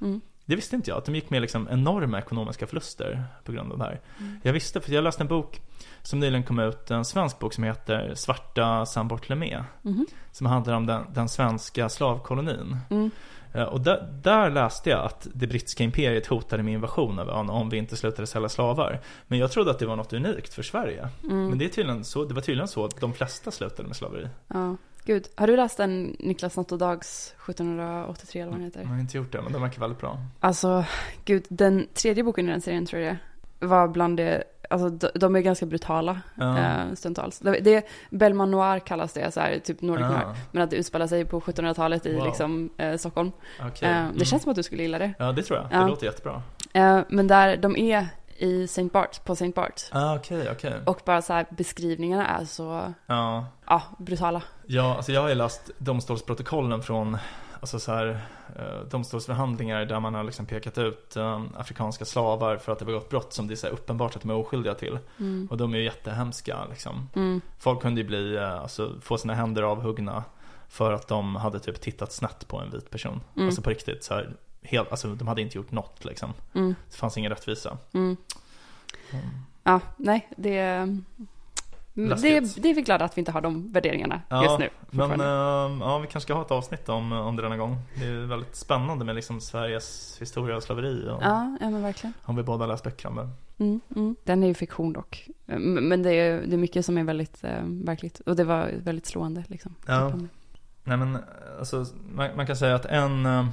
Mm. 0.00 0.20
Det 0.46 0.56
visste 0.56 0.76
inte 0.76 0.90
jag, 0.90 0.98
att 0.98 1.04
de 1.04 1.14
gick 1.14 1.30
med 1.30 1.40
liksom 1.42 1.68
enorma 1.70 2.18
ekonomiska 2.18 2.66
förluster 2.66 3.24
på 3.44 3.52
grund 3.52 3.72
av 3.72 3.78
det 3.78 3.84
här. 3.84 4.00
Mm. 4.18 4.40
Jag 4.42 4.52
visste, 4.52 4.80
för 4.80 4.92
jag 4.92 5.04
läste 5.04 5.22
en 5.22 5.28
bok 5.28 5.60
som 6.02 6.18
nyligen 6.20 6.42
kom 6.42 6.58
ut, 6.58 6.90
en 6.90 7.04
svensk 7.04 7.38
bok 7.38 7.54
som 7.54 7.64
heter 7.64 8.12
Svarta 8.14 8.86
San 8.86 9.08
Bartolomé. 9.08 9.64
Mhm. 9.82 10.06
Som 10.32 10.46
handlar 10.46 10.74
om 10.74 10.86
den, 10.86 11.02
den 11.14 11.28
svenska 11.28 11.88
slavkolonin. 11.88 12.76
Mm. 12.90 13.10
Eh, 13.54 13.62
Och 13.62 13.80
där, 13.80 14.08
där 14.22 14.50
läste 14.50 14.90
jag 14.90 15.04
att 15.04 15.26
det 15.34 15.46
brittiska 15.46 15.84
imperiet 15.84 16.26
hotade 16.26 16.62
med 16.62 16.74
invasion 16.74 17.18
av 17.18 17.28
ön 17.30 17.50
om 17.50 17.70
vi 17.70 17.76
inte 17.76 17.96
slutade 17.96 18.26
sälja 18.26 18.48
slavar. 18.48 19.00
Men 19.26 19.38
jag 19.38 19.50
trodde 19.50 19.70
att 19.70 19.78
det 19.78 19.86
var 19.86 19.96
något 19.96 20.12
unikt 20.12 20.54
för 20.54 20.62
Sverige. 20.62 21.08
Mm. 21.24 21.48
Men 21.48 21.58
det, 21.58 21.64
är 21.64 21.68
tydligen 21.68 22.04
så, 22.04 22.24
det 22.24 22.34
var 22.34 22.40
tydligen 22.42 22.68
så 22.68 22.84
att 22.84 23.00
de 23.00 23.12
flesta 23.12 23.50
slutade 23.50 23.88
med 23.88 23.96
slaveri. 23.96 24.28
Ja, 24.48 24.76
gud. 25.06 25.28
Har 25.34 25.46
du 25.46 25.56
läst 25.56 25.76
den 25.76 26.16
Niklas 26.18 26.56
Nattodags 26.56 27.34
1783 27.48 28.40
eller 28.40 28.50
vad 28.52 28.60
den 28.60 28.64
Jag 28.74 28.80
heter? 28.80 28.84
har 28.94 29.00
inte 29.00 29.16
gjort 29.16 29.32
det, 29.32 29.42
men 29.42 29.52
de 29.52 29.62
verkar 29.62 29.80
väldigt 29.80 30.00
bra. 30.00 30.18
Alltså, 30.40 30.84
gud, 31.24 31.44
den 31.48 31.86
tredje 31.94 32.24
boken 32.24 32.48
i 32.48 32.50
den 32.52 32.60
serien 32.60 32.86
tror 32.86 33.02
jag 33.02 33.16
var 33.60 33.88
bland 33.88 34.16
det, 34.16 34.44
alltså 34.70 34.88
de, 34.88 35.08
de 35.14 35.36
är 35.36 35.40
ganska 35.40 35.66
brutala 35.66 36.20
Ja. 36.34 36.58
eh, 36.58 36.94
stundtals. 36.94 37.38
Det, 37.38 37.60
det, 37.60 37.86
Bellman 38.10 38.50
Noir 38.50 38.78
kallas 38.78 39.12
det, 39.12 39.30
så 39.30 39.40
här, 39.40 39.58
typ 39.58 39.80
Nordic 39.82 40.04
Ah. 40.06 40.08
Noir. 40.10 40.34
Men 40.52 40.62
att 40.62 40.70
det 40.70 40.76
utspelar 40.76 41.06
sig 41.06 41.24
på 41.24 41.40
1700-talet 41.40 42.06
i 42.06 42.14
Wow. 42.16 42.24
liksom, 42.26 42.70
eh, 42.76 42.96
Stockholm. 42.96 43.32
Okej. 43.60 43.88
Eh, 43.88 43.96
Mm. 43.98 44.18
det 44.18 44.24
känns 44.24 44.42
som 44.42 44.50
att 44.50 44.56
du 44.56 44.62
skulle 44.62 44.82
gilla 44.82 44.98
det. 44.98 45.14
Ja, 45.18 45.32
det 45.32 45.42
tror 45.42 45.58
jag. 45.58 45.68
Det 45.70 45.76
Ja. 45.76 45.88
låter 45.88 46.06
jättebra. 46.06 46.42
Eh, 46.72 47.00
men 47.08 47.26
där 47.26 47.56
de 47.56 47.76
är 47.76 48.06
i 48.38 48.64
St. 48.64 48.84
Bart, 48.84 49.24
på 49.24 49.32
St. 49.32 49.52
Bart. 49.54 49.82
Ah, 49.92 50.16
okej, 50.16 50.48
okej. 50.52 50.74
Och 50.86 51.00
bara 51.04 51.22
så 51.22 51.32
här, 51.32 51.46
beskrivningarna 51.50 52.26
är 52.26 52.44
så, 52.44 52.92
Ja. 53.06 53.46
ja, 53.66 53.82
brutala. 53.98 54.42
Ja, 54.66 54.96
alltså 54.96 55.12
jag 55.12 55.20
har 55.20 55.28
ju 55.28 55.34
läst 55.34 55.70
domstolsprotokollen 55.78 56.82
från 56.82 57.18
Alltså 57.60 57.78
så 57.78 57.92
här, 57.92 58.20
eh, 58.56 58.88
domstolsförhandlingar 58.90 59.84
där 59.84 60.00
man 60.00 60.14
har 60.14 60.24
liksom 60.24 60.46
pekat 60.46 60.78
ut 60.78 61.16
eh, 61.16 61.42
afrikanska 61.56 62.04
slavar 62.04 62.56
för 62.56 62.72
att 62.72 62.78
det 62.78 62.84
var 62.84 62.92
gått 62.92 63.08
brott 63.08 63.32
som 63.32 63.46
det 63.46 63.54
är 63.54 63.56
så 63.56 63.66
uppenbart 63.66 64.16
att 64.16 64.22
de 64.22 64.30
är 64.30 64.34
oskyldiga 64.34 64.74
till. 64.74 64.98
Mm. 65.20 65.48
Och 65.50 65.56
de 65.56 65.74
är 65.74 65.78
ju 65.78 65.84
jättehemska 65.84 66.64
liksom. 66.70 67.08
Mm. 67.14 67.40
Folk 67.58 67.82
kunde 67.82 68.00
ju 68.00 68.06
bli, 68.06 68.36
eh, 68.36 68.60
alltså 68.60 68.94
få 69.00 69.18
sina 69.18 69.34
händer 69.34 69.62
avhuggna 69.62 70.24
för 70.68 70.92
att 70.92 71.08
de 71.08 71.36
hade 71.36 71.58
typ 71.58 71.80
tittat 71.80 72.12
snett 72.12 72.48
på 72.48 72.58
en 72.58 72.70
vit 72.70 72.90
person. 72.90 73.20
Mm. 73.36 73.48
Alltså 73.48 73.62
på 73.62 73.70
riktigt 73.70 74.04
så 74.04 74.14
här, 74.14 74.36
helt, 74.68 74.90
alltså 74.90 75.14
de 75.14 75.28
hade 75.28 75.42
inte 75.42 75.58
gjort 75.58 75.70
något 75.70 76.04
liksom. 76.04 76.32
Mm. 76.54 76.74
Det 76.90 76.96
fanns 76.96 77.16
ingen 77.18 77.30
rättvisa. 77.32 77.78
Mm. 77.92 78.16
Ja, 79.62 79.80
nej, 79.96 80.28
det... 80.36 80.86
Det, 81.94 82.02
Läskigt. 82.08 82.62
det 82.62 82.70
är 82.70 82.74
vi 82.74 82.82
glada 82.82 83.04
att 83.04 83.16
vi 83.16 83.20
inte 83.20 83.32
har 83.32 83.40
de 83.40 83.72
värderingarna 83.72 84.22
Ja, 84.28 84.44
just 84.44 84.58
nu. 84.58 84.68
Men 84.90 85.10
ehm, 85.10 85.80
ja, 85.80 85.98
vi 85.98 86.06
kanske 86.06 86.20
ska 86.20 86.34
ha 86.34 86.42
ett 86.42 86.50
avsnitt 86.50 86.88
om, 86.88 87.12
om 87.12 87.36
det 87.36 87.42
denna 87.42 87.56
gång. 87.56 87.78
Det 87.94 88.06
är 88.06 88.26
väldigt 88.26 88.56
spännande 88.56 89.04
med 89.04 89.14
liksom 89.14 89.40
Sveriges 89.40 90.16
historia 90.20 90.56
av 90.56 90.60
slaveri. 90.60 91.08
Och 91.08 91.22
ja, 91.22 91.56
ja, 91.60 91.70
men 91.70 91.82
verkligen. 91.82 92.12
Har 92.22 92.34
vi 92.34 92.42
båda 92.42 92.66
läst 92.66 92.84
böcker 92.84 93.08
om 93.08 93.16
det? 93.16 93.28
Mm, 93.64 93.80
mm. 93.96 94.16
Den 94.24 94.42
är 94.42 94.46
ju 94.46 94.54
fiktion 94.54 94.92
dock. 94.92 95.28
M- 95.46 95.74
Men 95.88 96.02
det 96.02 96.12
är, 96.12 96.40
det 96.46 96.54
är 96.54 96.58
mycket 96.58 96.84
som 96.86 96.98
är 96.98 97.04
väldigt 97.04 97.44
eh, 97.44 97.62
verkligt. 97.64 98.20
Och 98.20 98.36
det 98.36 98.44
var 98.44 98.70
väldigt 98.76 99.06
slående 99.06 99.44
liksom. 99.48 99.74
Ja. 99.86 100.12
Nej 100.84 100.96
men 100.96 101.18
alltså, 101.58 101.86
man, 102.12 102.30
man 102.36 102.46
kan 102.46 102.56
säga 102.56 102.74
att 102.74 102.84
en, 102.86 103.26
eh, 103.26 103.46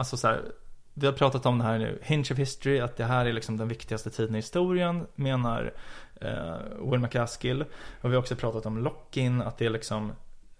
alltså 0.00 0.16
så 0.16 0.28
här, 0.28 0.52
vi 0.94 1.06
har 1.06 1.12
pratat 1.12 1.46
om 1.46 1.58
det 1.58 1.64
här 1.64 1.78
nu, 1.78 1.98
Hinge 2.02 2.28
of 2.30 2.38
History, 2.38 2.80
att 2.80 2.96
det 2.96 3.04
här 3.04 3.26
är 3.26 3.32
liksom 3.32 3.56
den 3.56 3.68
viktigaste 3.68 4.10
tiden 4.10 4.34
i 4.34 4.38
historien, 4.38 5.06
menar 5.14 5.72
eh, 6.20 6.90
Will 6.90 7.00
McCaskill. 7.00 7.64
Och 8.00 8.10
vi 8.10 8.14
har 8.14 8.20
också 8.20 8.36
pratat 8.36 8.66
om 8.66 8.78
lock-in, 8.78 9.42
att 9.42 9.58
det 9.58 9.66
är 9.66 9.70
liksom 9.70 10.12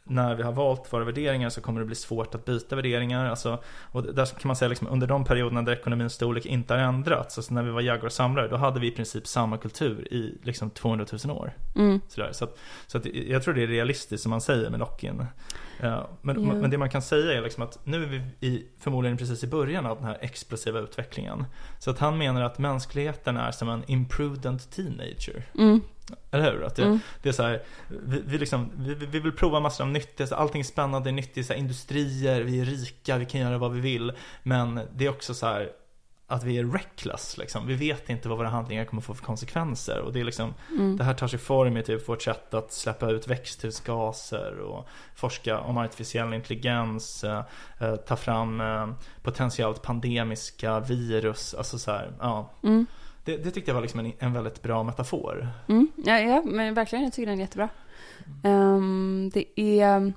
när 0.04 0.34
vi 0.34 0.42
har 0.42 0.52
valt 0.52 0.92
våra 0.92 1.04
värderingar 1.04 1.48
så 1.48 1.60
kommer 1.60 1.80
det 1.80 1.86
bli 1.86 1.94
svårt 1.94 2.34
att 2.34 2.44
byta 2.44 2.76
värderingar. 2.76 3.26
Alltså, 3.26 3.62
och 3.92 4.14
där 4.14 4.26
kan 4.26 4.48
man 4.48 4.56
säga 4.56 4.68
liksom, 4.68 4.88
under 4.88 5.06
de 5.06 5.24
perioderna 5.24 5.62
där 5.62 5.72
ekonomins 5.72 6.12
storlek 6.12 6.46
inte 6.46 6.74
har 6.74 6.80
ändrats, 6.80 7.38
alltså 7.38 7.54
när 7.54 7.62
vi 7.62 7.70
var 7.70 7.80
jägare 7.80 8.06
och 8.06 8.12
samlare, 8.12 8.48
då 8.48 8.56
hade 8.56 8.80
vi 8.80 8.86
i 8.86 8.90
princip 8.90 9.26
samma 9.26 9.58
kultur 9.58 10.12
i 10.12 10.38
liksom 10.42 10.70
200 10.70 11.06
000 11.24 11.36
år. 11.36 11.52
Mm. 11.76 12.00
Sådär. 12.08 12.32
Så, 12.32 12.44
att, 12.44 12.58
så 12.86 12.98
att 12.98 13.06
jag 13.06 13.42
tror 13.42 13.54
det 13.54 13.62
är 13.62 13.66
realistiskt 13.66 14.22
som 14.22 14.30
man 14.30 14.40
säger 14.40 14.70
med 14.70 14.80
lock-in. 14.80 15.26
Eh, 15.80 16.06
men, 16.22 16.44
Ja. 16.44 16.54
men 16.54 16.70
det 16.70 16.78
man 16.78 16.90
kan 16.90 17.02
säga 17.02 17.32
är 17.38 17.42
liksom 17.42 17.62
att 17.62 17.78
nu 17.86 18.02
är 18.02 18.06
vi 18.06 18.46
i, 18.48 18.66
förmodligen 18.78 19.16
precis 19.16 19.44
i 19.44 19.46
början 19.46 19.86
av 19.86 19.96
den 19.96 20.06
här 20.06 20.18
explosiva 20.20 20.78
utvecklingen. 20.78 21.44
Så 21.78 21.90
att 21.90 21.98
han 21.98 22.18
menar 22.18 22.42
att 22.42 22.58
mänskligheten 22.58 23.36
är 23.36 23.50
som 23.50 23.68
en 23.68 23.82
imprudent 23.86 24.70
teenager. 24.70 25.44
Mm. 25.58 25.80
Eller 26.30 26.52
hur? 26.52 26.64
Att 26.64 26.76
det, 26.76 26.82
Mm. 26.82 26.98
det 27.22 27.28
är 27.28 27.32
så 27.32 27.42
här, 27.42 27.62
vi, 27.88 28.22
vi, 28.26 28.38
liksom, 28.38 28.70
vi, 28.76 28.94
vi 28.94 29.20
vill 29.20 29.32
prova 29.32 29.60
massor 29.60 29.84
av 29.84 29.90
nytt, 29.90 30.20
alltså 30.20 30.34
allting 30.34 30.60
är 30.60 30.64
spännande, 30.64 31.06
det 31.06 31.10
är 31.10 31.14
nyttigt, 31.14 31.46
så 31.46 31.52
här, 31.52 31.60
industrier, 31.60 32.40
vi 32.40 32.60
är 32.60 32.64
rika, 32.64 33.18
vi 33.18 33.26
kan 33.26 33.40
göra 33.40 33.58
vad 33.58 33.72
vi 33.72 33.80
vill. 33.80 34.12
Men 34.42 34.80
det 34.96 35.06
är 35.06 35.10
också 35.10 35.34
så 35.34 35.46
här 35.46 35.72
att 36.26 36.44
vi 36.44 36.58
är 36.58 36.64
reckless 36.64 37.38
liksom. 37.38 37.66
Vi 37.66 37.74
vet 37.74 38.08
inte 38.10 38.28
vad 38.28 38.38
våra 38.38 38.48
handlingar 38.48 38.84
kommer 38.84 39.02
få 39.02 39.14
för 39.14 39.24
konsekvenser. 39.24 40.00
Och 40.00 40.12
det 40.12 40.20
är 40.20 40.24
liksom, 40.24 40.54
Mm. 40.70 40.96
det 40.96 41.04
här 41.04 41.14
tar 41.14 41.26
sig 41.28 41.38
form 41.38 41.76
i 41.76 41.82
typ 41.82 42.08
vårt 42.08 42.22
sätt 42.22 42.54
att 42.54 42.72
släppa 42.72 43.10
ut 43.10 43.28
växthusgaser 43.28 44.58
och 44.58 44.88
forska 45.14 45.60
om 45.60 45.78
artificiell 45.78 46.34
intelligens, 46.34 47.24
eh, 47.24 47.44
eh, 47.80 47.96
ta 47.96 48.16
fram 48.16 48.60
eh, 48.60 48.88
potentiellt 49.22 49.82
pandemiska 49.82 50.80
virus, 50.80 51.54
alltså 51.54 51.78
så 51.78 51.90
här, 51.90 52.12
ja. 52.20 52.50
Mm. 52.62 52.86
Det, 53.24 53.36
det 53.36 53.50
tyckte 53.50 53.70
jag 53.70 53.74
var 53.74 53.82
liksom 53.82 54.00
en, 54.00 54.12
en 54.18 54.32
väldigt 54.32 54.62
bra 54.62 54.82
metafor. 54.82 55.48
Mm. 55.68 55.88
Ja, 55.96 56.18
ja, 56.20 56.42
men 56.44 56.74
verkligen. 56.74 57.04
Jag 57.04 57.12
tycker 57.12 57.26
den 57.26 57.38
är 57.38 57.42
jättebra. 57.42 57.68
Ehm, 58.44 59.30
det 59.34 59.60
är... 59.60 60.12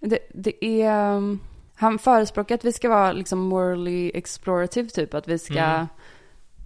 Det, 0.00 0.18
det 0.34 0.64
är... 0.64 1.14
um, 1.16 1.40
Han 1.74 1.98
förespråkar 1.98 2.54
att 2.54 2.64
vi 2.64 2.72
ska 2.72 2.88
vara 2.88 3.12
liksom 3.12 3.38
morally 3.38 4.10
explorative, 4.14 4.88
typ. 4.88 5.14
Att 5.14 5.28
vi 5.28 5.38
ska... 5.38 5.58
Mm. 5.58 5.86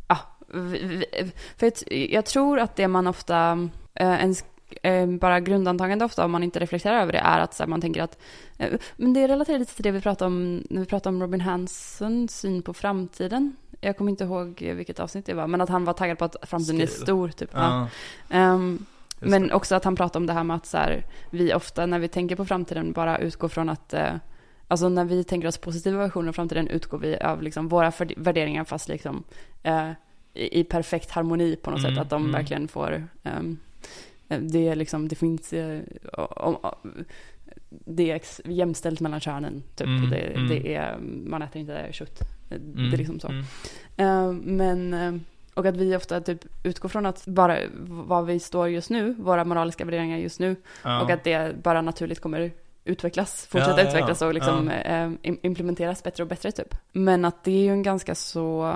Ja, 0.09 0.19
vi, 0.55 1.05
för 1.57 1.73
jag, 2.15 2.25
tror 2.25 2.59
att 2.61 2.77
det 2.77 2.89
man 2.89 3.07
ofta... 3.07 3.69
eh, 3.95 4.21
ens 4.21 4.45
eh, 4.83 5.07
bara 5.07 5.41
grundantagande 5.41 6.05
ofta, 6.05 6.25
om 6.25 6.31
man 6.31 6.43
inte 6.43 6.61
reflekterar 6.61 7.03
över 7.03 7.13
det, 7.13 7.19
är 7.19 7.41
att 7.41 7.59
här, 7.59 7.67
man 7.67 7.81
tänker 7.81 8.03
att... 8.03 8.19
eh, 8.59 8.73
men 8.97 9.13
det 9.13 9.29
relaterar 9.29 9.59
lite 9.59 9.75
till 9.75 9.83
det 9.85 9.91
vi 9.91 10.01
pratade 10.01 10.27
om 10.27 10.67
när 10.71 10.81
vi 10.81 10.87
pratade 10.87 11.17
om 11.17 11.23
Robin 11.23 11.41
Hansons 11.41 12.41
syn 12.41 12.63
på 12.63 12.75
framtiden. 12.75 13.57
Jag 13.85 13.97
kommer 13.97 14.11
inte 14.11 14.25
ihåg 14.25 14.63
vilket 14.77 15.01
avsnitt 15.01 15.27
det 15.27 15.35
var, 15.35 15.47
men 15.47 15.61
att 15.61 15.69
han 15.69 15.85
var 15.85 15.93
taggad 15.93 16.19
på 16.19 16.25
att 16.25 16.37
framtiden 16.43 16.81
är 16.81 16.87
Scale. 16.87 17.03
stor, 17.03 17.29
typ. 17.29 17.51
Ja. 17.53 17.89
Ja, 18.29 18.59
just 18.61 18.85
men 19.19 19.49
det. 19.49 19.55
också 19.55 19.75
att 19.75 19.85
han 19.85 19.97
pratar 19.97 20.21
om 20.21 20.27
det 20.27 20.33
här 20.33 20.45
med 20.45 20.57
att 20.57 20.67
så 20.67 20.77
här, 20.77 21.05
vi 21.31 21.55
ofta 21.55 21.87
när 21.87 21.99
vi 21.99 22.09
tänker 22.09 22.37
på 22.37 22.45
framtiden 22.45 22.93
bara 22.93 23.19
utgår 23.19 23.49
från 23.49 23.69
att 23.69 23.95
eh, 23.95 24.15
Alltså 24.69 24.89
när 24.89 25.05
vi 25.05 25.25
tänker 25.25 25.49
oss 25.49 25.59
positiva 25.59 25.99
versioner 25.99 26.29
av 26.29 26.33
framtiden 26.33 26.69
utgår 26.69 26.99
vi 26.99 27.19
av 27.19 27.43
liksom 27.43 27.69
våra 27.69 27.93
värderingar 28.17 28.65
fast 28.65 28.89
liksom 28.89 29.25
eh, 29.63 29.91
i, 30.35 30.61
i 30.61 30.65
perfekt 30.65 31.11
harmoni 31.11 31.57
på 31.57 31.71
något 31.71 31.81
Mm, 31.81 31.95
sätt. 31.95 32.03
Att 32.03 32.11
de 32.11 32.23
mm. 32.23 32.33
verkligen 32.33 32.69
får 32.69 33.09
eh, 33.23 33.41
det 34.41 34.69
är 34.69 34.77
liksom, 34.77 35.09
det 35.09 35.15
finns 35.15 35.55
om, 36.13 36.57
om, 36.57 36.75
det 37.69 38.11
är 38.11 38.21
jämställt 38.45 39.01
mellan 39.01 39.21
könen 39.21 39.63
typ. 39.77 39.87
Mm, 39.87 40.11
det, 40.11 40.17
mm. 40.17 40.49
det 40.49 40.75
är, 40.75 40.99
man 41.27 41.43
äter 41.43 41.61
inte 41.61 41.89
kött. 41.91 42.23
Eh, 42.55 42.61
Det 42.61 42.81
Mm, 42.81 42.93
är 42.93 42.97
liksom 42.97 43.21
så. 43.21 43.29
mm. 43.29 43.45
Eh, 43.97 44.33
men, 44.33 44.95
eh, 44.95 45.15
och 45.55 45.67
att 45.67 45.77
vi 45.77 45.97
ofta 45.97 46.21
typ 46.21 46.45
utgår 46.63 46.89
från 46.89 47.07
att 47.07 47.27
bara 47.27 47.59
vad 47.89 48.27
vi 48.27 48.39
står 48.41 48.69
just 48.69 48.91
nu, 48.91 49.13
våra 49.19 49.45
moraliska 49.45 49.85
värderingar 49.85 50.19
just 50.19 50.41
nu, 50.41 50.57
Ja. 50.85 51.03
och 51.03 51.11
att 51.11 51.25
det 51.25 51.63
bara 51.63 51.83
naturligt 51.83 52.21
kommer 52.21 52.51
utvecklas, 52.85 53.47
fortsätta 53.47 53.71
Ja, 53.79 53.83
ja, 53.83 53.89
utvecklas 53.89 54.23
och 54.23 54.35
liksom 54.35 54.69
eh, 54.69 55.09
im- 55.23 55.39
implementeras 55.43 56.03
bättre 56.03 56.23
och 56.23 56.29
bättre 56.29 56.53
typ. 56.53 56.75
Men 56.93 57.25
att 57.25 57.45
det 57.45 57.51
är 57.51 57.63
ju 57.65 57.71
en 57.73 57.83
ganska 57.83 58.15
så, 58.15 58.75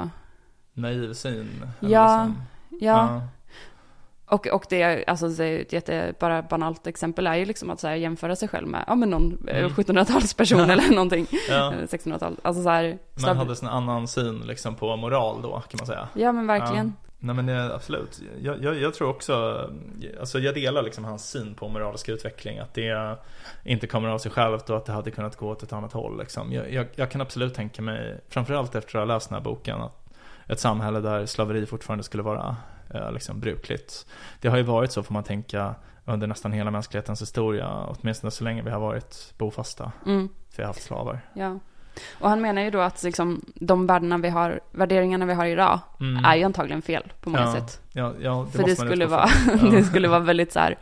Naiv 0.73 1.13
syn. 1.13 1.49
Ja, 1.81 2.27
liksom- 2.27 2.43
ja, 2.81 3.23
och, 4.27 4.47
och 4.47 4.65
det, 4.69 4.83
är- 4.83 5.05
alltså 5.11 5.29
det 5.29 5.45
är 5.45 5.61
ett 5.61 5.73
jätte, 5.73 6.15
bara 6.21 6.43
banalt 6.43 6.87
exempel 6.87 7.27
är 7.27 7.35
ju 7.35 7.45
liksom 7.45 7.71
att 7.71 7.81
så 7.81 7.89
här, 7.89 7.95
jämföra 7.95 8.37
sig 8.37 8.49
själv 8.49 8.69
med, 8.69 8.85
ja 8.87 8.95
men 8.95 9.11
någon 9.11 9.49
eh, 9.49 9.59
Mm. 9.59 9.71
1700-talsperson 9.71 10.71
eller 10.71 10.91
någonting, 10.95 11.27
ja. 11.49 11.73
eh, 11.73 11.79
1600-tal, 11.79 12.37
alltså 12.43 12.63
så 12.63 12.69
här, 12.69 12.89
Man 13.15 13.25
slav- 13.25 13.37
hade 13.37 13.55
en 13.63 13.69
annan 13.69 14.09
syn 14.09 14.39
liksom 14.41 14.75
på 14.75 14.97
moral 14.97 15.43
då, 15.43 15.51
kan 15.51 15.79
man 15.79 15.87
säga. 15.87 16.09
ja 16.15 16.33
men 16.33 16.47
verkligen. 16.47 16.95
Nej 17.19 17.35
men 17.35 17.47
det, 17.47 17.75
absolut. 17.75 18.21
Jag, 18.43 18.65
jag, 18.65 18.77
jag 18.79 18.95
tror 18.95 19.09
också, 19.09 19.67
alltså 20.21 20.39
jag 20.39 20.55
delar 20.55 20.83
liksom 20.83 21.05
hans 21.05 21.31
syn 21.31 21.55
på 21.55 21.69
moralisk 21.69 22.09
utveckling. 22.09 22.59
Att 22.59 22.75
det 22.75 23.17
inte 23.65 23.87
kommer 23.87 24.09
av 24.09 24.19
sig 24.19 24.31
självt 24.31 24.71
och 24.71 24.77
att 24.77 24.85
det 24.87 24.93
hade 24.93 25.11
kunnat 25.11 25.37
gå 25.37 25.49
åt 25.51 25.63
ett 25.63 25.73
annat 25.73 25.93
håll. 25.93 26.19
Liksom. 26.19 26.53
Jag, 26.53 26.87
jag, 26.95 27.11
kan 27.11 27.21
absolut 27.21 27.55
tänka 27.55 27.83
mig, 27.83 28.21
framförallt 28.29 28.75
efter 28.75 28.99
att 28.99 29.09
ha 29.09 29.15
läst 29.15 29.29
den 29.29 29.37
här 29.39 29.45
boken, 29.45 29.81
att 29.83 29.93
ett 30.49 30.61
samhälle 30.61 31.01
där 31.01 31.27
slaveri 31.27 31.67
fortfarande 31.67 32.05
skulle 32.05 32.23
vara 32.23 32.39
eh, 32.49 32.55
liksom 33.13 33.41
brukligt. 33.41 34.07
Det 34.41 34.49
har 34.49 34.57
ju 34.57 34.63
varit 34.63 34.93
så 34.93 35.03
får 35.03 35.13
man 35.15 35.23
tänka 35.25 35.75
under 36.05 36.27
nästan 36.27 36.53
hela 36.53 36.71
mänsklighetens 36.71 37.23
historia, 37.23 37.85
åtminstone 37.87 38.31
så 38.31 38.45
länge 38.45 38.63
vi 38.63 38.71
har 38.71 38.81
varit 38.81 39.35
bofasta. 39.39 39.93
Mm. 40.07 40.29
För 40.51 40.57
vi 40.57 40.63
har 40.63 40.69
haft 40.69 40.83
slavar. 40.83 41.21
Ja. 41.35 41.59
Och 42.21 42.29
han 42.29 42.41
menar 42.41 42.63
ju 42.63 42.71
då 42.71 42.81
att 42.81 43.03
liksom, 43.03 43.45
de 43.55 43.87
värdena 43.87 44.19
vi 44.19 44.29
har, 44.29 44.61
värderingarna 44.73 45.27
vi 45.27 45.35
har 45.35 45.47
idag 45.47 45.81
Mm. 46.01 46.25
är 46.25 46.37
ju 46.37 46.43
antagligen 46.45 46.83
fel 46.83 47.13
på 47.21 47.31
många 47.31 47.45
Ja, 47.45 47.53
sätt. 47.53 47.81
Ja, 47.93 48.13
ja, 48.21 48.47
För 48.47 48.59
det 48.59 48.67
måste 48.69 48.85
man 48.85 48.89
skulle, 48.93 49.07
vara, 49.07 49.29
det 49.71 49.85
skulle 49.85 50.09
vara 50.09 50.21
väldigt 50.21 50.53
så 50.53 50.59
här 50.61 50.79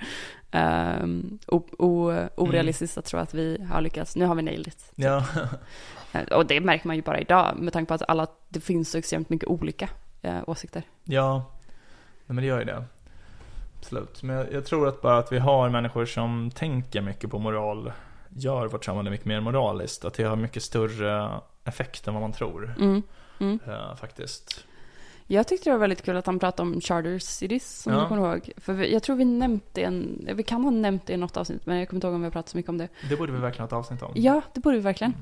o, 1.46 1.62
o, 1.78 2.12
orealistiskt 2.36 2.98
att 2.98 3.04
tro 3.04 3.18
att 3.20 3.34
vi 3.34 3.64
har 3.72 3.80
lyckats. 3.80 4.16
Nu 4.16 4.24
har 4.26 4.34
vi 4.34 4.42
nailed 4.42 4.66
it. 4.68 4.92
Ja. 4.94 5.24
Eh, 6.12 6.22
Och 6.36 6.46
det 6.46 6.60
märker 6.60 6.86
man 6.86 6.96
ju 6.96 7.02
bara 7.02 7.20
idag 7.20 7.54
med 7.58 7.72
tanke 7.72 7.88
på 7.88 7.94
att 7.94 8.02
alla, 8.08 8.26
det 8.48 8.60
finns 8.60 8.90
så 8.90 8.98
extremt 8.98 9.28
mycket 9.30 9.48
olika 9.48 9.88
eh, 10.22 10.38
åsikter. 10.46 10.82
Ja, 11.04 11.44
Nej, 12.26 12.34
men 12.34 12.36
det 12.36 12.46
gör 12.46 12.58
ju 12.58 12.64
det. 12.64 12.84
Absolut. 13.78 14.22
Men 14.22 14.36
jag, 14.36 14.52
jag 14.52 14.64
tror 14.66 14.88
att 14.88 15.02
bara 15.02 15.18
att 15.18 15.32
vi 15.32 15.38
har 15.38 15.68
människor 15.70 16.06
som 16.06 16.50
tänker 16.54 17.00
mycket 17.00 17.30
på 17.30 17.38
moral 17.38 17.92
gör 18.28 18.66
vårt 18.66 18.84
samhälle 18.84 19.10
mycket 19.10 19.26
mer 19.26 19.40
moraliskt. 19.40 20.04
Att 20.04 20.14
det 20.14 20.24
har 20.24 20.36
mycket 20.36 20.62
större 20.62 21.30
effekt 21.64 22.08
än 22.08 22.14
vad 22.14 22.20
man 22.20 22.32
tror. 22.32 22.74
Mm. 22.78 23.02
Mm. 23.40 23.58
eh, 23.66 23.96
faktiskt. 23.96 24.64
Jag 25.26 25.48
tyckte 25.48 25.70
det 25.70 25.74
var 25.74 25.80
väldigt 25.80 26.02
kul 26.04 26.16
att 26.16 26.26
han 26.26 26.38
pratade 26.38 26.70
om 26.70 26.80
charter 26.80 27.18
cities, 27.18 27.82
som 27.82 27.92
Ja. 27.92 28.00
du 28.00 28.06
kommer 28.08 28.28
ihåg. 28.34 28.50
För 28.56 28.74
jag 28.74 29.02
tror 29.02 29.16
vi 29.16 29.24
nämnt 29.24 29.64
det, 29.72 29.84
en, 29.84 30.28
vi 30.34 30.42
kan 30.42 30.64
ha 30.64 30.70
nämnt 30.70 31.06
det 31.06 31.12
i 31.12 31.16
något 31.16 31.36
avsnitt, 31.36 31.66
men 31.66 31.78
jag 31.78 31.88
kommer 31.88 31.96
inte 31.96 32.06
ihåg 32.06 32.14
om 32.14 32.20
vi 32.20 32.26
har 32.26 32.30
pratat 32.30 32.48
så 32.48 32.56
mycket 32.56 32.68
om 32.70 32.78
det. 32.78 32.88
Det 33.08 33.16
borde 33.16 33.32
vi 33.32 33.38
verkligen 33.38 33.62
ha 33.62 33.66
ett 33.66 33.72
avsnitt 33.72 34.02
om. 34.02 34.12
Ja, 34.14 34.40
det 34.54 34.60
borde 34.60 34.76
vi 34.76 34.82
verkligen. 34.82 35.14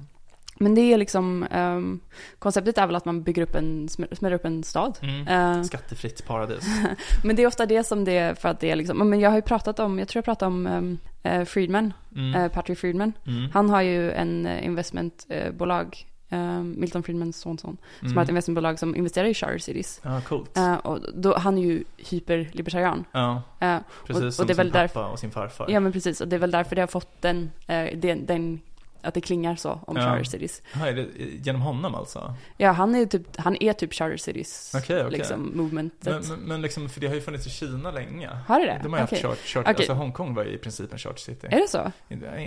Men 0.62 0.74
det 0.74 0.80
är 0.92 0.96
liksom, 0.98 1.46
ehm, 1.50 2.00
konceptet 2.38 2.78
är 2.78 2.86
väl 2.86 2.96
att 2.96 3.04
man 3.04 3.22
bygger 3.22 3.42
upp 3.42 3.54
en, 3.54 3.88
smä- 3.88 4.14
smäller 4.14 4.36
upp 4.36 4.44
en 4.44 4.62
stad. 4.64 4.98
Mm. 5.02 5.28
Eh, 5.28 5.62
Skattefritt 5.62 6.26
paradis. 6.26 6.64
men 7.24 7.36
det 7.36 7.42
är 7.42 7.46
ofta 7.46 7.66
det 7.66 7.84
som 7.84 8.04
det 8.04 8.18
är, 8.18 8.34
för 8.34 8.48
att 8.48 8.60
det 8.60 8.70
är 8.70 8.76
liksom, 8.76 9.08
men 9.10 9.20
jag 9.20 9.30
har 9.30 9.36
ju 9.36 9.42
pratat 9.42 9.78
om, 9.78 9.98
jag 9.98 10.08
tror 10.08 10.18
jag 10.18 10.24
pratade 10.24 10.46
om 10.46 10.66
um, 10.66 11.46
Friedman, 11.46 11.92
Mm. 12.16 12.34
eh, 12.34 12.48
Patrick 12.52 12.78
Friedman. 12.78 13.12
Mm. 13.26 13.50
Han 13.54 13.70
har 13.70 13.82
ju 13.82 14.12
en 14.12 14.46
investmentbolag, 14.46 16.06
eh, 16.28 16.62
Milton 16.62 17.02
Friedmans 17.02 17.36
sonson, 17.36 17.76
som 17.98 18.06
Mm. 18.06 18.16
har 18.16 18.24
ett 18.24 18.28
investmentbolag 18.28 18.78
som 18.78 18.96
investerar 18.96 19.26
i 19.28 19.34
charter 19.34 19.58
cities. 19.58 20.00
Ja, 20.04 20.20
coolt. 20.20 20.56
Eh, 20.56 20.74
och 20.74 20.98
då, 21.14 21.36
han 21.38 21.58
är 21.58 21.62
ju 21.62 21.84
hyperlibertarian. 21.96 23.04
Ja, 23.12 23.42
Eh, 23.60 23.76
precis 24.06 24.22
och 24.24 24.34
som 24.34 24.46
det 24.46 24.52
är 24.52 24.56
väl 24.56 24.66
sin 24.66 24.72
därför- 24.72 24.94
pappa 25.00 25.12
och 25.12 25.18
sin 25.18 25.30
farfar. 25.30 25.66
ja 25.70 25.80
men 25.80 25.92
precis, 25.92 26.20
och 26.20 26.28
det 26.28 26.36
är 26.36 26.40
väl 26.40 26.50
därför 26.50 26.76
det 26.76 26.82
har 26.82 26.86
fått 26.86 27.22
den, 27.22 27.50
eh, 27.66 27.98
den, 27.98 28.26
den 28.26 28.60
att 29.02 29.14
det 29.14 29.20
klingar 29.20 29.56
så 29.56 29.80
om 29.86 29.96
Ja. 29.96 30.02
charter 30.02 30.24
cities. 30.24 30.62
Ja, 30.74 30.86
är 30.88 30.92
det 30.94 31.06
genom 31.18 31.62
honom 31.62 31.94
alltså? 31.94 32.34
Ja, 32.56 32.70
han 32.70 32.94
är 32.94 33.06
typ, 33.06 33.36
han 33.36 33.56
är 33.60 33.72
typ 33.72 33.92
charter 33.94 34.16
cities, 34.16 34.72
Okej, 34.76 35.04
okej. 35.04 35.18
liksom, 35.18 35.52
movementet. 35.54 36.28
Men, 36.28 36.38
men, 36.40 36.62
liksom, 36.62 36.88
för 36.88 37.00
det 37.00 37.06
har 37.06 37.14
ju 37.14 37.20
funnits 37.20 37.46
i 37.46 37.50
Kina 37.50 37.90
länge. 37.90 38.30
Har 38.48 38.60
det 38.60 38.66
det? 38.66 38.80
De 38.82 38.92
har 38.92 39.02
Okej. 39.04 39.18
haft 39.18 39.22
chart, 39.22 39.38
chart, 39.38 39.62
Okej. 39.64 39.74
alltså 39.76 39.92
Hongkong 39.92 40.34
var 40.34 40.44
ju 40.44 40.50
i 40.50 40.58
princip 40.58 40.92
en 40.92 40.98
charter 40.98 41.20
city. 41.20 41.46
Är 41.50 41.60
det 41.60 41.68
så? 41.68 41.92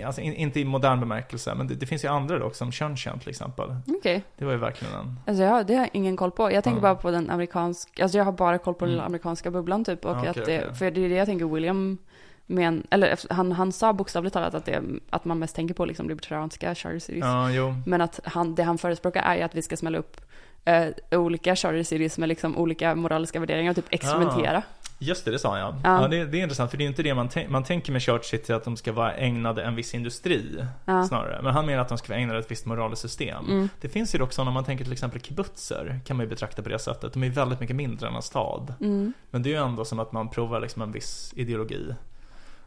Alltså, 0.06 0.20
in, 0.20 0.34
inte 0.34 0.60
i 0.60 0.64
modern 0.64 1.00
bemärkelse, 1.00 1.54
men 1.54 1.66
det, 1.68 1.74
det 1.74 1.86
finns 1.86 2.04
ju 2.04 2.08
andra 2.08 2.38
dock, 2.38 2.54
som 2.54 2.72
Shenzhen 2.72 3.18
till 3.18 3.28
exempel. 3.28 3.76
Okej. 3.98 4.22
Det 4.38 4.44
var 4.44 4.52
ju 4.52 4.58
verkligen 4.58 4.94
en... 4.94 5.16
Alltså 5.26 5.42
jag, 5.42 5.66
det 5.66 5.74
har 5.74 5.80
jag 5.80 5.90
ingen 5.92 6.16
koll 6.16 6.30
på. 6.30 6.52
Jag 6.52 6.64
tänker 6.64 6.78
Ja. 6.78 6.82
bara 6.82 6.94
på 6.94 7.10
den 7.10 7.30
amerikanska, 7.30 8.02
alltså 8.02 8.18
jag 8.18 8.24
har 8.24 8.32
bara 8.32 8.58
koll 8.58 8.74
på 8.74 8.84
den 8.84 8.94
Mm. 8.94 9.06
amerikanska 9.06 9.50
bubblan 9.50 9.84
typ. 9.84 10.04
Och 10.04 10.16
Ja, 10.16 10.30
att 10.30 10.36
det, 10.46 10.78
för 10.78 10.90
det 10.90 11.04
är 11.04 11.08
det 11.08 11.14
jag 11.14 11.26
tänker 11.26 11.44
William 11.46 11.98
men, 12.46 12.86
eller 12.90 13.18
han, 13.34 13.52
han 13.52 13.72
sa 13.72 13.92
bokstavligt 13.92 14.32
talat 14.32 14.54
att, 14.54 14.64
det, 14.64 14.82
att 15.10 15.24
man 15.24 15.38
mest 15.38 15.56
tänker 15.56 15.74
på 15.74 15.84
liksom 15.84 16.08
libertarianska 16.08 16.74
charter 16.74 16.98
cities. 16.98 17.24
Ja. 17.54 17.74
Men 17.86 18.00
att 18.00 18.20
han, 18.24 18.54
det 18.54 18.62
han 18.62 18.78
förespråkar 18.78 19.22
är 19.22 19.36
ju 19.36 19.42
att 19.42 19.54
vi 19.54 19.62
ska 19.62 19.76
smälla 19.76 19.98
upp 19.98 20.20
eh, 20.64 20.86
olika 21.10 21.56
charter 21.56 21.82
cities 21.82 22.18
med 22.18 22.28
liksom 22.28 22.56
olika 22.56 22.94
moraliska 22.94 23.40
värderingar 23.40 23.70
och 23.70 23.76
typ 23.76 23.86
experimentera. 23.90 24.62
Just 24.98 25.24
det, 25.24 25.30
det 25.30 25.38
sa 25.38 25.58
jag. 25.58 25.74
Ja. 25.84 26.02
Ja, 26.02 26.08
det, 26.08 26.24
det 26.24 26.38
är 26.38 26.42
intressant, 26.42 26.70
för 26.70 26.78
det 26.78 26.84
är 26.84 26.86
inte 26.86 27.02
det 27.02 27.14
man, 27.14 27.28
man 27.48 27.64
tänker 27.64 27.92
med 27.92 28.02
Church 28.02 28.24
City, 28.24 28.52
att 28.52 28.64
de 28.64 28.76
ska 28.76 28.92
vara 28.92 29.14
ägnade 29.14 29.62
en 29.62 29.74
viss 29.74 29.94
industri, 29.94 30.64
Ja. 30.84 31.04
snarare. 31.04 31.42
Men 31.42 31.52
han 31.52 31.66
menar 31.66 31.82
att 31.82 31.88
de 31.88 31.98
ska 31.98 32.08
vara 32.08 32.20
ägnade 32.20 32.38
ett 32.38 32.50
visst 32.50 32.66
moraliskt 32.66 33.02
system. 33.02 33.44
Mm. 33.44 33.68
Det 33.80 33.88
finns 33.88 34.14
ju 34.14 34.18
dock 34.18 34.32
sådana, 34.32 34.48
om 34.50 34.54
man 34.54 34.64
tänker 34.64 34.84
till 34.84 34.92
exempel 34.92 35.20
kibbutzer, 35.20 36.00
kan 36.06 36.16
man 36.16 36.26
ju 36.26 36.30
betrakta 36.30 36.62
på 36.62 36.68
det 36.68 36.78
sättet. 36.78 37.12
De 37.12 37.22
är 37.22 37.30
väldigt 37.30 37.60
mycket 37.60 37.76
mindre 37.76 38.08
än 38.08 38.14
en 38.14 38.22
stad. 38.22 38.74
Mm. 38.80 39.12
Men 39.30 39.42
det 39.42 39.48
är 39.48 39.50
ju 39.50 39.66
ändå 39.66 39.84
som 39.84 39.98
att 40.00 40.12
man 40.12 40.28
provar 40.28 40.60
liksom 40.60 40.82
en 40.82 40.92
viss 40.92 41.32
ideologi. 41.36 41.94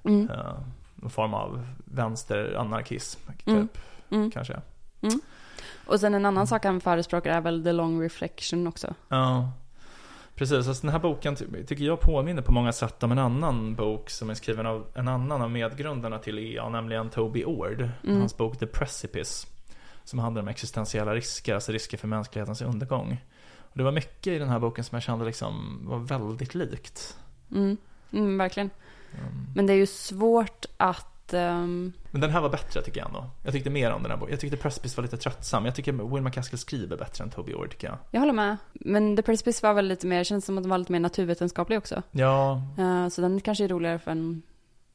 Mm. 0.04 0.30
Eh, 0.30 0.54
någon 0.96 1.10
form 1.10 1.34
av 1.34 1.66
vänsteranarkism, 1.86 3.20
typ. 3.38 3.48
Mm. 3.48 3.68
Mm. 4.10 4.32
Kanske. 4.32 4.62
Och 5.86 6.00
sen 6.00 6.14
en 6.14 6.26
annan 6.26 6.48
sak 6.48 6.66
han 6.66 6.82
förespråkar 6.82 7.32
är 7.32 7.42
väl 7.42 7.64
the 7.64 7.72
long 7.72 8.02
reflection 8.02 8.68
också. 8.68 8.94
Ja. 9.10 9.52
Precis, 10.36 10.68
alltså 10.68 10.82
den 10.82 10.92
här 10.92 11.00
boken 11.00 11.36
ty- 11.36 11.64
tycker 11.66 11.84
jag 11.84 12.00
påminner 12.00 12.42
på 12.42 12.52
många 12.52 12.72
sätt 12.72 13.04
om 13.04 13.12
en 13.12 13.20
annan 13.20 13.76
bok 13.76 14.10
som 14.10 14.30
är 14.30 14.34
skriven 14.34 14.66
av 14.66 14.86
en 14.96 15.08
annan 15.08 15.42
av 15.42 15.52
medgrundarna 15.52 16.18
till 16.20 16.40
EA, 16.40 16.70
nämligen 16.70 17.10
Toby 17.10 17.46
Ord. 17.46 17.90
Mm. 18.04 18.20
Hans 18.20 18.38
bok 18.38 18.60
The 18.60 18.68
Precipice. 18.68 19.48
Som 20.04 20.20
handlar 20.20 20.42
om 20.42 20.48
existentiella 20.48 21.16
risker, 21.16 21.56
alltså 21.56 21.72
risker 21.72 21.98
för 21.98 22.08
mänsklighetens 22.08 22.62
undergång. 22.62 23.26
Och 23.60 23.78
det 23.78 23.84
var 23.84 23.92
mycket 23.92 24.28
i 24.28 24.38
den 24.40 24.50
här 24.50 24.60
boken 24.60 24.84
som 24.84 24.96
jag 24.96 25.04
kände 25.04 25.26
liksom 25.26 25.80
var 25.84 26.00
väldigt 26.00 26.56
likt. 26.56 27.18
Mm. 27.52 27.78
Mm, 28.12 28.38
verkligen. 28.38 28.70
Mm. 29.14 29.48
Men 29.56 29.66
det 29.68 29.74
är 29.74 29.78
ju 29.78 29.86
svårt 29.86 30.66
att... 30.78 31.34
ehm, 31.34 31.94
Men 32.12 32.22
den 32.22 32.30
här 32.30 32.42
var 32.42 32.50
bättre 32.50 32.82
tycker 32.82 33.00
jag 33.00 33.08
ändå. 33.08 33.30
Jag 33.44 33.54
tyckte 33.54 33.70
mer 33.70 33.92
om 33.92 34.02
den 34.04 34.12
här 34.12 34.18
boken. 34.18 34.32
Jag 34.32 34.40
tyckte 34.40 34.58
Precipice 34.58 34.98
var 34.98 35.02
lite 35.04 35.18
tröttsam. 35.18 35.66
Jag 35.66 35.76
tycker 35.76 35.92
Will 36.14 36.22
McCaskill 36.24 36.60
skriver 36.60 36.98
bättre 36.98 37.24
än 37.24 37.30
Toby 37.30 37.54
Ord 37.54 37.72
tycker 37.72 37.88
jag. 37.88 37.98
jag 38.12 38.20
håller 38.20 38.34
med. 38.34 38.58
Men 38.74 39.16
The 39.16 39.22
Precipice 39.22 39.64
var 39.64 39.74
väl 39.74 39.88
lite 39.88 40.08
mer, 40.08 40.24
känns 40.24 40.46
som 40.46 40.58
att 40.58 40.64
den 40.64 40.70
var 40.70 40.78
lite 40.78 40.92
mer 40.92 41.00
naturvetenskaplig 41.00 41.78
också. 41.78 42.04
Ja, 42.12 42.62
Eh, 42.78 43.08
så 43.10 43.22
den 43.22 43.42
kanske 43.42 43.64
är 43.64 43.68
roligare 43.68 44.00
för 44.00 44.12
en, 44.12 44.42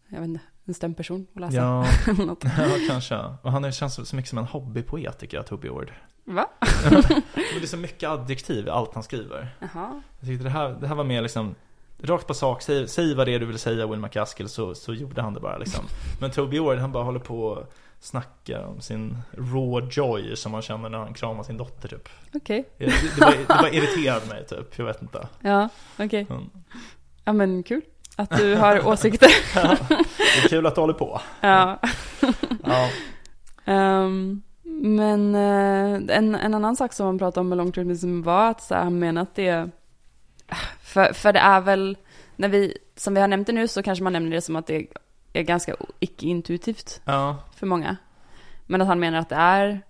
jag 0.09 0.21
vet 0.21 0.29
inte, 0.29 0.41
en 0.65 0.75
stämperson 0.75 1.27
att 1.35 1.41
läsa. 1.41 1.57
ja, 1.57 1.87
ja 2.59 2.69
kanske. 2.89 3.17
Och 3.43 3.53
han 3.53 3.73
känns 3.73 4.09
så 4.09 4.17
mycket 4.17 4.29
som 4.29 4.39
en 4.39 4.45
hobbypoet 4.47 5.19
tycker 5.19 5.37
jag, 5.37 5.47
Toby 5.47 5.69
Ord. 5.69 5.93
Va? 6.25 6.47
Det 7.35 7.63
är 7.63 7.67
så 7.67 7.77
mycket 7.77 8.09
adjektiv 8.11 8.67
i 8.67 8.71
allt 8.71 8.95
han 8.95 9.03
skriver. 9.03 9.55
Jaha. 9.61 10.03
Jag 10.21 10.29
tyckte 10.29 10.45
det 10.45 10.51
här, 10.51 10.69
det 10.81 10.87
här 10.87 10.95
var 10.95 11.05
mer 11.05 11.23
liksom 11.23 11.55
Rakt 12.05 12.27
på 12.27 12.35
sak, 12.35 12.63
säg, 12.63 12.89
säg 12.89 13.15
vad 13.15 13.27
det 13.27 13.35
är 13.35 13.41
du 13.41 13.47
vill 13.47 13.59
säga 13.59 13.87
Will 13.87 14.01
McCaskill 14.01 14.49
så, 14.49 14.75
så 14.75 14.95
gjorde 14.95 15.23
han 15.23 15.35
det 15.35 15.41
bara 15.41 15.59
liksom. 15.59 15.85
Men 16.21 16.31
Toby 16.31 16.59
Ord 16.59 16.79
han 16.79 16.93
bara 16.93 17.05
håller 17.05 17.21
på 17.21 17.41
och 17.45 17.73
snackar 18.01 18.65
om 18.65 18.81
sin 18.81 19.19
raw 19.39 19.89
joy 19.91 20.37
som 20.37 20.53
man 20.53 20.63
känner 20.63 20.89
när 20.89 20.99
han 20.99 21.15
kramar 21.15 21.43
sin 21.43 21.57
dotter 21.57 21.89
typ. 21.89 22.09
Okej. 22.35 22.69
Det, 22.79 22.85
det, 22.85 23.21
bara, 23.21 23.31
det 23.31 23.47
bara 23.49 23.71
irriterade 23.71 24.27
mig 24.27 24.47
typ, 24.47 24.79
jag 24.79 24.85
vet 24.85 25.03
inte. 25.03 25.29
Ja, 25.41 25.69
okej. 25.99 26.27
Mm. 26.31 26.51
Ja 27.25 27.33
men 27.33 27.63
kul. 27.63 27.81
Att 28.17 28.37
du 28.37 28.55
har 28.55 28.87
åsikter. 28.89 29.31
Ja, 29.55 29.77
det 29.89 30.45
är 30.45 30.49
kul 30.49 30.67
att 30.67 30.75
du 30.75 30.81
håller 30.81 30.95
på. 30.95 31.21
ja. 31.41 31.79
Ja, 32.65 32.89
Ehm, 33.65 34.43
men 34.83 35.35
eh, 35.35 36.17
en, 36.17 36.35
en 36.35 36.55
annan 36.55 36.77
sak 36.77 36.93
som 36.93 37.07
man 37.07 37.19
pratade 37.19 37.41
om 37.41 37.49
med 37.49 37.75
termism 37.75 38.23
var 38.23 38.51
att 38.51 38.63
så 38.63 38.75
här, 38.75 38.83
han 38.85 38.99
menar 38.99 39.23
att 39.23 39.35
det 39.35 39.71
för, 40.83 41.13
för 41.13 41.33
det 41.33 41.39
är 41.41 41.61
väl, 41.61 41.97
när 42.37 42.49
vi, 42.49 42.79
som 42.97 43.15
vi 43.15 43.21
har 43.21 43.29
nämnt 43.29 43.47
det 43.47 43.53
nu 43.53 43.69
så 43.69 43.83
kanske 43.83 44.05
man 44.05 44.13
nämner 44.13 44.31
det 44.31 44.41
som 44.41 44.57
att 44.57 44.67
det 44.67 44.87
är 45.33 45.43
ganska 45.43 45.75
icke-intuitivt 46.01 47.01
ja, 47.05 47.37
för 47.57 47.67
många. 47.67 47.97
Men 48.67 48.81
att 48.83 48.89
han 48.89 49.01
menar 49.01 49.19
att 49.19 49.29
det 49.29 49.35
är, 49.37 49.81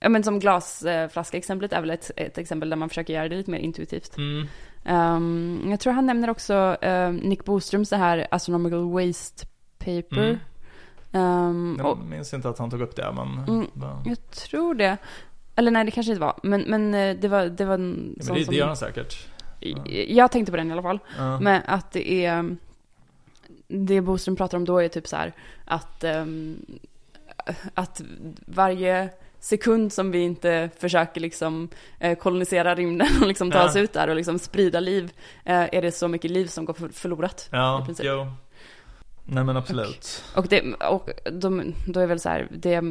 ja 0.00 0.08
men 0.08 0.22
som 0.24 0.38
glasflaska-exemplet 0.40 1.72
är 1.72 1.80
väl 1.80 1.90
ett, 1.90 2.10
ett 2.16 2.38
exempel 2.38 2.70
där 2.70 2.76
man 2.76 2.88
försöker 2.88 3.14
göra 3.14 3.28
det 3.28 3.36
lite 3.36 3.50
mer 3.50 3.58
intuitivt. 3.58 4.16
mm, 4.16 4.46
Ehm, 4.84 5.62
jag 5.70 5.80
tror 5.80 5.92
han 5.92 6.06
nämner 6.06 6.30
också 6.30 6.76
ehm, 6.82 7.16
Nick 7.16 7.44
Boströms 7.44 7.90
det 7.90 7.96
här 7.96 8.26
Astronomical 8.30 8.90
Waste 8.92 9.46
Paper. 9.78 10.38
Mm. 11.12 11.80
Och, 11.80 11.98
jag 11.98 12.04
minns 12.04 12.34
inte 12.34 12.48
att 12.48 12.58
han 12.58 12.70
tog 12.70 12.80
upp 12.80 12.96
det 12.96 13.12
men, 13.12 13.38
Mm. 13.48 13.66
bara- 13.74 14.02
jag 14.06 14.30
tror 14.30 14.74
det. 14.74 14.96
Eller 15.56 15.70
nej, 15.70 15.84
det 15.84 15.90
kanske 15.90 16.12
inte 16.12 16.20
var. 16.20 16.38
Men, 16.42 16.60
men 16.60 16.94
eh, 16.94 17.16
det 17.16 17.28
var, 17.28 17.44
det 17.46 17.64
var 17.64 17.74
en 17.74 18.14
ja, 18.18 18.24
sån 18.24 18.32
men 18.34 18.38
det, 18.40 18.44
som... 18.44 18.52
det 18.54 18.58
gör 18.58 18.66
han 18.66 18.76
säkert. 18.76 19.28
Jag 20.08 20.30
tänkte 20.32 20.52
på 20.52 20.56
den 20.56 20.68
i 20.68 20.72
alla 20.72 20.82
fall. 20.82 20.98
Men 21.40 21.62
att 21.66 21.92
det 21.92 22.24
är... 22.24 22.56
Det 23.68 24.00
Boström 24.00 24.36
pratar 24.36 24.58
om 24.58 24.64
då 24.64 24.78
är 24.78 24.88
typ 24.88 25.06
så 25.08 25.16
här 25.16 25.32
att... 25.64 26.04
ehm, 26.04 26.56
att 27.74 28.02
varje 28.46 29.08
sekund 29.40 29.92
som 29.92 30.10
vi 30.10 30.18
inte 30.18 30.70
försöker 30.78 31.20
liksom 31.20 31.68
eh, 31.98 32.18
kolonisera 32.18 32.74
rymden 32.74 33.08
och 33.20 33.26
liksom 33.28 33.50
ta 33.50 33.58
Ja. 33.58 33.64
oss 33.64 33.76
ut 33.76 33.92
där 33.92 34.08
och 34.08 34.16
liksom 34.16 34.38
sprida 34.38 34.80
liv 34.80 35.12
eh, 35.44 35.68
är 35.74 35.82
det 35.82 35.92
så 35.92 36.08
mycket 36.08 36.30
liv 36.30 36.46
som 36.46 36.64
går 36.64 36.74
för- 36.74 36.88
förlorat. 36.88 37.48
Ja, 37.52 37.86
jo. 38.02 38.26
Nej 39.24 39.44
men 39.44 39.56
absolut. 39.56 40.24
Och, 40.36 40.46
det, 40.48 40.74
och 40.74 41.10
de, 41.32 41.74
då 41.86 42.00
är 42.00 42.06
väl 42.06 42.20
så 42.20 42.28
här, 42.28 42.48
det, 42.50 42.82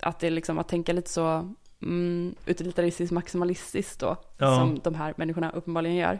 att 0.00 0.18
det 0.20 0.30
liksom 0.30 0.58
att 0.58 0.68
tänka 0.68 0.92
lite 0.92 1.10
så 1.10 1.54
mm, 1.82 2.34
utilitaristiskt 2.46 3.12
maximalistiskt 3.12 4.00
då, 4.00 4.16
Ja. 4.38 4.58
som 4.58 4.78
de 4.84 4.94
här 4.94 5.14
människorna 5.16 5.50
uppenbarligen 5.50 5.96
gör. 5.96 6.18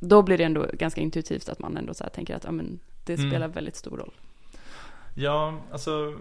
Då 0.00 0.22
blir 0.22 0.38
det 0.38 0.44
ändå 0.44 0.66
ganska 0.72 1.00
intuitivt 1.00 1.48
att 1.48 1.58
man 1.58 1.76
ändå 1.76 1.94
så 1.94 2.04
tänker 2.04 2.36
att 2.36 2.44
ja, 2.44 2.50
men 2.52 2.78
det 3.04 3.14
Mm. 3.14 3.30
spelar 3.30 3.48
väldigt 3.48 3.76
stor 3.76 3.96
roll. 3.96 4.12
Ja, 5.14 5.54
alltså 5.72 6.14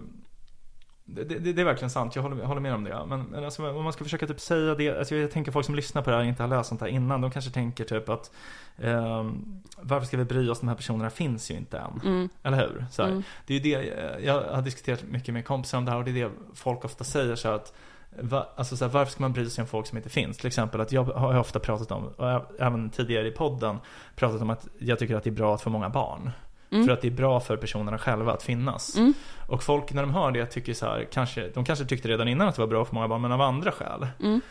det, 1.06 1.24
det, 1.24 1.54
det 1.54 1.62
är 1.62 1.66
verkligen 1.66 1.90
sant, 1.90 2.16
jag 2.16 2.24
håller, 2.24 2.38
jag 2.38 2.46
håller 2.48 2.62
med 2.62 2.74
om 2.74 2.84
det. 2.84 3.06
Men, 3.08 3.24
men 3.24 3.44
alltså, 3.46 3.72
om 3.72 3.84
man 3.84 3.94
ska 3.94 4.04
försöka 4.04 4.28
typ 4.28 4.40
säga 4.40 4.76
det, 4.76 4.98
alltså 5.00 5.16
jag 5.16 5.32
tänker 5.32 5.52
folk 5.52 5.66
som 5.66 5.76
lyssnar 5.76 6.02
på 6.02 6.10
det 6.10 6.16
här 6.16 6.24
och 6.24 6.30
inte 6.30 6.44
har 6.44 6.48
läst 6.48 6.70
sånt 6.70 6.82
här 6.82 6.88
innan, 6.88 7.22
de 7.22 7.32
kanske 7.32 7.52
tänker 7.52 7.84
typ 7.84 8.10
att 8.10 8.32
ehm, 8.78 9.62
varför 9.82 10.08
ska 10.08 10.18
vi 10.18 10.26
bry 10.26 10.50
oss, 10.50 10.60
de 10.60 10.70
här 10.70 10.76
personerna 10.76 11.10
finns 11.10 11.52
ju 11.52 11.56
inte 11.56 11.78
än. 11.78 12.02
Mm, 12.06 12.30
Eller 12.44 12.58
hur? 12.58 12.86
Så 12.92 13.04
mm, 13.04 13.24
Det 13.48 13.54
är 13.54 13.60
ju 13.60 13.64
det, 13.82 13.90
eh, 13.92 14.26
jag 14.26 14.42
har 14.56 14.62
diskuterat 14.62 15.04
mycket 15.04 15.34
med 15.34 15.46
kompisar 15.46 15.78
om 15.78 15.86
det 15.86 15.92
här 15.92 15.98
och 15.98 16.06
det 16.06 16.12
är 16.12 16.26
det 16.26 16.32
folk 16.54 16.86
ofta 16.86 17.04
säger 17.04 17.36
så 17.36 17.50
att 17.50 17.74
Va, 18.12 18.48
alltså 18.56 18.78
så 18.78 18.86
här, 18.86 18.92
varför 18.92 19.12
ska 19.12 19.22
man 19.22 19.34
bry 19.34 19.50
sig 19.50 19.62
om 19.62 19.68
folk 19.68 19.88
som 19.88 19.98
inte 19.98 20.10
finns? 20.10 20.38
Till 20.38 20.48
exempel 20.48 20.82
att 20.82 20.92
jag 20.92 21.04
har 21.04 21.40
ofta 21.40 21.60
pratat 21.60 21.92
om, 21.92 22.08
och 22.08 22.62
även 22.62 22.90
tidigare 22.90 23.28
i 23.28 23.32
podden, 23.32 23.80
pratat 24.16 24.42
om 24.42 24.50
att 24.50 24.68
jag 24.78 25.00
tycker 25.00 25.16
att 25.16 25.24
det 25.24 25.30
är 25.30 25.32
bra 25.32 25.56
att 25.56 25.62
få 25.62 25.70
många 25.70 25.90
barn 25.90 26.32
mm, 26.72 26.86
För 26.86 26.94
att 26.94 27.02
det 27.02 27.08
är 27.08 27.12
bra 27.12 27.40
för 27.40 27.58
personerna 27.58 27.98
själva 27.98 28.34
att 28.34 28.44
finnas. 28.44 28.98
mm, 28.98 29.14
Och 29.48 29.64
folk 29.64 29.94
när 29.94 30.02
de 30.02 30.12
hör 30.14 30.32
det 30.32 30.46
tycker 30.46 30.74
så 30.74 30.86
här, 30.86 31.08
kanske, 31.12 31.50
de 31.54 31.66
kanske 31.66 31.86
tyckte 31.86 32.08
redan 32.08 32.28
innan 32.28 32.48
att 32.48 32.56
det 32.56 32.62
var 32.62 32.68
bra 32.68 32.86
för 32.86 32.96
många 32.96 33.08
barn, 33.08 33.22
men 33.22 33.32
av 33.32 33.42
andra 33.42 33.72
skäl. 33.72 34.08
mm, 34.20 34.42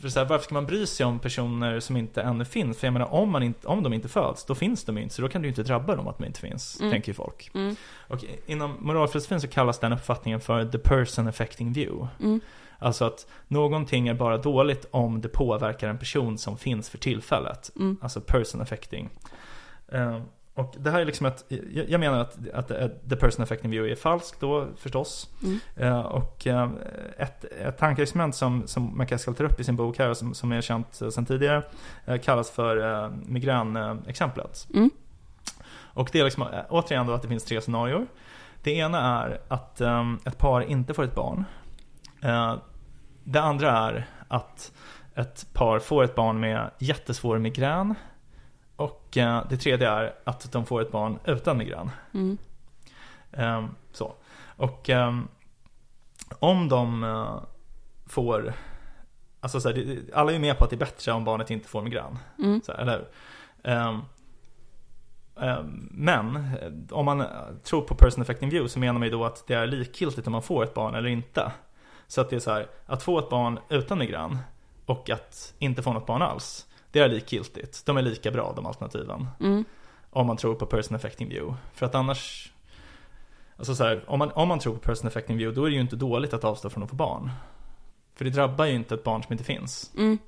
För 0.00 0.08
så 0.08 0.18
här, 0.20 0.26
varför 0.26 0.44
ska 0.44 0.54
man 0.54 0.66
bry 0.66 0.86
sig 0.86 1.06
om 1.06 1.18
personer 1.18 1.80
som 1.80 1.96
inte 1.96 2.22
ännu 2.22 2.44
finns? 2.44 2.78
För 2.78 2.86
jag 2.86 2.92
menar, 2.92 3.14
om, 3.14 3.30
man 3.30 3.42
inte, 3.42 3.66
om 3.68 3.82
de 3.82 3.92
inte 3.92 4.08
föds, 4.08 4.44
då 4.44 4.54
finns 4.54 4.84
de 4.84 4.96
ju 4.96 5.02
inte. 5.02 5.14
Så 5.14 5.22
då 5.22 5.28
kan 5.28 5.42
du 5.42 5.48
ju 5.48 5.50
inte 5.50 5.62
drabba 5.62 5.96
dem 5.96 6.08
att 6.08 6.18
de 6.18 6.24
inte 6.24 6.40
finns, 6.40 6.80
Mm. 6.80 6.92
tänker 6.92 7.08
ju 7.08 7.14
folk. 7.14 7.50
mm, 7.54 7.76
Och 8.08 8.24
inom 8.46 8.76
moralfilosofin 8.80 9.40
så 9.40 9.48
kallas 9.48 9.78
den 9.78 9.92
uppfattningen 9.92 10.40
för 10.40 10.64
the 10.64 10.78
person 10.78 11.28
affecting 11.28 11.72
view. 11.72 12.08
mm, 12.20 12.40
Alltså 12.78 13.04
att 13.04 13.26
någonting 13.48 14.08
är 14.08 14.14
bara 14.14 14.38
dåligt 14.38 14.86
om 14.90 15.20
det 15.20 15.28
påverkar 15.28 15.88
en 15.88 15.98
person 15.98 16.38
som 16.38 16.58
finns 16.58 16.90
för 16.90 16.98
tillfället. 16.98 17.70
Alltså 18.00 18.20
person 18.20 18.60
affecting. 18.60 19.10
Eh, 19.88 20.20
och 20.54 20.74
det 20.78 20.90
här 20.90 21.00
är 21.00 21.04
liksom 21.04 21.26
ett, 21.26 21.44
jag 21.88 22.00
menar 22.00 22.18
att, 22.18 22.50
att 22.54 22.68
the 23.10 23.16
person 23.16 23.42
affecting 23.42 23.70
view 23.70 23.92
är 23.92 23.96
falskt 23.96 24.40
då 24.40 24.66
förstås. 24.76 25.28
mm, 25.42 25.58
Eh, 25.76 26.00
och 26.00 26.46
eh, 26.46 26.70
ett, 27.18 27.44
ett 27.44 27.78
tankeexperiment 27.78 28.34
som, 28.34 28.66
som 28.66 28.98
McCaskill 28.98 29.34
tar 29.34 29.44
upp 29.44 29.60
i 29.60 29.64
sin 29.64 29.76
bok 29.76 29.98
här, 29.98 30.14
som, 30.14 30.34
som 30.34 30.52
är 30.52 30.60
känt 30.60 31.00
eh, 31.02 31.08
sedan 31.08 31.26
tidigare, 31.26 31.62
eh, 32.04 32.18
kallas 32.18 32.50
för 32.50 33.04
eh, 33.04 33.10
migränexemplet. 33.26 34.66
mm, 34.74 34.90
Och 35.76 36.08
det 36.12 36.20
är 36.20 36.24
liksom, 36.24 36.46
återigen 36.68 37.06
då 37.06 37.12
att 37.12 37.22
det 37.22 37.28
finns 37.28 37.44
tre 37.44 37.60
scenarier. 37.60 38.06
Det 38.62 38.74
ena 38.76 39.22
är 39.22 39.40
att 39.48 39.80
ett 40.24 40.38
par 40.38 40.60
inte 40.60 40.94
får 40.94 41.02
ett 41.02 41.14
barn. 41.14 41.44
Det 43.24 43.40
andra 43.40 43.70
är 43.70 44.06
att 44.28 44.72
ett 45.14 45.46
par 45.52 45.78
får 45.78 46.04
ett 46.04 46.14
barn 46.14 46.40
med 46.40 46.70
jättesvår 46.78 47.38
migrän. 47.38 47.94
Och 48.76 49.16
eh, 49.16 49.46
det 49.48 49.56
tredje 49.56 49.90
är 49.90 50.14
att 50.24 50.52
de 50.52 50.66
får 50.66 50.82
ett 50.82 50.92
barn 50.92 51.18
utan 51.24 51.58
migrän. 51.58 51.90
mm, 52.14 52.38
Ehm, 53.32 53.68
så. 53.92 54.14
Och 54.56 54.90
ehm, 54.90 55.28
om 56.38 56.68
de 56.68 57.04
eh, 57.04 57.42
får, 58.06 58.52
alltså 59.40 59.60
så 59.60 59.68
här, 59.68 60.00
alla 60.14 60.30
är 60.30 60.34
ju 60.34 60.40
med 60.40 60.58
på 60.58 60.64
att 60.64 60.70
det 60.70 60.76
är 60.76 60.78
bättre 60.78 61.12
om 61.12 61.24
barnet 61.24 61.50
inte 61.50 61.68
får 61.68 61.82
migrän. 61.82 62.18
Mm. 62.38 62.60
Så 62.64 62.72
här, 62.72 62.78
eller 62.78 62.92
hur? 62.92 63.06
Ehm, 63.72 64.00
men 65.90 66.36
eh, 66.36 66.96
om 66.98 67.04
man 67.04 67.24
tror 67.62 67.82
på 67.82 67.94
person 67.94 68.22
affecting 68.22 68.50
view 68.50 68.68
så 68.68 68.78
menar 68.78 68.98
man 68.98 69.02
ju 69.02 69.10
då 69.10 69.24
att 69.24 69.46
det 69.46 69.54
är 69.54 69.66
likgiltigt 69.66 70.26
om 70.26 70.32
man 70.32 70.42
får 70.42 70.64
ett 70.64 70.74
barn 70.74 70.94
eller 70.94 71.08
inte. 71.08 71.52
Så 72.06 72.20
att 72.20 72.30
det 72.30 72.36
är 72.36 72.40
så 72.40 72.50
här, 72.50 72.66
att 72.86 73.02
få 73.02 73.18
ett 73.18 73.30
barn 73.30 73.58
utan 73.68 73.98
migrän 73.98 74.38
och 74.86 75.10
att 75.10 75.54
inte 75.58 75.82
få 75.82 75.92
något 75.92 76.06
barn 76.06 76.22
alls. 76.22 76.66
Det 76.94 77.00
är 77.00 77.08
likgiltigt. 77.08 77.86
De 77.86 77.96
är 77.96 78.02
lika 78.02 78.30
bra 78.30 78.52
de 78.56 78.66
alternativen. 78.66 79.28
Mm. 79.40 79.64
Om 80.10 80.26
man 80.26 80.36
tror 80.36 80.54
på 80.54 80.66
person 80.66 80.96
affecting 80.96 81.28
view. 81.28 81.56
För 81.72 81.86
att 81.86 81.94
annars 81.94 82.52
Alltså 83.56 83.74
så 83.74 83.84
här, 83.84 84.04
om, 84.06 84.18
man, 84.18 84.32
om 84.32 84.48
man 84.48 84.58
tror 84.58 84.74
på 84.74 84.80
person 84.80 85.08
affecting 85.08 85.36
view 85.36 85.60
då 85.60 85.66
är 85.66 85.70
det 85.70 85.74
ju 85.74 85.80
inte 85.80 85.96
dåligt 85.96 86.34
att 86.34 86.44
avstå 86.44 86.70
från 86.70 86.82
att 86.82 86.90
få 86.90 86.96
barn. 86.96 87.30
För 88.14 88.24
det 88.24 88.30
drabbar 88.30 88.64
ju 88.64 88.72
inte 88.72 88.94
ett 88.94 89.04
barn 89.04 89.22
som 89.22 89.32
inte 89.32 89.44
finns. 89.44 89.92
Mm. 89.96 90.18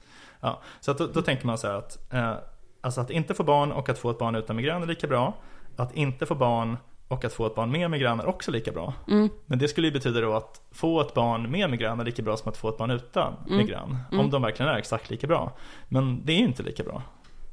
Ja, 0.41 0.63
så 0.81 0.91
att 0.91 0.99
då, 0.99 1.07
då 1.07 1.23
tänker 1.23 1.47
man 1.47 1.59
så 1.59 1.67
här 1.67 1.75
att 1.75 2.13
eh, 2.13 2.37
Alltså 2.81 3.01
att 3.01 3.11
inte 3.11 3.35
få 3.35 3.45
barn 3.45 3.73
och 3.73 3.89
att 3.89 3.99
få 3.99 4.11
ett 4.11 4.19
barn 4.19 4.35
utan 4.35 4.57
migrän 4.57 4.83
är 4.83 4.87
lika 4.87 5.07
bra. 5.07 5.35
Att 5.77 5.97
inte 5.97 6.27
få 6.27 6.35
barn 6.35 6.77
och 7.09 7.25
att 7.25 7.33
få 7.33 7.47
ett 7.47 7.55
barn 7.55 7.71
med 7.71 7.91
migrän 7.91 8.21
är 8.21 8.27
också 8.27 8.51
lika 8.51 8.73
bra. 8.73 8.95
Mm. 9.09 9.29
Men 9.47 9.59
det 9.59 9.69
skulle 9.69 9.87
ju 9.87 9.93
betyda 9.93 10.21
då 10.21 10.35
att 10.35 10.61
få 10.73 11.01
ett 11.01 11.15
barn 11.15 11.51
med 11.51 11.71
migrän 11.71 12.01
är 12.01 12.05
lika 12.05 12.23
bra 12.23 12.37
som 12.37 12.49
att 12.49 12.57
få 12.57 12.69
ett 12.69 12.79
barn 12.79 12.91
utan 12.91 13.35
migrän. 13.47 13.99
Om 14.13 14.31
de 14.31 14.43
verkligen 14.43 14.73
är 14.73 14.79
exakt 14.79 15.11
lika 15.11 15.27
bra. 15.27 15.53
Men 15.89 16.23
det 16.25 16.33
är 16.33 16.37
ju 16.37 16.45
inte 16.45 16.63
lika 16.63 16.83
bra. 16.83 17.03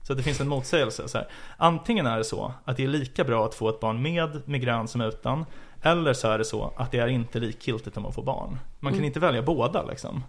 Så 0.04 0.14
det 0.14 0.24
finns 0.24 0.42
en 0.42 0.48
motsägelse. 0.48 1.08
Så 1.08 1.18
här. 1.18 1.28
Antingen 1.58 2.06
är 2.06 2.18
det 2.18 2.24
så 2.24 2.54
att 2.66 2.78
det 2.78 2.84
är 2.84 2.88
lika 2.88 3.24
bra 3.24 3.46
att 3.46 3.56
få 3.56 3.70
ett 3.70 3.80
barn 3.80 4.02
med 4.02 4.42
migrän 4.46 4.88
som 4.88 5.02
utan. 5.02 5.46
Eller 5.82 6.14
så 6.14 6.28
är 6.28 6.38
det 6.38 6.46
så 6.46 6.74
att 6.78 6.92
det 6.92 7.00
är 7.00 7.08
inte 7.08 7.40
likgiltigt 7.40 7.98
om 7.98 8.04
man 8.04 8.14
får 8.14 8.24
barn. 8.24 8.60
Man 8.80 8.94
kan 8.94 9.04
inte 9.04 9.20
välja 9.20 9.42
båda 9.42 9.84
liksom. 9.84 10.24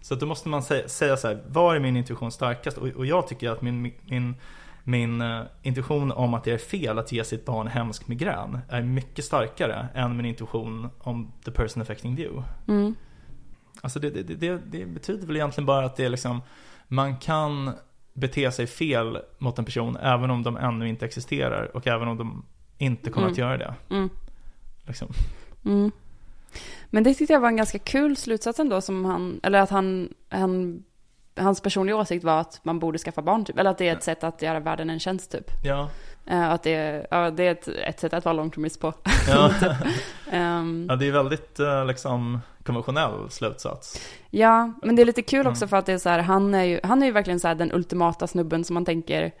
Så 0.00 0.14
då 0.14 0.26
måste 0.26 0.48
man 0.48 0.62
säga, 0.62 0.88
säga 0.88 1.16
så 1.16 1.28
här, 1.28 1.42
var 1.46 1.74
är 1.74 1.80
min 1.80 1.96
intuition 1.96 2.32
starkast? 2.32 2.78
Och, 2.78 2.88
och 2.88 3.06
jag 3.06 3.28
tycker 3.28 3.50
att 3.50 3.62
min, 3.62 3.92
min, 4.02 4.34
min 4.84 5.20
eh, 5.20 5.42
intuition 5.62 6.12
om 6.12 6.34
att 6.34 6.44
det 6.44 6.52
är 6.52 6.58
fel 6.58 6.98
att 6.98 7.12
ge 7.12 7.24
sitt 7.24 7.44
barn 7.44 7.66
hemsk 7.66 8.08
migrän 8.08 8.58
är 8.68 8.82
mycket 8.82 9.24
starkare 9.24 9.88
än 9.94 10.16
min 10.16 10.26
intuition 10.26 10.88
om 10.98 11.32
the 11.44 11.50
person 11.50 11.82
affecting 11.82 12.16
view. 12.16 12.44
Mm. 12.68 12.94
Alltså 13.80 14.00
det, 14.00 14.10
det, 14.10 14.22
det, 14.22 14.60
det 14.70 14.86
betyder 14.86 15.26
väl 15.26 15.36
egentligen 15.36 15.66
bara 15.66 15.86
att 15.86 15.96
det 15.96 16.04
är 16.04 16.08
liksom, 16.08 16.42
man 16.88 17.16
kan 17.16 17.70
bete 18.12 18.52
sig 18.52 18.66
fel 18.66 19.18
mot 19.38 19.58
en 19.58 19.64
person 19.64 19.96
även 19.96 20.30
om 20.30 20.42
de 20.42 20.56
ännu 20.56 20.88
inte 20.88 21.04
existerar 21.04 21.76
och 21.76 21.86
även 21.86 22.08
om 22.08 22.16
de 22.16 22.44
inte 22.78 23.10
kommer 23.10 23.28
att 23.28 23.38
göra 23.38 23.56
det. 23.56 23.74
Mm. 23.90 24.10
Liksom. 24.86 25.08
Mm. 25.64 25.90
Men 26.90 27.04
det 27.04 27.14
tyckte 27.14 27.32
jag 27.32 27.40
var 27.40 27.48
en 27.48 27.56
ganska 27.56 27.78
kul 27.78 28.16
slutsats 28.16 28.60
ändå 28.60 28.80
som 28.80 29.04
han, 29.04 29.40
eller 29.42 29.60
att 29.60 29.70
han, 29.70 30.14
han 30.28 30.84
hans 31.36 31.60
personliga 31.60 31.96
åsikt 31.96 32.24
var 32.24 32.40
att 32.40 32.60
man 32.62 32.78
borde 32.78 32.98
skaffa 32.98 33.22
barn 33.22 33.44
typ, 33.44 33.58
eller 33.58 33.70
att 33.70 33.78
det 33.78 33.88
är 33.88 33.96
ett 33.96 34.02
sätt 34.02 34.24
att 34.24 34.42
göra 34.42 34.60
världen 34.60 34.90
en 34.90 35.00
tjänst 35.00 35.32
typ. 35.32 35.50
Ja, 35.64 35.88
Eh, 36.26 36.50
att 36.50 36.62
det, 36.62 36.74
är- 36.74 37.06
ja, 37.10 37.30
det 37.30 37.42
är 37.46 37.52
ett, 37.52 37.68
ett 37.68 38.00
sätt 38.00 38.12
att 38.12 38.24
vara 38.24 38.32
långtråkigt 38.32 38.80
på. 38.80 38.94
ja. 39.28 39.50
Ehm, 40.30 40.86
ja 40.88 40.96
det 40.96 41.06
är 41.08 41.12
väldigt 41.12 41.60
eh, 41.60 41.84
liksom 41.86 42.40
konventionell 42.64 43.30
slutsats. 43.30 44.00
Ja, 44.30 44.72
men 44.82 44.96
det 44.96 45.02
är 45.02 45.06
lite 45.06 45.22
kul 45.22 45.40
Mm. 45.40 45.52
också 45.52 45.66
för 45.68 45.76
att 45.76 45.86
det 45.86 45.92
är 45.92 45.98
så 45.98 46.08
här, 46.08 46.18
han 46.18 46.54
är 46.54 46.62
ju, 46.64 46.80
han 46.82 47.02
är 47.02 47.06
ju 47.06 47.12
verkligen 47.12 47.40
så 47.40 47.48
här 47.48 47.54
den 47.54 47.72
ultimata 47.72 48.26
snubben 48.26 48.64
som 48.64 48.74
man 48.74 48.84
tänker 48.84 49.32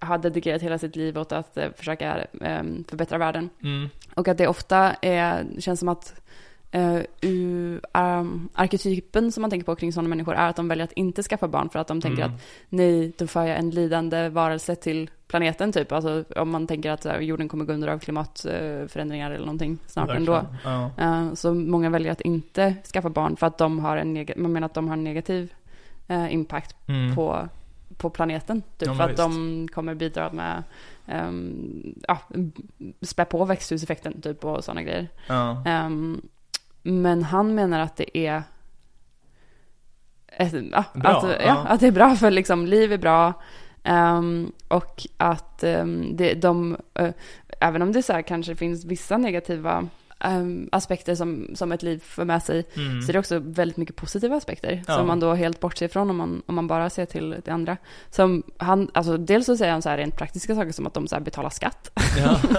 har 0.00 0.18
dedikerat 0.18 0.62
hela 0.62 0.78
sitt 0.78 0.96
liv 0.96 1.18
åt 1.18 1.32
att 1.32 1.56
eh, 1.56 1.68
försöka 1.76 2.16
eh, 2.40 2.62
förbättra 2.88 3.18
världen. 3.18 3.50
Mm. 3.62 3.88
Och 4.14 4.28
att 4.28 4.38
det 4.38 4.48
ofta 4.48 4.92
är, 5.02 5.46
känns 5.58 5.80
som 5.80 5.88
att 5.88 6.14
uh, 6.76 7.00
um, 7.94 8.48
arketypen 8.54 9.32
som 9.32 9.40
man 9.40 9.50
tänker 9.50 9.64
på 9.66 9.76
kring 9.76 9.92
sådana 9.92 10.08
människor 10.08 10.34
är 10.34 10.48
att 10.48 10.56
de 10.56 10.68
väljer 10.68 10.84
att 10.84 10.92
inte 10.92 11.22
skaffa 11.22 11.48
barn 11.48 11.68
för 11.68 11.78
att 11.78 11.88
de 11.88 12.00
tänker 12.00 12.22
Mm. 12.22 12.34
att 12.34 12.40
nej, 12.68 13.12
då 13.18 13.26
för 13.26 13.44
jag 13.46 13.58
en 13.58 13.70
lidande 13.70 14.28
varelse 14.28 14.74
till 14.76 15.10
planeten 15.28 15.72
typ. 15.72 15.92
Alltså 15.92 16.24
om 16.36 16.50
man 16.50 16.66
tänker 16.66 16.90
att 16.90 17.04
här, 17.04 17.20
jorden 17.20 17.48
kommer 17.48 17.64
gå 17.64 17.72
under 17.72 17.88
av 17.88 17.98
klimatförändringar 17.98 19.30
eller 19.30 19.46
någonting 19.46 19.78
snart 19.86 20.10
ändå. 20.10 20.42
Ja. 20.64 20.90
Eh, 20.98 21.34
Så 21.34 21.54
många 21.54 21.90
väljer 21.90 22.12
att 22.12 22.20
inte 22.20 22.74
skaffa 22.92 23.08
barn 23.10 23.36
för 23.36 23.46
att 23.46 23.58
de 23.58 23.78
har 23.78 23.96
en, 23.96 24.16
neg- 24.16 24.38
man 24.38 24.52
menar 24.52 24.66
att 24.66 24.74
de 24.74 24.88
har 24.88 24.96
en 24.96 25.04
negativ 25.04 25.52
eh, 26.08 26.32
impact 26.34 26.76
Mm. 26.88 27.14
på, 27.14 27.48
på 27.96 28.10
planeten. 28.10 28.62
Typ 28.78 28.88
Ja, 28.88 28.94
för 28.94 29.02
att 29.04 29.10
visst. 29.10 29.18
de 29.18 29.68
kommer 29.72 29.94
bidra 29.94 30.32
med, 30.32 30.62
um, 31.28 31.94
ja, 32.08 32.18
spä 33.02 33.24
på 33.24 33.44
växthuseffekten 33.44 34.20
typ 34.20 34.44
och 34.44 34.64
sådana 34.64 34.82
grejer. 34.82 35.08
Ja. 35.28 35.62
Ehm, 35.66 36.20
men 36.86 37.22
han 37.22 37.54
menar 37.54 37.80
att 37.80 37.96
det 37.96 38.18
är 38.18 38.42
ett, 40.28 40.54
ja, 40.72 40.84
att, 40.94 41.22
ja, 41.22 41.36
ja. 41.40 41.66
att 41.68 41.80
det 41.80 41.86
är 41.86 41.92
bra 41.92 42.16
för 42.16 42.30
liksom, 42.30 42.66
liv 42.66 42.92
är 42.92 42.98
bra. 42.98 43.32
ehm, 43.82 44.52
och 44.68 45.06
att 45.16 45.64
um, 45.64 46.16
det, 46.16 46.34
de, 46.34 46.76
eh, 46.94 47.10
även 47.60 47.82
om 47.82 47.92
det 47.92 48.02
så 48.02 48.12
här, 48.12 48.22
kanske 48.22 48.56
finns 48.56 48.84
vissa 48.84 49.16
negativa 49.16 49.88
ehm, 50.20 50.68
aspekter 50.72 51.14
som, 51.14 51.50
som 51.54 51.72
ett 51.72 51.82
liv 51.82 51.98
för 52.06 52.24
med 52.24 52.42
sig, 52.42 52.64
Mm. 52.76 53.02
så 53.02 53.08
är 53.08 53.12
det 53.12 53.18
också 53.18 53.38
väldigt 53.38 53.76
mycket 53.76 53.96
positiva 53.96 54.36
aspekter 54.36 54.82
Ja. 54.88 54.94
som 54.96 55.06
man 55.06 55.20
då 55.20 55.34
helt 55.34 55.60
bortser 55.60 55.86
ifrån 55.86 56.10
om 56.10 56.16
man, 56.16 56.42
om 56.46 56.54
man 56.54 56.66
bara 56.66 56.90
ser 56.90 57.06
till 57.06 57.36
det 57.44 57.50
andra. 57.50 57.76
Som 58.10 58.42
han, 58.58 58.90
alltså 58.94 59.16
dels 59.16 59.46
så 59.46 59.56
säger 59.56 59.72
han 59.72 59.82
så 59.82 59.88
här 59.88 59.96
rent 59.96 60.16
praktiska 60.16 60.54
saker 60.54 60.72
som 60.72 60.86
att 60.86 60.94
de 60.94 61.08
så 61.08 61.14
här 61.16 61.22
betalar 61.22 61.50
skatt. 61.50 61.90
Ja. 62.18 62.38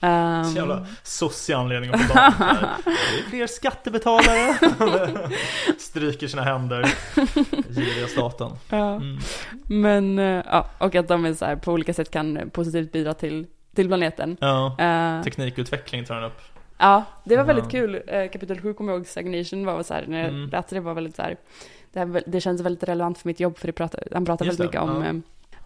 Ehm, 0.00 0.44
Så 0.44 0.56
jävla 0.56 0.86
sossig 1.02 1.52
anledning 1.52 1.90
att 1.94 2.00
få 2.02 2.14
barn. 2.14 2.32
Det 2.84 2.90
är 2.90 3.30
fler 3.30 3.46
skattebetalare. 3.46 4.58
Stryker 5.78 6.26
sina 6.28 6.42
händer. 6.42 6.94
Giriga 7.74 8.06
staten. 8.06 8.50
ja. 8.70 8.94
Mm. 8.96 9.18
Men, 9.68 10.18
eh, 10.18 10.44
ja, 10.50 10.68
och 10.78 10.94
att 10.94 11.08
de 11.08 11.24
är 11.24 11.34
så 11.34 11.44
här, 11.44 11.56
på 11.56 11.72
olika 11.72 11.94
sätt 11.94 12.10
kan 12.10 12.50
positivt 12.52 12.92
bidra 12.92 13.14
till, 13.14 13.46
till 13.74 13.86
planeten. 13.86 14.36
Ja. 14.40 14.76
Eh, 14.78 15.22
Teknikutveckling 15.22 16.04
tar 16.04 16.14
han 16.14 16.24
upp. 16.24 16.40
Ja, 16.78 17.04
det 17.24 17.36
var 17.36 17.44
väldigt 17.44 17.70
kul. 17.70 17.94
Uh, 17.94 18.28
kapitel 18.32 18.60
7 18.60 18.74
kommer 18.74 18.92
jag 18.92 18.98
ihåg, 18.98 19.06
stagnation 19.06 19.66
var 19.66 19.82
så 19.82 19.94
här, 19.94 20.04
när 20.08 20.18
jag 20.18 20.28
Mm. 20.28 20.50
läste 20.50 20.74
det 20.74 20.80
var 20.80 20.94
väldigt 20.94 21.16
så 21.16 21.22
här, 21.22 21.36
det, 21.92 21.98
här, 21.98 22.22
det 22.26 22.40
känns 22.40 22.60
väldigt 22.60 22.88
relevant 22.88 23.18
för 23.18 23.28
mitt 23.28 23.40
jobb, 23.40 23.58
för 23.58 23.72
pratar, 23.72 24.08
han 24.12 24.24
pratar 24.24 24.44
Just 24.44 24.60
väldigt 24.60 24.74
mycket 24.74 24.86
det, 24.86 24.92
om, 24.96 25.02
ja. 25.04 25.10
eh, 25.10 25.16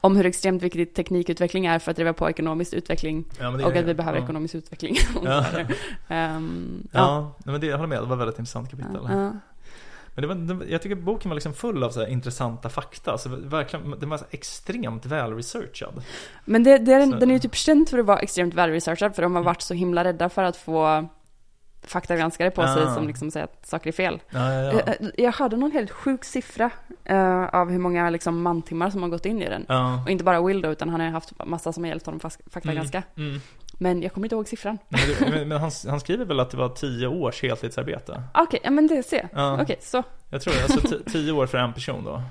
om 0.01 0.17
hur 0.17 0.27
extremt 0.27 0.63
viktigt 0.63 0.95
teknikutveckling 0.95 1.67
är 1.67 1.79
för 1.79 1.91
att 1.91 1.97
driva 1.97 2.13
på 2.13 2.31
ekonomisk 2.31 2.73
utveckling 2.75 3.25
Ja, 3.41 3.49
och 3.49 3.77
att 3.77 3.85
vi 3.85 3.95
behöver 3.95 4.19
ja. 4.19 4.25
ekonomisk 4.25 4.55
utveckling. 4.55 4.97
Ja. 5.25 5.45
Ehm, 6.09 6.89
ja. 6.93 7.35
Ja, 7.45 7.53
men 7.53 7.61
det, 7.61 7.67
jag 7.67 7.77
håller 7.77 7.89
med. 7.89 7.99
Det 7.99 8.07
var 8.07 8.17
ett 8.17 8.21
väldigt 8.21 8.39
intressant 8.39 8.71
kapitel. 8.71 9.01
Men 10.27 10.47
det 10.47 10.55
var, 10.55 10.64
jag 10.64 10.83
tycker 10.83 10.97
boken 10.97 11.29
var 11.29 11.35
liksom 11.35 11.55
full 11.55 11.85
av 11.85 11.91
så 11.91 12.07
intressanta 12.07 12.69
fakta. 12.69 13.19
Så 13.19 13.29
verkligen, 13.29 13.91
den 14.01 14.09
var 14.09 14.21
extremt 14.31 15.07
väl 15.07 15.35
researchad. 15.35 16.03
Men 16.45 16.62
det, 16.64 16.79
det 16.79 16.93
är, 16.93 17.07
Så- 17.07 17.16
den 17.16 17.31
är 17.31 17.35
ju 17.35 17.41
typ 17.41 17.55
känd 17.55 17.89
för 17.89 17.99
att 17.99 18.07
vara 18.07 18.19
extremt 18.19 18.55
välresearchad 18.55 19.14
för 19.14 19.23
de 19.23 19.35
har 19.35 19.43
varit 19.43 19.62
så 19.62 19.75
himla 19.75 20.05
rädda 20.05 20.29
för 20.29 20.43
att 20.43 20.57
få 20.57 21.09
faktagranskare 21.83 22.51
på 22.51 22.62
sig 22.62 22.83
Ah. 22.83 22.95
som 22.95 23.07
liksom 23.07 23.31
säger 23.31 23.45
att 23.45 23.66
saker 23.66 23.89
är 23.89 23.93
fel. 23.93 24.21
Ja, 24.31 24.53
ja, 24.53 24.62
ja. 24.62 24.83
Jag, 25.01 25.11
jag 25.19 25.33
hörde 25.33 25.57
någon 25.57 25.73
helt 25.73 25.91
sjuk 25.91 26.25
siffra 26.25 26.71
eh, 27.05 27.45
av 27.55 27.71
hur 27.71 27.79
många 27.79 28.11
liksom, 28.11 28.43
mantimmar 28.43 28.91
som 28.91 29.03
har 29.03 29.09
gått 29.09 29.27
in 29.27 29.43
i 29.43 29.49
den. 29.49 29.64
ja. 29.69 30.03
Och 30.05 30.11
inte 30.11 30.25
bara 30.25 30.43
Will 30.47 30.61
då, 30.61 30.69
utan 30.71 30.89
han 30.89 31.01
har 31.01 31.09
haft 31.09 31.33
massa 31.47 31.73
som 31.73 31.83
har 31.85 31.89
hjälpt 31.89 32.07
honom 32.07 32.21
fast- 32.21 32.41
faktagranska. 32.51 33.03
Mm. 33.16 33.29
Mm. 33.29 33.41
Men 33.81 34.03
jag 34.03 34.12
kommer 34.12 34.24
inte 34.26 34.35
ihåg 34.35 34.49
siffran. 34.49 34.79
Men, 34.89 35.31
men, 35.31 35.49
men 35.49 35.61
han, 35.61 35.70
han 35.89 36.01
skriver 36.01 36.24
väl 36.24 36.41
att 36.41 36.51
det 36.51 36.57
var 36.57 36.68
tio 36.68 37.07
års 37.07 37.43
heltidsarbete? 37.43 38.22
Okej, 38.35 38.61
ja 38.64 38.70
men 38.70 38.87
det 38.87 39.03
ser 39.03 39.16
jag. 39.16 39.29
Ja. 39.33 39.62
Okej, 39.62 39.76
så. 39.81 40.03
Jag 40.31 40.43
tror 40.43 40.55
det. 40.55 40.62
Alltså 40.62 40.81
ti- 40.97 41.11
tio 41.12 41.33
år 41.33 41.47
för 41.47 41.59
en 41.59 41.72
person 41.72 42.05
då. 42.05 42.22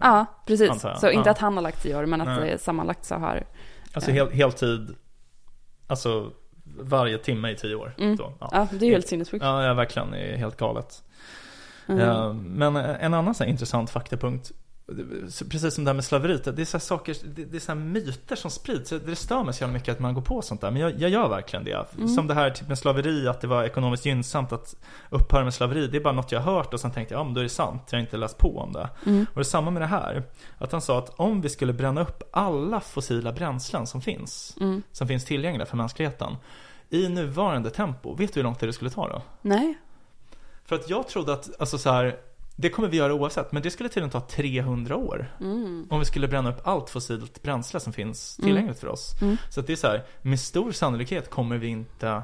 Ja, 0.00 0.26
precis. 0.46 0.80
Så 0.80 1.10
inte 1.10 1.28
Ja. 1.28 1.30
att 1.30 1.38
han 1.38 1.54
har 1.54 1.62
lagt 1.62 1.82
tio 1.82 1.96
år, 1.98 2.06
men 2.06 2.20
att 2.20 2.40
Nej. 2.40 2.50
det 2.50 2.58
sammanlagt 2.58 3.04
så 3.04 3.14
har... 3.14 3.44
Alltså 3.92 4.10
hel, 4.10 4.30
heltid, 4.30 4.94
alltså 5.86 6.30
varje 6.80 7.18
timme 7.18 7.50
i 7.50 7.56
tio 7.56 7.74
år. 7.74 7.94
Mm. 7.98 8.16
Då. 8.16 8.32
Ja. 8.40 8.48
Ja, 8.52 8.68
det 8.70 8.84
är 8.84 8.88
ju 8.88 8.92
helt 8.92 9.08
sinnessjukt. 9.08 9.44
Ja, 9.44 9.64
ja, 9.64 9.74
verkligen. 9.74 10.10
Det 10.10 10.18
är 10.18 10.36
helt 10.36 10.56
galet. 10.56 11.02
Mm. 11.88 12.00
Ja, 12.08 12.32
men 12.32 12.76
en 12.76 13.14
annan 13.14 13.34
så 13.34 13.44
intressant 13.44 13.90
faktapunkt 13.90 14.52
Precis 15.50 15.74
som 15.74 15.84
det 15.84 15.88
här 15.90 15.94
med 15.94 16.04
slaveriet, 16.04 16.44
det 16.56 16.62
är 16.62 16.64
så 16.64 16.78
saker, 16.78 17.16
det 17.24 17.56
är 17.56 17.60
så 17.60 17.74
myter 17.74 18.36
som 18.36 18.50
sprids. 18.50 18.90
Det 18.90 19.16
stör 19.16 19.44
mig 19.44 19.54
så 19.54 19.62
jävla 19.62 19.72
mycket 19.72 19.92
att 19.94 20.00
man 20.00 20.14
går 20.14 20.22
på 20.22 20.42
sånt 20.42 20.60
där, 20.60 20.70
men 20.70 20.82
jag, 20.82 21.00
jag 21.00 21.10
gör 21.10 21.28
verkligen 21.28 21.64
det. 21.64 21.86
Mm. 21.96 22.08
Som 22.08 22.26
det 22.26 22.34
här 22.34 22.50
typ 22.50 22.68
med 22.68 22.78
slaveri, 22.78 23.28
att 23.28 23.40
det 23.40 23.46
var 23.46 23.64
ekonomiskt 23.64 24.06
gynnsamt 24.06 24.52
att 24.52 24.76
upphöra 25.10 25.44
med 25.44 25.54
slaveri. 25.54 25.86
Det 25.86 25.96
är 25.96 26.00
bara 26.00 26.12
något 26.14 26.32
jag 26.32 26.40
har 26.40 26.52
hört 26.54 26.74
och 26.74 26.80
sen 26.80 26.90
tänkte 26.90 27.14
jag, 27.14 27.20
ja 27.20 27.24
men 27.24 27.34
då 27.34 27.40
är 27.40 27.42
det 27.42 27.48
sant. 27.48 27.82
Jag 27.90 27.98
har 27.98 28.00
inte 28.00 28.16
läst 28.16 28.38
på 28.38 28.58
om 28.58 28.72
det. 28.72 28.88
Mm. 29.06 29.26
Och 29.28 29.34
det 29.34 29.40
är 29.40 29.44
samma 29.44 29.70
med 29.70 29.82
det 29.82 29.86
här. 29.86 30.22
Att 30.58 30.72
han 30.72 30.80
sa 30.80 30.98
att 30.98 31.10
om 31.16 31.40
vi 31.40 31.48
skulle 31.48 31.72
bränna 31.72 32.00
upp 32.00 32.22
alla 32.30 32.80
fossila 32.80 33.32
bränslen 33.32 33.86
som 33.86 34.00
finns, 34.00 34.56
Mm. 34.60 34.82
som 34.92 35.08
finns 35.08 35.24
tillgängliga 35.24 35.66
för 35.66 35.76
mänskligheten, 35.76 36.36
i 36.90 37.08
nuvarande 37.08 37.70
tempo, 37.70 38.14
vet 38.14 38.34
du 38.34 38.40
hur 38.40 38.44
långt 38.44 38.60
det 38.60 38.72
skulle 38.72 38.90
ta 38.90 39.08
då? 39.08 39.22
Nej. 39.42 39.78
För 40.64 40.76
att 40.76 40.90
jag 40.90 41.08
trodde 41.08 41.32
att, 41.32 41.60
alltså 41.60 41.78
så 41.78 41.90
här, 41.90 42.16
det 42.56 42.70
kommer 42.70 42.88
vi 42.88 42.96
göra 42.96 43.14
oavsett, 43.14 43.52
men 43.52 43.62
det 43.62 43.70
skulle 43.70 43.88
tydligen 43.88 44.10
ta 44.10 44.20
300 44.20 44.96
år. 44.96 45.36
Mm. 45.40 45.86
Om 45.90 45.98
vi 45.98 46.04
skulle 46.04 46.28
bränna 46.28 46.50
upp 46.50 46.60
allt 46.64 46.90
fossilt 46.90 47.42
bränsle 47.42 47.80
som 47.80 47.92
finns 47.92 48.36
tillgängligt 48.36 48.78
för 48.78 48.88
oss. 48.88 49.14
Mm. 49.22 49.36
Så 49.50 49.60
det 49.60 49.72
är 49.72 49.76
så 49.76 49.86
här, 49.86 50.04
med 50.22 50.40
stor 50.40 50.72
sannolikhet 50.72 51.30
kommer 51.30 51.56
vi 51.56 51.66
inte 51.66 52.22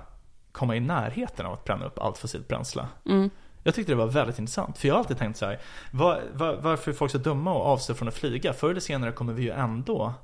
komma 0.52 0.76
i 0.76 0.80
närheten 0.80 1.46
av 1.46 1.52
att 1.52 1.64
bränna 1.64 1.86
upp 1.86 1.98
allt 1.98 2.18
fossilt 2.18 2.48
bränsle. 2.48 2.86
Mm. 3.06 3.30
Jag 3.62 3.74
tyckte 3.74 3.92
det 3.92 3.96
var 3.96 4.06
väldigt 4.06 4.38
intressant, 4.38 4.78
för 4.78 4.88
jag 4.88 4.94
har 4.94 4.98
alltid 4.98 5.18
tänkt 5.18 5.36
så 5.36 5.46
här, 5.46 5.60
var, 5.90 6.22
var, 6.32 6.56
varför 6.56 6.90
är 6.90 6.94
folk 6.94 7.12
så 7.12 7.18
dumma 7.18 7.54
och 7.54 7.66
avstår 7.66 7.94
från 7.94 8.08
att 8.08 8.14
flyga? 8.14 8.52
Förr 8.52 8.70
eller 8.70 8.80
senare 8.80 9.12
kommer 9.12 9.32
vi 9.32 9.42
ju 9.42 9.50
ändå 9.50 10.14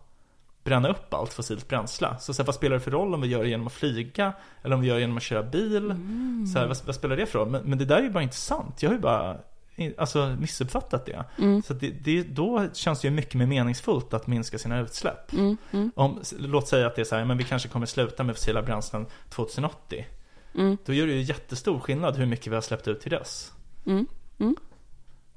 bränna 0.64 0.88
upp 0.88 1.14
allt 1.14 1.32
fossilt 1.32 1.68
bränsle. 1.68 2.16
Så, 2.20 2.34
så 2.34 2.42
här, 2.42 2.46
vad 2.46 2.54
spelar 2.54 2.76
det 2.76 2.80
för 2.80 2.90
roll 2.90 3.14
om 3.14 3.20
vi 3.20 3.28
gör 3.28 3.42
det 3.42 3.48
genom 3.48 3.66
att 3.66 3.72
flyga? 3.72 4.32
Eller 4.62 4.74
om 4.74 4.80
vi 4.80 4.88
gör 4.88 4.94
det 4.94 5.00
genom 5.00 5.16
att 5.16 5.22
köra 5.22 5.42
bil? 5.42 5.94
Så 6.52 6.58
här, 6.58 6.66
vad, 6.66 6.78
vad 6.86 6.94
spelar 6.94 7.16
det 7.16 7.26
för 7.26 7.38
roll? 7.38 7.50
Men, 7.50 7.62
men 7.62 7.78
det 7.78 7.84
där 7.84 7.96
är 7.96 8.02
ju 8.02 8.10
bara 8.10 8.22
inte 8.22 8.36
sant. 8.36 8.82
Jag 8.82 8.90
har 8.90 8.94
ju 8.94 9.00
bara 9.00 9.36
alltså, 9.98 10.36
missuppfattat 10.40 11.06
det. 11.06 11.24
Så 11.64 11.72
att 11.72 11.80
det, 11.80 11.90
det, 11.90 12.22
då 12.22 12.68
känns 12.72 13.00
det 13.00 13.08
ju 13.08 13.14
mycket 13.14 13.34
mer 13.34 13.46
meningsfullt 13.46 14.14
att 14.14 14.26
minska 14.26 14.58
sina 14.58 14.80
utsläpp. 14.80 15.32
Om, 15.94 16.20
låt 16.38 16.68
säga 16.68 16.86
att 16.86 16.96
det 16.96 17.02
är 17.02 17.04
så 17.04 17.16
här, 17.16 17.24
men 17.24 17.38
vi 17.38 17.44
kanske 17.44 17.68
kommer 17.68 17.86
sluta 17.86 18.24
med 18.24 18.36
fossila 18.36 18.62
bränslen 18.62 19.06
2080. 19.28 20.06
Då 20.84 20.92
gör 20.92 21.06
det 21.06 21.12
ju 21.12 21.22
jättestor 21.22 21.80
skillnad 21.80 22.16
hur 22.16 22.26
mycket 22.26 22.46
vi 22.46 22.54
har 22.54 22.62
släppt 22.62 22.88
ut 22.88 23.00
till 23.00 23.10
dess. 23.10 23.52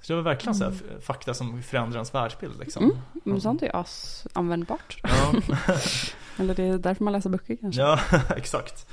Så 0.01 0.13
det 0.13 0.15
var 0.15 0.21
verkligen 0.21 0.55
så 0.55 0.63
här, 0.63 0.73
fakta 1.01 1.33
som 1.33 1.63
förändrar 1.63 1.95
ens 1.95 2.13
världsbild 2.13 2.59
liksom. 2.59 2.91
Men 3.23 3.41
sånt 3.41 3.61
är 3.61 3.65
ju 3.65 3.71
asanvändbart. 3.73 4.97
Ja, 5.03 5.33
Eller 6.37 6.55
det 6.55 6.63
är 6.63 6.77
därför 6.77 7.03
man 7.03 7.13
läser 7.13 7.29
böcker 7.29 7.55
kanske. 7.55 7.81
ja 7.81 7.99
exakt. 8.35 8.87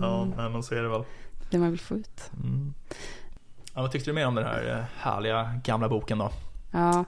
Ja, 0.00 0.24
men 0.36 0.62
så 0.62 0.74
är 0.74 0.82
det 0.82 0.88
väl. 0.88 1.04
Det 1.50 1.58
man 1.58 1.70
vill 1.70 1.80
få 1.80 1.94
ut. 1.96 2.30
Ja, 3.74 3.80
vad 3.82 3.92
tyckte 3.92 4.10
du 4.10 4.14
mer 4.14 4.26
om 4.26 4.34
den 4.34 4.44
här 4.44 4.76
eh, 4.78 4.84
härliga 5.02 5.50
gamla 5.64 5.88
boken 5.88 6.18
då? 6.18 6.30
Ja. 6.72 7.04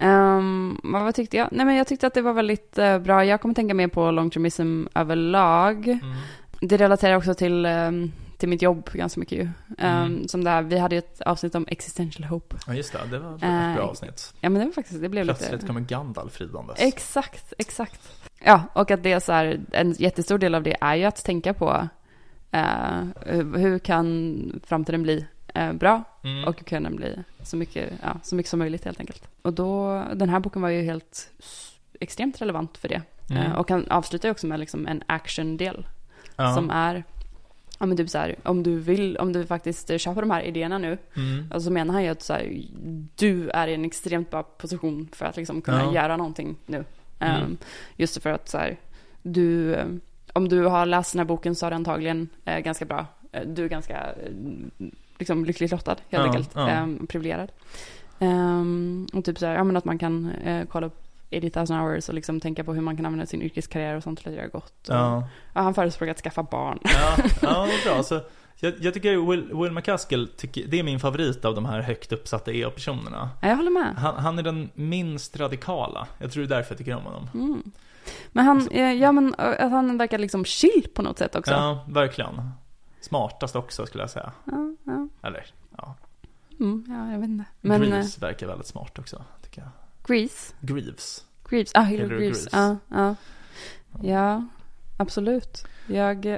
Ehm, 0.00 0.80
vad 0.82 1.14
tyckte 1.14 1.36
jag? 1.36 1.48
Nej 1.52 1.66
men 1.66 1.76
jag 1.76 1.86
tyckte 1.86 2.06
att 2.06 2.14
det 2.14 2.22
var 2.22 2.32
väldigt 2.32 2.78
eh, 2.78 2.98
bra. 2.98 3.24
Jag 3.24 3.40
kommer 3.40 3.54
tänka 3.54 3.74
mer 3.74 3.88
på 3.88 4.10
longtermism 4.10 4.84
överlag. 4.94 5.88
Mm. 5.88 6.16
Det 6.60 6.76
relaterar 6.76 7.16
också 7.16 7.34
till, 7.34 7.66
ehm, 7.66 8.12
till 8.38 8.48
mitt 8.48 8.62
jobb 8.62 8.90
ganska 8.92 9.20
mycket 9.20 9.38
ju. 9.38 9.48
Mm. 9.78 10.28
Som 10.28 10.44
där, 10.44 10.62
vi 10.62 10.78
hade 10.78 10.94
ju 10.94 10.98
ett 10.98 11.20
avsnitt 11.20 11.54
om 11.54 11.66
existential 11.68 12.28
hope. 12.28 12.56
Ja, 12.66 12.74
just 12.74 12.92
det. 12.92 12.98
Det 13.10 13.18
var 13.18 13.36
ett 13.36 13.42
Eh, 13.42 13.74
bra 13.74 13.84
avsnitt. 13.84 14.34
Ja 14.40 14.48
men 14.48 14.60
det 14.60 14.66
var 14.66 14.72
faktiskt, 14.72 15.00
det 15.00 15.08
blev 15.08 15.24
Plötsligt 15.24 15.52
lite... 15.52 15.66
kommer 15.66 15.80
Gandalf 15.80 16.40
ridandes. 16.40 16.76
Exakt, 16.80 17.52
exakt. 17.58 18.00
Ja, 18.44 18.62
och 18.72 18.90
att 18.90 19.02
det 19.02 19.12
är 19.12 19.20
så 19.20 19.32
här, 19.32 19.60
en 19.72 19.92
jättestor 19.92 20.38
del 20.38 20.54
av 20.54 20.62
det 20.62 20.76
är 20.80 20.94
ju 20.94 21.04
att 21.04 21.24
tänka 21.24 21.54
på 21.54 21.88
eh, 22.50 23.02
hur 23.26 23.58
hur 23.58 23.78
kan 23.78 24.60
framtiden 24.66 25.02
bli 25.02 25.26
eh, 25.54 25.72
bra 25.72 26.02
Mm. 26.24 26.44
och 26.44 26.64
den 26.64 26.96
bli 26.96 27.18
så 27.42 27.56
mycket, 27.56 27.92
ja, 28.02 28.16
så 28.22 28.34
mycket 28.34 28.50
som 28.50 28.58
möjligt 28.58 28.84
helt 28.84 29.00
enkelt. 29.00 29.28
Och 29.42 29.52
då, 29.52 30.02
den 30.14 30.28
här 30.28 30.40
boken 30.40 30.62
var 30.62 30.68
ju 30.68 30.82
helt 30.82 31.30
extremt 32.00 32.40
relevant 32.42 32.78
för 32.78 32.88
det. 32.88 33.02
Mm. 33.30 33.42
Eh, 33.42 33.52
och 33.52 33.70
han 33.70 33.86
avslutar 33.90 34.28
ju 34.28 34.30
också 34.30 34.46
med 34.46 34.60
liksom 34.60 34.86
en 34.86 35.02
action-del 35.06 35.86
ja. 36.36 36.54
som 36.54 36.70
är 36.70 37.04
Ja 37.78 37.86
men 37.86 37.96
typ 37.96 38.10
så 38.10 38.18
här, 38.18 38.36
om 38.42 38.62
du 38.62 38.78
vill, 38.78 39.16
om 39.16 39.32
du 39.32 39.46
faktiskt 39.46 39.90
på 40.14 40.20
de 40.20 40.30
här 40.30 40.42
idéerna 40.42 40.78
nu, 40.78 40.98
Mm. 41.16 41.46
alltså 41.50 41.66
så 41.66 41.72
menar 41.72 41.94
han 41.94 42.02
ju 42.04 42.08
att 42.08 42.22
så 42.22 42.32
här, 42.32 42.62
du 43.16 43.50
är 43.50 43.68
i 43.68 43.74
en 43.74 43.84
extremt 43.84 44.30
bra 44.30 44.42
position 44.42 45.08
för 45.12 45.26
att 45.26 45.36
liksom 45.36 45.60
kunna 45.62 45.82
Ja. 45.82 45.94
göra 45.94 46.16
någonting 46.16 46.56
nu. 46.66 46.84
Mm. 47.18 47.42
Um, 47.42 47.58
just 47.96 48.22
för 48.22 48.30
att 48.30 48.48
så 48.48 48.58
här, 48.58 48.76
du, 49.22 49.74
eh, 49.74 49.86
om 50.32 50.48
du 50.48 50.62
har 50.64 50.86
läst 50.86 51.12
den 51.12 51.18
här 51.18 51.24
boken 51.26 51.54
så 51.54 51.66
har 51.66 51.70
du 51.70 51.74
antagligen 51.76 52.28
eh, 52.44 52.58
ganska 52.58 52.84
bra, 52.84 53.06
eh, 53.32 53.42
du 53.46 53.64
är 53.64 53.68
ganska 53.68 53.96
eh, 54.12 54.86
liksom 55.18 55.44
lyckligt 55.44 55.70
lottad 55.70 55.90
helt 55.90 56.04
Ja, 56.10 56.22
enkelt, 56.22 56.50
ja. 56.54 56.82
um, 56.82 57.06
privilegierad. 57.06 57.52
Um, 58.18 59.06
och 59.12 59.24
typ 59.24 59.38
så 59.38 59.46
här, 59.46 59.54
ja 59.54 59.64
men 59.64 59.76
att 59.76 59.84
man 59.84 59.98
kan 59.98 60.30
eh, 60.30 60.66
kolla 60.66 60.86
upp 60.86 60.98
80,000 61.36 61.76
hours 61.78 62.08
och 62.08 62.14
liksom 62.14 62.40
tänka 62.40 62.64
på 62.64 62.74
hur 62.74 62.80
man 62.80 62.96
kan 62.96 63.06
använda 63.06 63.26
sin 63.26 63.42
yrkeskarriär 63.42 63.96
och 63.96 64.02
sånt 64.02 64.18
till 64.18 64.28
att 64.28 64.34
göra 64.34 64.46
gott. 64.46 64.88
Och, 64.88 64.94
Ja. 64.94 65.28
ja, 65.54 65.60
han 65.60 65.74
förespråkar 65.74 66.10
att 66.10 66.20
skaffa 66.20 66.42
barn. 66.42 66.78
Ja, 66.84 67.14
ja 67.42 67.66
det 67.66 67.72
är 67.72 67.84
bra. 67.88 67.94
Alltså, 67.96 68.20
jag, 68.60 68.74
jag 68.80 68.94
tycker 68.94 69.30
Will, 69.30 69.48
Will 69.54 69.72
McCaskill, 69.72 70.28
tycker, 70.36 70.66
det 70.66 70.78
är 70.78 70.82
min 70.82 71.00
favorit 71.00 71.44
av 71.44 71.54
de 71.54 71.64
här 71.64 71.80
högt 71.80 72.12
uppsatta 72.12 72.52
EA-personerna. 72.52 73.30
Ja, 73.42 73.48
jag 73.48 73.56
håller 73.56 73.70
med. 73.70 73.94
Han, 73.96 74.14
han 74.16 74.38
är 74.38 74.42
den 74.42 74.70
minst 74.74 75.36
radikala. 75.40 76.06
Jag 76.18 76.32
tror 76.32 76.42
det 76.44 76.54
är 76.54 76.56
därför 76.56 76.72
jag 76.74 76.78
tycker 76.78 76.96
om 76.96 77.02
honom. 77.04 77.28
Mm. 77.34 77.62
Men 78.32 78.44
han, 78.44 78.68
eh, 78.70 78.92
ja 78.92 79.12
men 79.12 79.34
eh, 79.38 79.48
att 79.64 79.70
han 79.70 79.98
verkar 79.98 80.18
liksom 80.18 80.44
chill 80.44 80.86
på 80.94 81.02
något 81.02 81.18
sätt 81.18 81.36
också. 81.36 81.52
Ja, 81.52 81.84
verkligen. 81.88 82.50
Smartast 83.02 83.56
också 83.56 83.86
skulle 83.86 84.02
jag 84.02 84.10
säga. 84.10 84.32
Ja, 84.44 84.74
ja. 84.84 85.08
Eller, 85.22 85.46
ja. 85.76 85.96
Mm, 86.60 86.84
ja 86.88 87.12
jag 87.12 87.18
vet 87.18 87.28
inte. 87.28 87.44
Men 87.60 87.82
eh, 87.82 87.88
Greaves 87.88 88.18
verkar 88.18 88.46
väldigt 88.46 88.66
smart 88.66 88.98
också, 88.98 89.24
tycker 89.42 89.62
jag. 89.62 89.70
Grease, 90.16 90.54
Greaves. 90.60 91.24
Greaves, 91.48 91.70
ah 91.74 91.82
Hillary 91.82 92.08
Hillary 92.08 92.24
Greaves. 92.24 92.48
Greaves. 92.48 92.78
Ja, 92.88 92.96
ja. 92.98 93.14
Ja, 94.02 94.46
absolut. 94.96 95.64
Jag, 95.86 96.24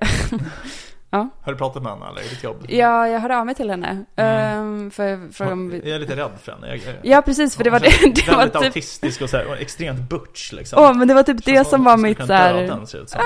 eh, 1.21 1.27
Har 1.43 1.53
du 1.53 1.59
pratat 1.59 1.83
med 1.83 1.93
henne 1.93 2.07
eller 2.09 2.21
i 2.21 2.29
ditt 2.29 2.43
jobb? 2.43 2.57
ja, 2.69 3.09
jag 3.09 3.21
hörde 3.21 3.39
av 3.39 3.47
mig 3.47 3.55
till 3.55 3.71
henne. 3.71 4.05
Mm. 4.17 4.59
Ehm, 4.59 4.91
för, 4.91 5.33
för 5.33 5.53
om 5.53 5.73
Jag 5.85 5.95
är 5.95 5.99
lite 5.99 6.17
rädd 6.17 6.31
för 6.43 6.53
henne. 6.53 6.77
Jag, 6.77 6.97
Ja, 7.03 7.23
precis, 7.23 7.57
för 7.57 7.65
det 7.65 7.71
var 7.71 7.81
det. 7.81 7.87
Det 8.15 8.29
var 8.29 8.37
väldigt 8.37 8.55
typ, 8.55 8.65
autistisk 8.65 9.23
och, 9.23 9.31
så 9.31 9.37
här, 9.37 9.47
och 9.47 9.57
extremt 9.57 10.09
butch 10.09 10.53
liksom. 10.53 10.83
åh, 10.83 10.95
men 10.95 11.09
det 11.09 11.15
var 11.15 11.23
typ 11.23 11.45
det 11.45 11.65
som 11.67 11.81
hon 11.81 11.85
var 11.85 11.97
skulle 11.97 12.09
mitt 12.09 12.27
så 12.27 12.33
här, 12.33 12.55
henne, 12.55 12.87
ser 12.87 12.99
ut 12.99 13.11
som. 13.11 13.21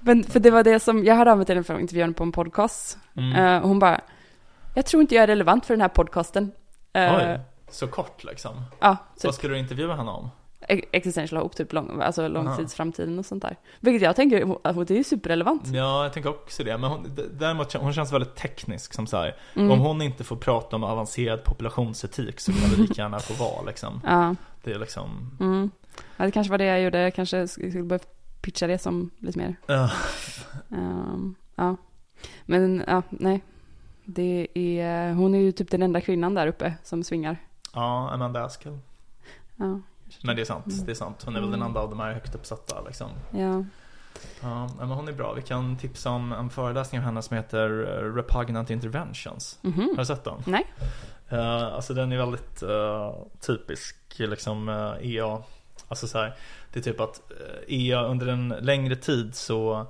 men 0.00 0.24
för 0.24 0.40
det 0.40 0.50
var 0.50 0.62
det 0.62 0.80
som, 0.80 1.04
jag 1.04 1.14
hörde 1.14 1.30
av 1.30 1.36
mig 1.36 1.46
till 1.46 1.54
henne 1.54 1.64
för 1.64 1.98
henne 1.98 2.12
på 2.12 2.22
en 2.22 2.32
podcast. 2.32 2.98
Mm. 3.16 3.62
Och 3.62 3.68
hon 3.68 3.78
bara, 3.78 4.00
jag 4.74 4.86
tror 4.86 5.00
inte 5.00 5.14
jag 5.14 5.22
är 5.22 5.26
relevant 5.26 5.66
för 5.66 5.74
den 5.74 5.80
här 5.80 5.88
podcasten. 5.88 6.52
Eh, 6.92 7.16
Oj, 7.16 7.40
så 7.70 7.86
kort 7.86 8.24
liksom. 8.24 8.64
Ja, 8.80 8.96
typ. 9.14 9.24
Vad 9.24 9.34
ska 9.34 9.48
du 9.48 9.58
intervjua 9.58 9.94
henne 9.94 10.10
om? 10.10 10.30
Ex- 10.68 10.88
Existential 10.92 11.42
hope, 11.42 11.56
typ 11.56 11.72
lång, 11.72 12.00
alltså 12.02 12.28
långtidsframtiden 12.28 13.18
och 13.18 13.26
sånt 13.26 13.42
där. 13.42 13.56
Vilket 13.80 14.02
jag 14.02 14.16
tänker, 14.16 14.84
det 14.84 14.94
är 14.94 14.98
ju 14.98 15.04
superrelevant. 15.04 15.66
Ja, 15.66 16.02
jag 16.02 16.12
tänker 16.12 16.30
också 16.30 16.64
det. 16.64 16.78
Men 16.78 16.90
hon, 16.90 17.16
däremot, 17.32 17.72
hon 17.72 17.92
känns 17.92 18.12
väldigt 18.12 18.36
teknisk 18.36 18.94
som 18.94 19.06
så 19.06 19.16
här. 19.16 19.36
Mm. 19.54 19.70
Om 19.70 19.78
hon 19.78 20.02
inte 20.02 20.24
får 20.24 20.36
prata 20.36 20.76
om 20.76 20.84
avancerad 20.84 21.44
populationsetik 21.44 22.40
så 22.40 22.52
kan 22.52 22.70
det 22.70 22.76
lika 22.76 23.02
gärna 23.02 23.18
få 23.18 23.44
vara 23.44 23.62
liksom. 23.66 24.00
Ja, 24.06 24.34
Det 24.62 24.72
är 24.72 24.78
liksom, 24.78 25.30
mm. 25.40 25.70
ja, 26.16 26.24
det 26.24 26.30
kanske 26.30 26.50
var 26.50 26.58
det 26.58 26.64
jag 26.64 26.82
gjorde. 26.82 27.00
Jag 27.00 27.14
kanske 27.14 27.48
skulle 27.48 27.82
börja 27.82 28.02
pitcha 28.40 28.66
det 28.66 28.78
som 28.78 29.10
lite 29.18 29.38
mer. 29.38 29.56
ja. 29.66 29.90
ehm, 30.72 31.34
ja. 31.56 31.76
Men, 32.44 32.84
ja, 32.86 33.02
nej. 33.10 33.40
Det 34.04 34.48
är, 34.54 35.12
hon 35.12 35.34
är 35.34 35.38
ju 35.38 35.52
typ 35.52 35.70
den 35.70 35.82
enda 35.82 36.00
kvinnan 36.00 36.34
där 36.34 36.46
uppe 36.46 36.74
som 36.84 37.04
svingar. 37.04 37.36
ja, 37.74 38.10
Amanda 38.10 38.44
Askell. 38.44 38.78
Ja, 39.56 39.80
Men 40.22 40.36
det 40.36 40.42
är 40.42 40.46
sant, 40.46 40.86
det 40.86 40.92
är 40.92 40.94
sant. 40.94 41.22
Hon 41.24 41.36
är 41.36 41.40
väl 41.40 41.50
den 41.50 41.62
enda 41.62 41.80
av 41.80 41.90
de 41.90 42.00
här 42.00 42.12
högt 42.12 42.34
uppsatta 42.34 42.82
liksom. 42.86 43.10
ja. 43.30 43.64
Ja, 44.42 44.68
men 44.78 44.88
hon 44.88 45.08
är 45.08 45.12
bra. 45.12 45.32
Vi 45.32 45.42
kan 45.42 45.76
tipsa 45.76 46.10
om 46.10 46.32
en 46.32 46.50
föreläsning 46.50 46.98
av 47.00 47.04
henne 47.04 47.22
som 47.22 47.36
heter 47.36 47.70
eh, 47.70 48.14
Repugnant 48.14 48.70
Interventions. 48.70 49.58
Mhm. 49.62 49.88
Har 49.90 49.96
du 49.96 50.04
sett 50.04 50.24
den? 50.24 50.42
Nej. 50.46 50.66
Eh, 51.28 51.74
alltså 51.74 51.94
den 51.94 52.12
är 52.12 52.16
väldigt 52.16 52.62
eh, 52.62 53.14
typisk 53.40 53.96
liksom 54.16 54.68
eh, 54.68 55.14
EA. 55.14 55.42
Alltså 55.88 56.08
så 56.08 56.18
här, 56.18 56.34
det 56.72 56.78
är 56.78 56.82
typ 56.82 57.00
att 57.00 57.32
EA 57.68 58.02
under 58.02 58.26
en 58.26 58.48
längre 58.48 58.96
tid 58.96 59.34
så 59.34 59.86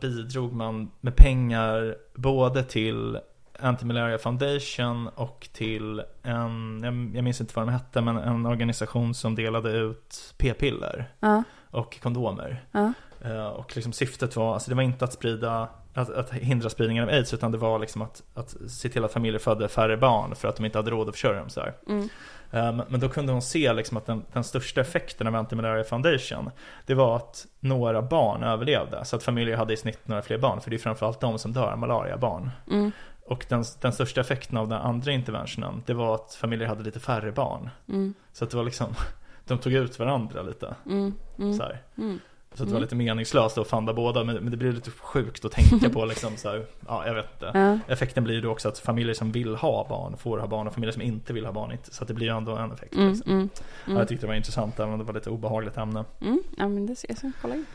bidrog 0.00 0.52
man 0.52 0.90
med 1.00 1.16
pengar 1.16 1.96
både 2.14 2.64
till 2.64 3.18
Anti-Malaria 3.62 4.18
Foundation 4.18 5.08
och 5.08 5.48
till 5.52 6.02
en, 6.22 6.80
jag, 6.84 7.16
jag 7.16 7.24
minns 7.24 7.40
inte 7.40 7.52
vad 7.56 7.66
de 7.66 7.72
hette, 7.72 8.00
men 8.00 8.16
en 8.16 8.46
organisation 8.46 9.14
som 9.14 9.34
delade 9.34 9.70
ut 9.70 10.34
p-piller 10.38 11.08
Ja, 11.20 11.42
och 11.70 12.00
kondomer. 12.02 12.64
ja. 12.72 12.92
Eh, 13.24 13.46
Och 13.46 13.76
liksom 13.76 13.92
syftet 13.92 14.36
var, 14.36 14.54
alltså 14.54 14.70
det 14.70 14.74
var 14.76 14.82
inte 14.82 15.04
att 15.04 15.12
sprida, 15.12 15.68
att, 15.94 16.10
att 16.10 16.32
hindra 16.32 16.68
spridningen 16.70 17.04
av 17.04 17.10
aids 17.10 17.34
utan 17.34 17.52
det 17.52 17.58
var 17.58 17.78
liksom 17.78 18.02
att, 18.02 18.22
att 18.34 18.56
se 18.70 18.88
till 18.88 19.04
att 19.04 19.12
familjer 19.12 19.38
födde 19.38 19.68
färre 19.68 19.96
barn 19.96 20.34
för 20.34 20.48
att 20.48 20.56
de 20.56 20.64
inte 20.64 20.78
hade 20.78 20.90
råd 20.90 21.08
att 21.08 21.14
försörja 21.14 21.40
dem 21.40 21.48
så. 21.50 21.60
Mm. 21.88 22.08
Men 22.54 22.82
men 22.88 23.00
då 23.00 23.08
kunde 23.08 23.32
hon 23.32 23.42
se 23.42 23.72
liksom 23.72 23.96
att 23.96 24.06
den, 24.06 24.24
den 24.32 24.44
största 24.44 24.80
effekten 24.80 25.26
av 25.26 25.34
Anti-Malaria 25.36 25.84
Foundation 25.84 26.50
Det 26.86 26.94
var 26.94 27.16
att 27.16 27.46
några 27.60 28.02
barn 28.02 28.42
överlevde 28.42 29.04
Så 29.04 29.16
att 29.16 29.22
familjer 29.22 29.56
hade 29.56 29.72
i 29.72 29.76
snitt 29.76 30.08
några 30.08 30.22
fler 30.22 30.38
barn 30.38 30.60
För 30.60 30.70
det 30.70 30.76
är 30.76 30.78
framförallt 30.78 31.20
de 31.20 31.38
som 31.38 31.52
dör 31.52 31.72
av 31.72 31.78
malaria, 31.78 32.16
barn 32.16 32.50
Mm. 32.70 32.92
Och 33.32 33.46
den, 33.48 33.64
den 33.80 33.92
största 33.92 34.20
effekten 34.20 34.58
av 34.58 34.68
den 34.68 34.78
andra 34.78 35.12
interventionen 35.12 35.82
Det 35.86 35.94
var 35.94 36.14
att 36.14 36.34
familjer 36.34 36.68
hade 36.68 36.82
lite 36.84 37.00
färre 37.00 37.32
barn 37.32 37.70
Mm. 37.88 38.14
Så 38.32 38.44
att 38.44 38.50
det 38.50 38.56
var 38.56 38.64
liksom 38.64 38.86
De 39.46 39.58
tog 39.58 39.72
ut 39.72 39.98
varandra 39.98 40.42
lite 40.42 40.74
Mm. 40.86 41.14
Mm. 41.38 41.54
så. 41.54 41.64
Mm. 41.98 42.18
Så 42.54 42.64
det 42.64 42.72
var 42.72 42.80
lite 42.80 42.94
meningslöst 42.94 43.58
att 43.58 43.68
fanda 43.68 43.92
båda 43.94 44.24
men, 44.24 44.36
men 44.36 44.50
det 44.50 44.56
blir 44.56 44.72
lite 44.72 44.90
sjukt 44.90 45.44
att 45.44 45.52
tänka 45.52 45.90
på 45.90 46.04
liksom 46.04 46.36
så 46.36 46.48
här, 46.48 46.66
Ja 46.88 47.06
jag 47.06 47.14
vet 47.14 47.26
inte 47.32 47.58
Ja. 47.58 47.78
Effekten 47.92 48.24
blir 48.24 48.34
ju 48.34 48.40
då 48.40 48.50
också 48.50 48.68
att 48.68 48.78
familjer 48.78 49.14
som 49.14 49.32
vill 49.32 49.56
ha 49.56 49.86
barn 49.88 50.16
får 50.16 50.38
ha 50.38 50.46
barn 50.46 50.66
och 50.66 50.74
familjer 50.74 50.92
som 50.92 51.02
inte 51.02 51.32
vill 51.32 51.44
ha 51.46 51.52
barn 51.52 51.72
inte 51.72 51.94
Så 51.94 52.04
det 52.04 52.14
blir 52.14 52.26
ju 52.26 52.36
ändå 52.36 52.56
en 52.56 52.72
effekt 52.72 52.94
Mm. 52.94 53.08
liksom. 53.12 53.32
Mm. 53.32 53.48
Ja, 53.86 53.92
jag 53.92 54.08
tyckte 54.08 54.26
det 54.26 54.28
var 54.28 54.34
intressant 54.34 54.80
även 54.80 54.92
om 54.92 54.98
det 54.98 55.04
var 55.04 55.14
lite 55.14 55.30
obehagligt 55.30 55.76
ämne 55.76 56.04
Mm. 56.20 56.42
Ja, 56.58 56.68
men 56.68 56.86
det 56.86 56.96
ser 56.96 57.16
jag. 57.22 57.32
kolla 57.42 57.54
in. 57.54 57.66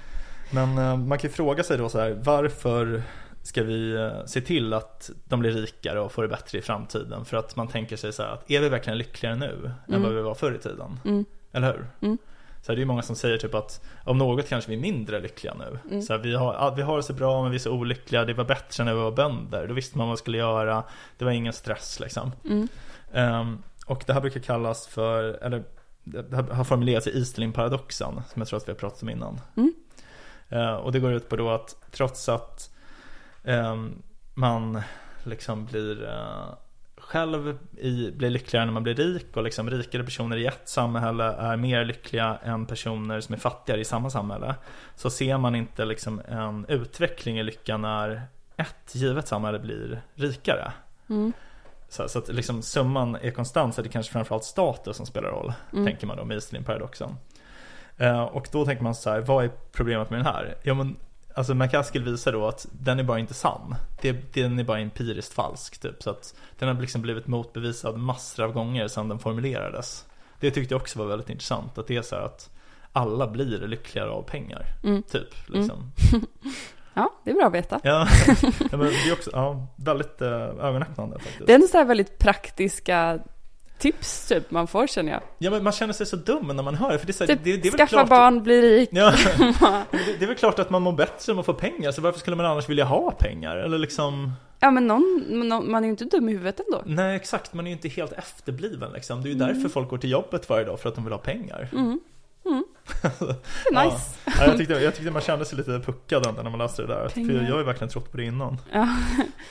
Men 0.51 0.77
eh, 0.77 0.97
man 0.97 1.17
kan 1.17 1.29
ju 1.29 1.33
fråga 1.35 1.63
sig 1.63 1.77
då 1.77 1.89
så 1.89 1.99
här 1.99 2.19
Varför 2.23 3.03
ska 3.47 3.63
vi 3.63 3.95
eh, 3.95 4.25
se 4.25 4.41
till 4.41 4.73
att 4.73 5.09
de 5.25 5.39
blir 5.39 5.51
rikare 5.51 5.99
och 5.99 6.11
får 6.11 6.21
det 6.21 6.27
bättre 6.27 6.57
i 6.57 6.61
framtiden? 6.61 7.25
För 7.25 7.37
att 7.37 7.55
man 7.55 7.67
tänker 7.67 7.95
sig 7.95 8.13
så 8.13 8.23
här 8.23 8.29
att 8.29 8.51
är 8.51 8.61
vi 8.61 8.69
verkligen 8.69 8.97
lyckligare 8.97 9.35
nu 9.35 9.71
än 9.87 9.93
Mm. 9.93 10.03
vad 10.03 10.13
vi 10.13 10.21
var 10.21 10.35
förr 10.35 10.55
i 10.55 10.57
tiden? 10.57 10.99
Mm. 11.05 11.25
Eller 11.51 11.67
hur? 11.67 11.87
Mm. 12.01 12.17
Så 12.61 12.71
här, 12.71 12.75
det 12.75 12.81
är 12.81 12.85
många 12.85 13.01
som 13.01 13.15
säger 13.15 13.37
typ 13.37 13.53
att 13.55 13.85
om 14.03 14.17
något 14.17 14.49
kanske 14.49 14.69
vi 14.71 14.77
är 14.77 14.81
mindre 14.81 15.19
lyckliga 15.19 15.53
nu. 15.53 15.79
Mm. 15.89 16.01
Så 16.01 16.13
här, 16.13 16.19
vi, 16.19 16.35
har, 16.35 16.75
vi 16.75 16.81
har 16.81 16.97
det 16.97 17.03
så 17.03 17.13
bra 17.13 17.41
men 17.41 17.51
vi 17.51 17.57
är 17.57 17.59
så 17.59 17.71
olyckliga. 17.71 18.25
Det 18.25 18.33
var 18.33 18.45
bättre 18.45 18.83
när 18.83 18.93
vi 18.93 18.99
var 18.99 19.11
bönder. 19.11 19.67
Då 19.67 19.73
visste 19.73 19.97
man 19.97 20.07
vad 20.07 20.11
man 20.11 20.17
skulle 20.17 20.37
göra. 20.37 20.83
Det 21.17 21.25
var 21.25 21.31
ingen 21.31 21.53
stress 21.53 21.99
liksom. 21.99 22.31
Ehm, 23.13 23.63
och 23.85 24.03
det 24.07 24.13
här 24.13 24.21
brukar 24.21 24.39
kallas 24.39 24.87
för, 24.87 25.23
eller 25.23 25.63
det 26.03 26.35
här 26.35 26.43
har 26.43 26.63
formulerats 26.63 27.07
i 27.07 27.19
Easterlin-paradoxen 27.19 28.21
som 28.33 28.41
jag 28.41 28.47
tror 28.47 28.57
att 28.57 28.67
vi 28.67 28.71
har 28.71 28.79
pratat 28.79 29.01
om 29.01 29.09
innan. 29.09 29.39
Eh, 30.49 30.73
och 30.73 30.91
det 30.91 30.99
går 30.99 31.13
ut 31.13 31.29
på 31.29 31.35
då 31.35 31.49
att 31.49 31.75
trots 31.91 32.29
att 32.29 32.73
man 34.33 34.81
liksom 35.23 35.65
blir 35.65 36.03
eh, 36.09 36.53
själv 36.97 37.57
i, 37.77 38.11
blir 38.11 38.29
lyckligare 38.29 38.65
när 38.65 38.73
man 38.73 38.83
blir 38.83 38.95
rik 38.95 39.37
och 39.37 39.43
liksom 39.43 39.69
rikare 39.69 40.03
personer 40.03 40.37
i 40.37 40.45
ett 40.45 40.69
samhälle 40.69 41.23
är 41.23 41.57
mer 41.57 41.85
lyckliga 41.85 42.39
än 42.43 42.65
personer 42.65 43.21
som 43.21 43.35
är 43.35 43.39
fattigare 43.39 43.81
i 43.81 43.85
samma 43.85 44.09
samhälle. 44.09 44.55
Så 44.95 45.09
ser 45.09 45.37
man 45.37 45.55
inte 45.55 45.85
liksom 45.85 46.21
en 46.27 46.65
utveckling 46.67 47.39
i 47.39 47.43
lycka 47.43 47.77
när 47.77 48.21
ett 48.57 48.95
givet 48.95 49.27
samhälle 49.27 49.59
blir 49.59 50.01
rikare. 50.15 50.71
Mm. 51.09 51.33
Så, 51.89 52.09
så 52.09 52.19
att 52.19 52.27
liksom 52.27 52.61
summan 52.61 53.15
är 53.15 53.31
konstant 53.31 53.75
så 53.75 53.81
det 53.81 53.87
är 53.87 53.91
kanske 53.91 54.11
framförallt 54.11 54.43
status 54.43 54.97
som 54.97 55.05
spelar 55.05 55.29
roll. 55.29 55.53
Mm. 55.73 55.85
Tänker 55.85 56.07
man 56.07 56.17
då 56.17 56.25
med 56.25 56.35
Easterlin-paradoxen. 56.35 57.15
Eh, 57.97 58.23
och 58.23 58.47
då 58.51 58.65
tänker 58.65 58.83
man 58.83 58.95
så 58.95 59.09
här, 59.09 59.19
vad 59.19 59.45
är 59.45 59.51
problemet 59.71 60.09
med 60.09 60.19
den 60.19 60.25
här? 60.25 60.55
Ja 60.63 60.73
men 60.73 60.95
Alltså 61.37 61.53
McCaskill 61.53 62.03
visar 62.03 62.31
då 62.31 62.47
att 62.47 62.67
den 62.71 62.99
är 62.99 63.03
bara 63.03 63.19
inte 63.19 63.33
sann. 63.33 63.75
Det, 64.01 64.33
den 64.33 64.59
är 64.59 64.63
bara 64.63 64.79
empiriskt 64.79 65.33
falsk 65.33 65.77
typ. 65.81 66.03
Så 66.03 66.09
att 66.09 66.35
den 66.59 66.67
har 66.75 66.81
liksom 66.81 67.01
blivit 67.01 67.27
motbevisad 67.27 67.97
massor 67.97 68.43
av 68.43 68.51
gånger 68.51 68.87
sedan 68.87 69.09
den 69.09 69.19
formulerades. 69.19 70.05
Det 70.39 70.51
tyckte 70.51 70.73
jag 70.73 70.81
också 70.81 70.99
var 70.99 71.05
väldigt 71.05 71.29
intressant. 71.29 71.77
Att 71.77 71.87
det 71.87 71.95
är 71.95 72.01
så 72.01 72.15
här 72.15 72.21
att 72.21 72.49
alla 72.93 73.27
blir 73.27 73.67
lyckligare 73.67 74.09
av 74.09 74.23
pengar. 74.23 74.65
Mm. 74.83 75.03
Typ 75.03 75.49
liksom. 75.49 75.91
Ja, 76.93 77.13
det 77.23 77.31
är 77.31 77.35
bra 77.35 77.45
att 77.45 77.53
veta. 77.53 77.79
Ja, 77.83 78.07
men 78.71 78.79
det 78.79 79.09
är 79.09 79.13
också 79.13 79.29
ja, 79.33 79.67
väldigt 79.75 80.21
eh, 80.21 80.29
ögonöppnande 80.31 81.19
faktiskt. 81.19 81.47
Det 81.47 81.53
är 81.53 81.59
så 81.59 81.77
här 81.77 81.85
väldigt 81.85 82.17
praktiska 82.17 83.19
tips 83.77 84.27
typ 84.27 84.51
man 84.51 84.67
får 84.67 84.87
känner 84.87 85.11
jag. 85.11 85.21
Ja 85.37 85.51
men 85.51 85.63
man 85.63 85.73
känner 85.73 85.93
sig 85.93 86.05
så 86.05 86.15
dum 86.15 86.47
när 86.47 86.63
man 86.63 86.75
hör 86.75 86.91
det. 86.91 86.99
För 86.99 87.07
det 87.07 87.11
är, 87.11 87.13
så 87.13 87.27
Typ, 87.27 87.39
det, 87.43 87.57
det 87.57 87.67
är 87.67 87.71
skaffa 87.71 87.87
klart, 87.87 88.09
barn, 88.09 88.43
bli 88.43 88.61
rik. 88.61 88.89
Ja, 88.91 89.11
det, 90.19 90.23
är 90.23 90.27
väl 90.27 90.35
klart 90.35 90.59
att 90.59 90.69
man 90.69 90.81
mår 90.81 90.91
bättre 90.91 91.31
om 91.31 91.35
man 91.35 91.45
får 91.45 91.53
pengar. 91.53 91.91
Så 91.91 92.01
varför 92.01 92.19
skulle 92.19 92.35
man 92.35 92.45
annars 92.45 92.69
vilja 92.69 92.85
ha 92.85 93.11
pengar? 93.11 93.57
Eller 93.57 93.77
liksom 93.77 94.31
Ja 94.59 94.71
men 94.71 94.87
någon, 94.87 95.23
någon, 95.29 95.71
man 95.71 95.83
är 95.83 95.87
ju 95.87 95.91
inte 95.91 96.05
dum 96.05 96.29
i 96.29 96.31
huvudet 96.31 96.59
ändå. 96.65 96.81
Nej 96.85 97.15
exakt, 97.15 97.53
man 97.53 97.65
är 97.67 97.69
ju 97.69 97.75
inte 97.75 97.87
helt 97.89 98.11
efterbliven 98.13 98.91
liksom. 98.91 99.21
Det 99.21 99.29
är 99.29 99.33
ju 99.33 99.35
Mm. 99.41 99.53
därför 99.53 99.69
folk 99.69 99.89
går 99.89 99.97
till 99.97 100.11
jobbet 100.11 100.49
varje 100.49 100.65
dag, 100.65 100.79
för 100.79 100.89
att 100.89 100.95
de 100.95 101.03
vill 101.03 101.13
ha 101.13 101.19
pengar. 101.19 101.69
Mm. 101.73 101.99
Mm. 102.45 102.65
Det 103.01 103.07
är 103.79 103.85
nice. 103.85 104.17
Ja, 104.25 104.31
jag, 104.45 104.57
tyckte, 104.57 104.73
jag 104.73 104.95
tyckte 104.95 105.11
man 105.11 105.21
kände 105.21 105.45
sig 105.45 105.57
lite 105.57 105.79
puckad 105.85 106.35
när 106.35 106.49
man 106.49 106.59
läste 106.59 106.81
det 106.81 106.87
där. 106.87 107.03
För 107.09 107.09
Pengar. 107.09 107.43
jag 107.43 107.51
har 107.51 107.59
ju 107.59 107.65
verkligen 107.65 107.89
trott 107.89 108.11
på 108.11 108.17
det 108.17 108.23
innan. 108.23 108.57
Ja. 108.71 108.87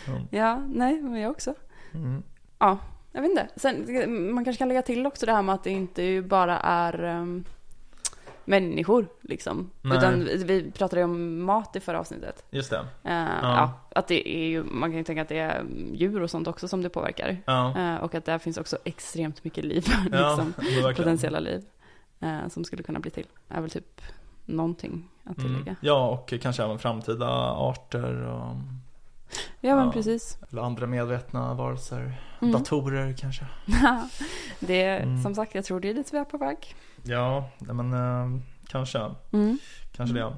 Mm. 0.06 0.22
ja, 0.30 0.56
nej, 0.74 1.02
men 1.02 1.20
jag 1.20 1.30
också. 1.30 1.54
Mm. 1.94 2.22
Ja, 2.58 2.78
jag 3.16 3.22
vet 3.22 3.30
inte. 3.30 3.48
Sen, 3.56 4.32
man 4.34 4.44
kanske 4.44 4.58
kan 4.58 4.68
lägga 4.68 4.82
till 4.82 5.06
också 5.06 5.26
det 5.26 5.32
här 5.32 5.42
med 5.42 5.54
att 5.54 5.64
det 5.64 5.70
inte 5.70 6.22
bara 6.22 6.58
är 6.58 7.04
um, 7.04 7.44
människor 8.44 9.06
liksom. 9.20 9.70
Nej. 9.82 9.98
Utan 9.98 10.24
vi, 10.24 10.44
vi 10.44 10.70
pratade 10.70 11.00
ju 11.00 11.04
om 11.04 11.42
mat 11.42 11.76
i 11.76 11.80
förra 11.80 12.00
avsnittet. 12.00 12.44
Just 12.50 12.70
det. 12.70 12.86
Eh, 13.04 13.26
ja. 13.42 13.72
att 13.94 14.08
det 14.08 14.28
är 14.28 14.46
ju, 14.48 14.64
man 14.64 14.90
kan 14.90 14.98
ju 14.98 15.04
tänka 15.04 15.22
att 15.22 15.28
det 15.28 15.38
är 15.38 15.64
djur 15.92 16.22
och 16.22 16.30
sånt 16.30 16.48
också 16.48 16.68
som 16.68 16.82
det 16.82 16.88
påverkar. 16.88 17.36
Ja, 17.46 17.78
Eh, 17.78 17.96
och 17.96 18.14
att 18.14 18.24
där 18.24 18.38
finns 18.38 18.58
också 18.58 18.78
extremt 18.84 19.44
mycket 19.44 19.64
liv, 19.64 19.84
ja 20.12 20.28
liksom, 20.28 20.54
verkligen. 20.56 20.94
potentiella 20.94 21.38
liv. 21.40 21.64
eh, 22.20 22.48
som 22.48 22.64
skulle 22.64 22.82
kunna 22.82 23.00
bli 23.00 23.10
till. 23.10 23.26
är 23.48 23.60
väl 23.60 23.70
typ 23.70 24.02
någonting 24.44 25.08
att 25.24 25.36
tillägga. 25.36 25.62
Mm. 25.62 25.76
Ja, 25.80 26.08
och 26.08 26.34
kanske 26.42 26.64
även 26.64 26.78
framtida 26.78 27.28
arter 27.50 28.22
och 28.26 28.54
Ja, 29.60 29.76
men 29.76 29.84
Ja. 29.86 29.92
precis. 29.92 30.38
eller 30.50 30.62
andra 30.62 30.86
medvetna 30.86 31.54
varelser. 31.54 32.20
Mm. 32.42 32.52
Datorer 32.52 33.14
kanske. 33.18 33.46
det 34.60 34.82
är, 34.82 35.00
Mm. 35.00 35.22
som 35.22 35.34
sagt, 35.34 35.54
jag 35.54 35.64
tror 35.64 35.80
det 35.80 35.90
är 35.90 35.94
dit 35.94 36.14
vi 36.14 36.18
är 36.18 36.24
på 36.24 36.38
väg. 36.38 36.74
Ja, 37.02 37.50
men 37.58 37.92
eh, 37.92 38.40
kanske. 38.68 39.10
Mm. 39.32 39.58
Kanske 39.92 40.14
det. 40.16 40.32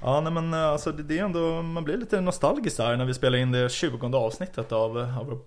Ja, 0.00 0.20
nej 0.20 0.32
men 0.32 0.54
eh, 0.54 0.64
alltså 0.64 0.92
det, 0.92 1.02
det 1.02 1.18
är 1.18 1.24
ändå, 1.24 1.62
man 1.62 1.84
blir 1.84 1.96
lite 1.96 2.20
nostalgisk 2.20 2.76
där 2.76 2.96
när 2.96 3.04
vi 3.04 3.14
spelar 3.14 3.38
in 3.38 3.52
det 3.52 3.72
20 3.72 4.16
avsnittet 4.16 4.72
av, 4.72 4.98
av, 4.98 5.26
vår, 5.26 5.38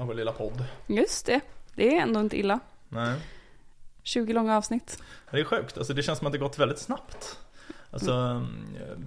av 0.00 0.06
vår 0.06 0.14
lilla 0.14 0.32
podd. 0.32 0.64
Just 0.86 1.26
det. 1.26 1.40
Det 1.74 1.96
är 1.96 2.02
ändå 2.02 2.20
inte 2.20 2.38
illa. 2.38 2.60
Nej. 2.88 3.14
20 4.02 4.32
långa 4.32 4.56
avsnitt. 4.56 5.02
Det 5.30 5.40
är 5.40 5.44
sjukt, 5.44 5.78
alltså 5.78 5.94
det 5.94 6.02
känns 6.02 6.18
som 6.18 6.26
att 6.26 6.32
det 6.32 6.38
gått 6.38 6.58
väldigt 6.58 6.78
snabbt. 6.78 7.38
Alltså, 7.90 8.12
Mm. 8.12 8.46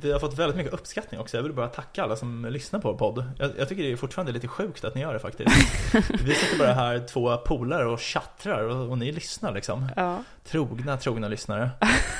vi 0.01 0.11
har 0.11 0.19
fått 0.19 0.37
väldigt 0.37 0.57
mycket 0.57 0.73
uppskattning 0.73 1.19
också. 1.21 1.37
Jag 1.37 1.43
vill 1.43 1.53
bara 1.53 1.67
tacka 1.67 2.03
alla 2.03 2.15
som 2.15 2.45
lyssnar 2.49 2.79
på 2.79 2.91
vår 2.91 2.97
podd. 2.97 3.25
Jag, 3.39 3.51
jag 3.57 3.69
tycker 3.69 3.83
det 3.83 3.91
är 3.91 3.95
fortfarande 3.95 4.31
lite 4.31 4.47
sjukt 4.47 4.83
att 4.83 4.95
ni 4.95 5.01
gör 5.01 5.13
det 5.13 5.19
faktiskt. 5.19 5.49
vi 6.23 6.33
sitter 6.33 6.57
bara 6.59 6.73
här, 6.73 6.99
två 6.99 7.37
polare 7.37 7.85
och 7.85 7.99
tjattrar 7.99 8.63
och, 8.63 8.89
och 8.89 8.97
ni 8.97 9.11
lyssnar 9.11 9.53
liksom. 9.53 9.87
Ja. 9.95 10.23
Trogna, 10.43 10.97
trogna 10.97 11.27
lyssnare. 11.27 11.69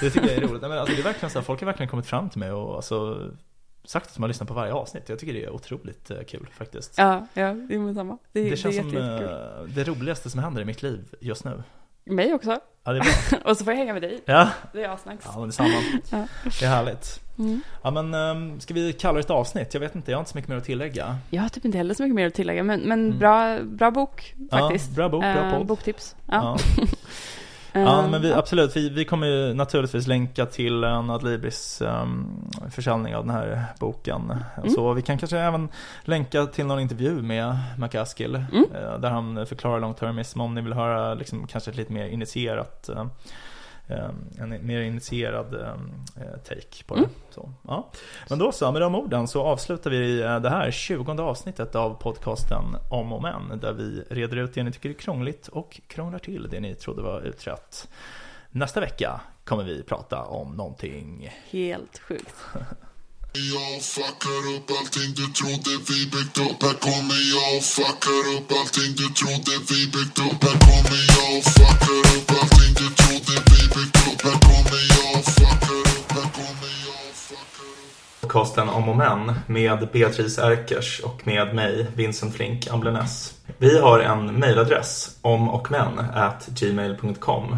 Det 0.02 0.10
tycker 0.10 0.28
jag 0.28 0.38
är 0.38 0.42
roligt. 0.42 0.62
Nej, 0.62 0.70
men 0.70 0.80
alltså, 0.80 0.96
det 0.96 1.02
är 1.02 1.04
verkligen 1.04 1.30
så 1.30 1.40
här, 1.40 1.44
folk 1.46 1.60
har 1.60 1.66
verkligen 1.66 1.90
kommit 1.90 2.06
fram 2.06 2.30
till 2.30 2.40
mig 2.40 2.52
och 2.52 2.76
alltså, 2.76 3.30
sagt 3.84 4.08
att 4.08 4.14
de 4.16 4.24
har 4.24 4.28
lyssnat 4.28 4.48
på 4.48 4.54
varje 4.54 4.74
avsnitt. 4.74 5.10
Jag 5.10 5.20
tycker 5.20 5.34
det 5.34 5.44
är 5.46 5.50
otroligt 5.50 6.12
eh, 6.12 6.18
kul 6.28 6.48
faktiskt. 6.58 6.94
Ja, 6.98 7.28
ja, 7.34 7.54
det 7.54 7.76
är 7.76 7.94
samma. 7.94 8.18
Det, 8.32 8.50
Det 8.50 8.58
känns 8.58 8.76
det 8.76 8.82
är 8.82 8.84
som 8.84 9.68
eh, 9.68 9.76
det 9.76 9.84
roligaste 9.84 10.30
som 10.30 10.40
händer 10.40 10.62
i 10.62 10.66
mitt 10.66 10.82
liv 10.84 11.16
just 11.20 11.46
nu. 11.46 11.64
Mig 12.06 12.34
också. 12.34 12.60
Ja, 12.84 12.92
det 12.94 13.00
är 13.00 13.04
bra. 13.32 13.40
Och 13.52 13.58
så 13.58 13.64
får 13.64 13.74
jag 13.74 13.78
hänga 13.78 13.94
med 13.94 14.02
dig. 14.02 14.22
Ja, 14.26 14.50
Det 14.74 14.84
är 14.84 14.90
asnice. 14.90 15.18
ja 15.26 15.40
men 15.40 15.48
detsamma. 15.48 15.70
Ja. 16.12 16.26
Det 16.60 16.66
är 16.66 16.70
härligt. 16.70 17.20
Mm. 17.40 17.62
Ja 17.84 17.92
men 17.92 18.14
um, 18.14 18.60
ska 18.60 18.74
vi 18.74 18.94
kalla 18.94 19.14
det 19.14 19.20
ett 19.20 19.30
avsnitt? 19.30 19.74
Jag 19.74 19.82
vet 19.82 19.96
inte, 19.96 20.12
jag 20.12 20.18
har 20.18 20.22
inte 20.22 20.32
så 20.32 20.38
mycket 20.38 20.50
mer 20.50 20.58
att 20.58 20.64
tillägga. 20.64 21.18
Jag 21.30 21.42
har 21.42 21.50
typ 21.50 21.66
inte 21.66 21.78
heller 21.78 21.94
så 21.94 22.04
mycket 22.04 22.16
mer 22.16 22.28
att 22.28 22.34
tillägga, 22.34 22.64
men, 22.64 22.80
men 22.82 23.06
Mm. 23.06 23.20
bra, 23.20 23.60
bra 23.64 23.92
bok 23.92 24.36
faktiskt. 24.52 24.90
Ja, 24.90 24.96
bra 24.96 25.10
bok, 25.10 25.22
bra 25.22 25.30
Eh, 25.46 25.58
podd. 25.58 25.66
boktips. 25.68 26.16
Ja. 26.26 26.58
Ja. 26.78 26.84
Eh, 27.74 27.82
Ja, 27.82 28.08
men 28.08 28.22
vi, 28.22 28.34
absolut. 28.34 28.76
Vi, 28.76 28.90
vi 28.90 29.06
kommer 29.06 29.28
ju 29.28 29.54
naturligtvis 29.54 30.08
länka 30.08 30.46
till 30.46 30.84
en 30.84 31.10
Adlibris 31.10 31.82
um, 31.82 32.50
försäljning 32.72 33.16
av 33.16 33.26
den 33.26 33.36
här 33.36 33.66
boken. 33.80 34.34
Mm. 34.58 34.70
Så 34.70 34.94
vi 34.94 35.02
kan 35.02 35.18
kanske 35.18 35.40
även 35.40 35.70
länka 36.04 36.46
till 36.46 36.66
någon 36.66 36.80
intervju 36.80 37.22
med 37.22 37.58
McCaskill. 37.78 38.36
Mm. 38.36 38.66
eh, 38.76 39.00
Där 39.00 39.10
han 39.10 39.46
förklarar 39.46 39.80
långtermism 39.80 40.42
om 40.42 40.56
ni 40.56 40.62
vill 40.62 40.74
höra 40.74 41.14
liksom, 41.14 41.48
kanske 41.48 41.72
ett 41.72 41.78
lite 41.78 41.94
mer 41.94 42.06
initierat 42.08 42.90
eh, 42.90 42.98
eh, 42.98 43.06
en 44.40 44.68
mer 44.68 44.82
initierad 44.82 45.54
eh, 45.54 46.38
take 46.44 46.84
på 46.86 46.96
det. 46.96 47.00
Mm. 47.00 47.12
Så, 47.30 47.52
ja. 47.68 47.90
Men 48.30 48.40
då 48.40 48.52
så, 48.52 48.72
med 48.72 48.82
de 48.82 48.96
orden 48.96 49.28
så 49.28 49.44
avslutar 49.44 49.90
vi 49.92 50.22
eh, 50.22 50.40
det 50.40 50.50
här 50.50 50.72
20 50.72 51.12
avsnittet 51.12 51.76
av 51.76 51.94
podcasten 51.94 52.64
Om 52.92 53.14
och 53.14 53.22
Men 53.22 53.60
där 53.60 53.74
vi 53.74 54.04
reder 54.10 54.38
ut 54.38 54.54
det 54.54 54.64
ni 54.64 54.72
tycker 54.72 54.90
är 54.90 54.94
krångligt 54.94 55.48
och 55.48 55.82
krånglar 55.88 56.20
till 56.20 56.48
det 56.52 56.60
ni 56.60 56.76
trodde 56.76 57.02
var 57.02 57.22
utrett. 57.22 57.90
Nästa 58.50 58.80
vecka 58.80 59.22
kommer 59.44 59.64
vi 59.64 59.84
prata 59.84 60.24
om 60.24 60.52
någonting 60.52 61.34
Helt 61.50 62.00
sjukt. 62.00 62.36
Jag 63.34 63.82
fuckar 63.82 64.44
upp 64.56 64.70
allting 64.80 65.12
du 65.16 65.28
trodde 65.40 65.72
vi 65.90 66.00
byggt 66.14 66.38
upp. 66.38 66.64
Här 66.64 66.78
kommer 66.88 67.20
jag 67.36 67.58
och 67.58 67.64
fuckar 67.64 68.24
upp 68.36 68.50
allting 68.60 68.92
du 69.02 69.08
trodde 69.20 69.54
vi 69.70 69.80
byggt 69.94 70.20
upp. 70.28 70.40
Här 70.46 70.58
kommer 70.68 71.02
jag 71.16 71.30
och 71.38 71.44
fuckar 71.56 72.00
upp 72.16 72.30
allting 72.40 72.74
du 72.82 72.88
trodde 73.02 73.34
vi 73.52 73.62
byggt 73.76 73.98
upp. 74.08 74.22
Här 74.28 74.38
kommer 74.48 74.82
jag 74.96 75.10
och 75.20 75.26
fuckar 75.38 75.80
upp 75.96 76.12
Här 76.18 76.30
kommer 76.38 76.72
jag 76.88 77.02
och 77.10 77.18
fuckar 77.28 77.70
upp. 77.84 78.22
Podcasten 78.22 78.70
Om 78.70 78.90
och 78.90 78.98
Men 78.98 79.40
med 79.48 79.90
Beatrice 79.94 80.38
Erkers 80.38 81.00
och 81.00 81.28
med 81.28 81.56
mig, 81.56 81.88
Vincent 81.96 82.36
Flink 82.36 82.68
Amblenäs. 82.68 83.34
Vi 83.58 83.80
har 83.80 84.00
en 84.00 84.26
mejladress, 84.40 85.18
omochmän 85.22 86.00
at 86.14 86.48
gmail.com 86.48 87.58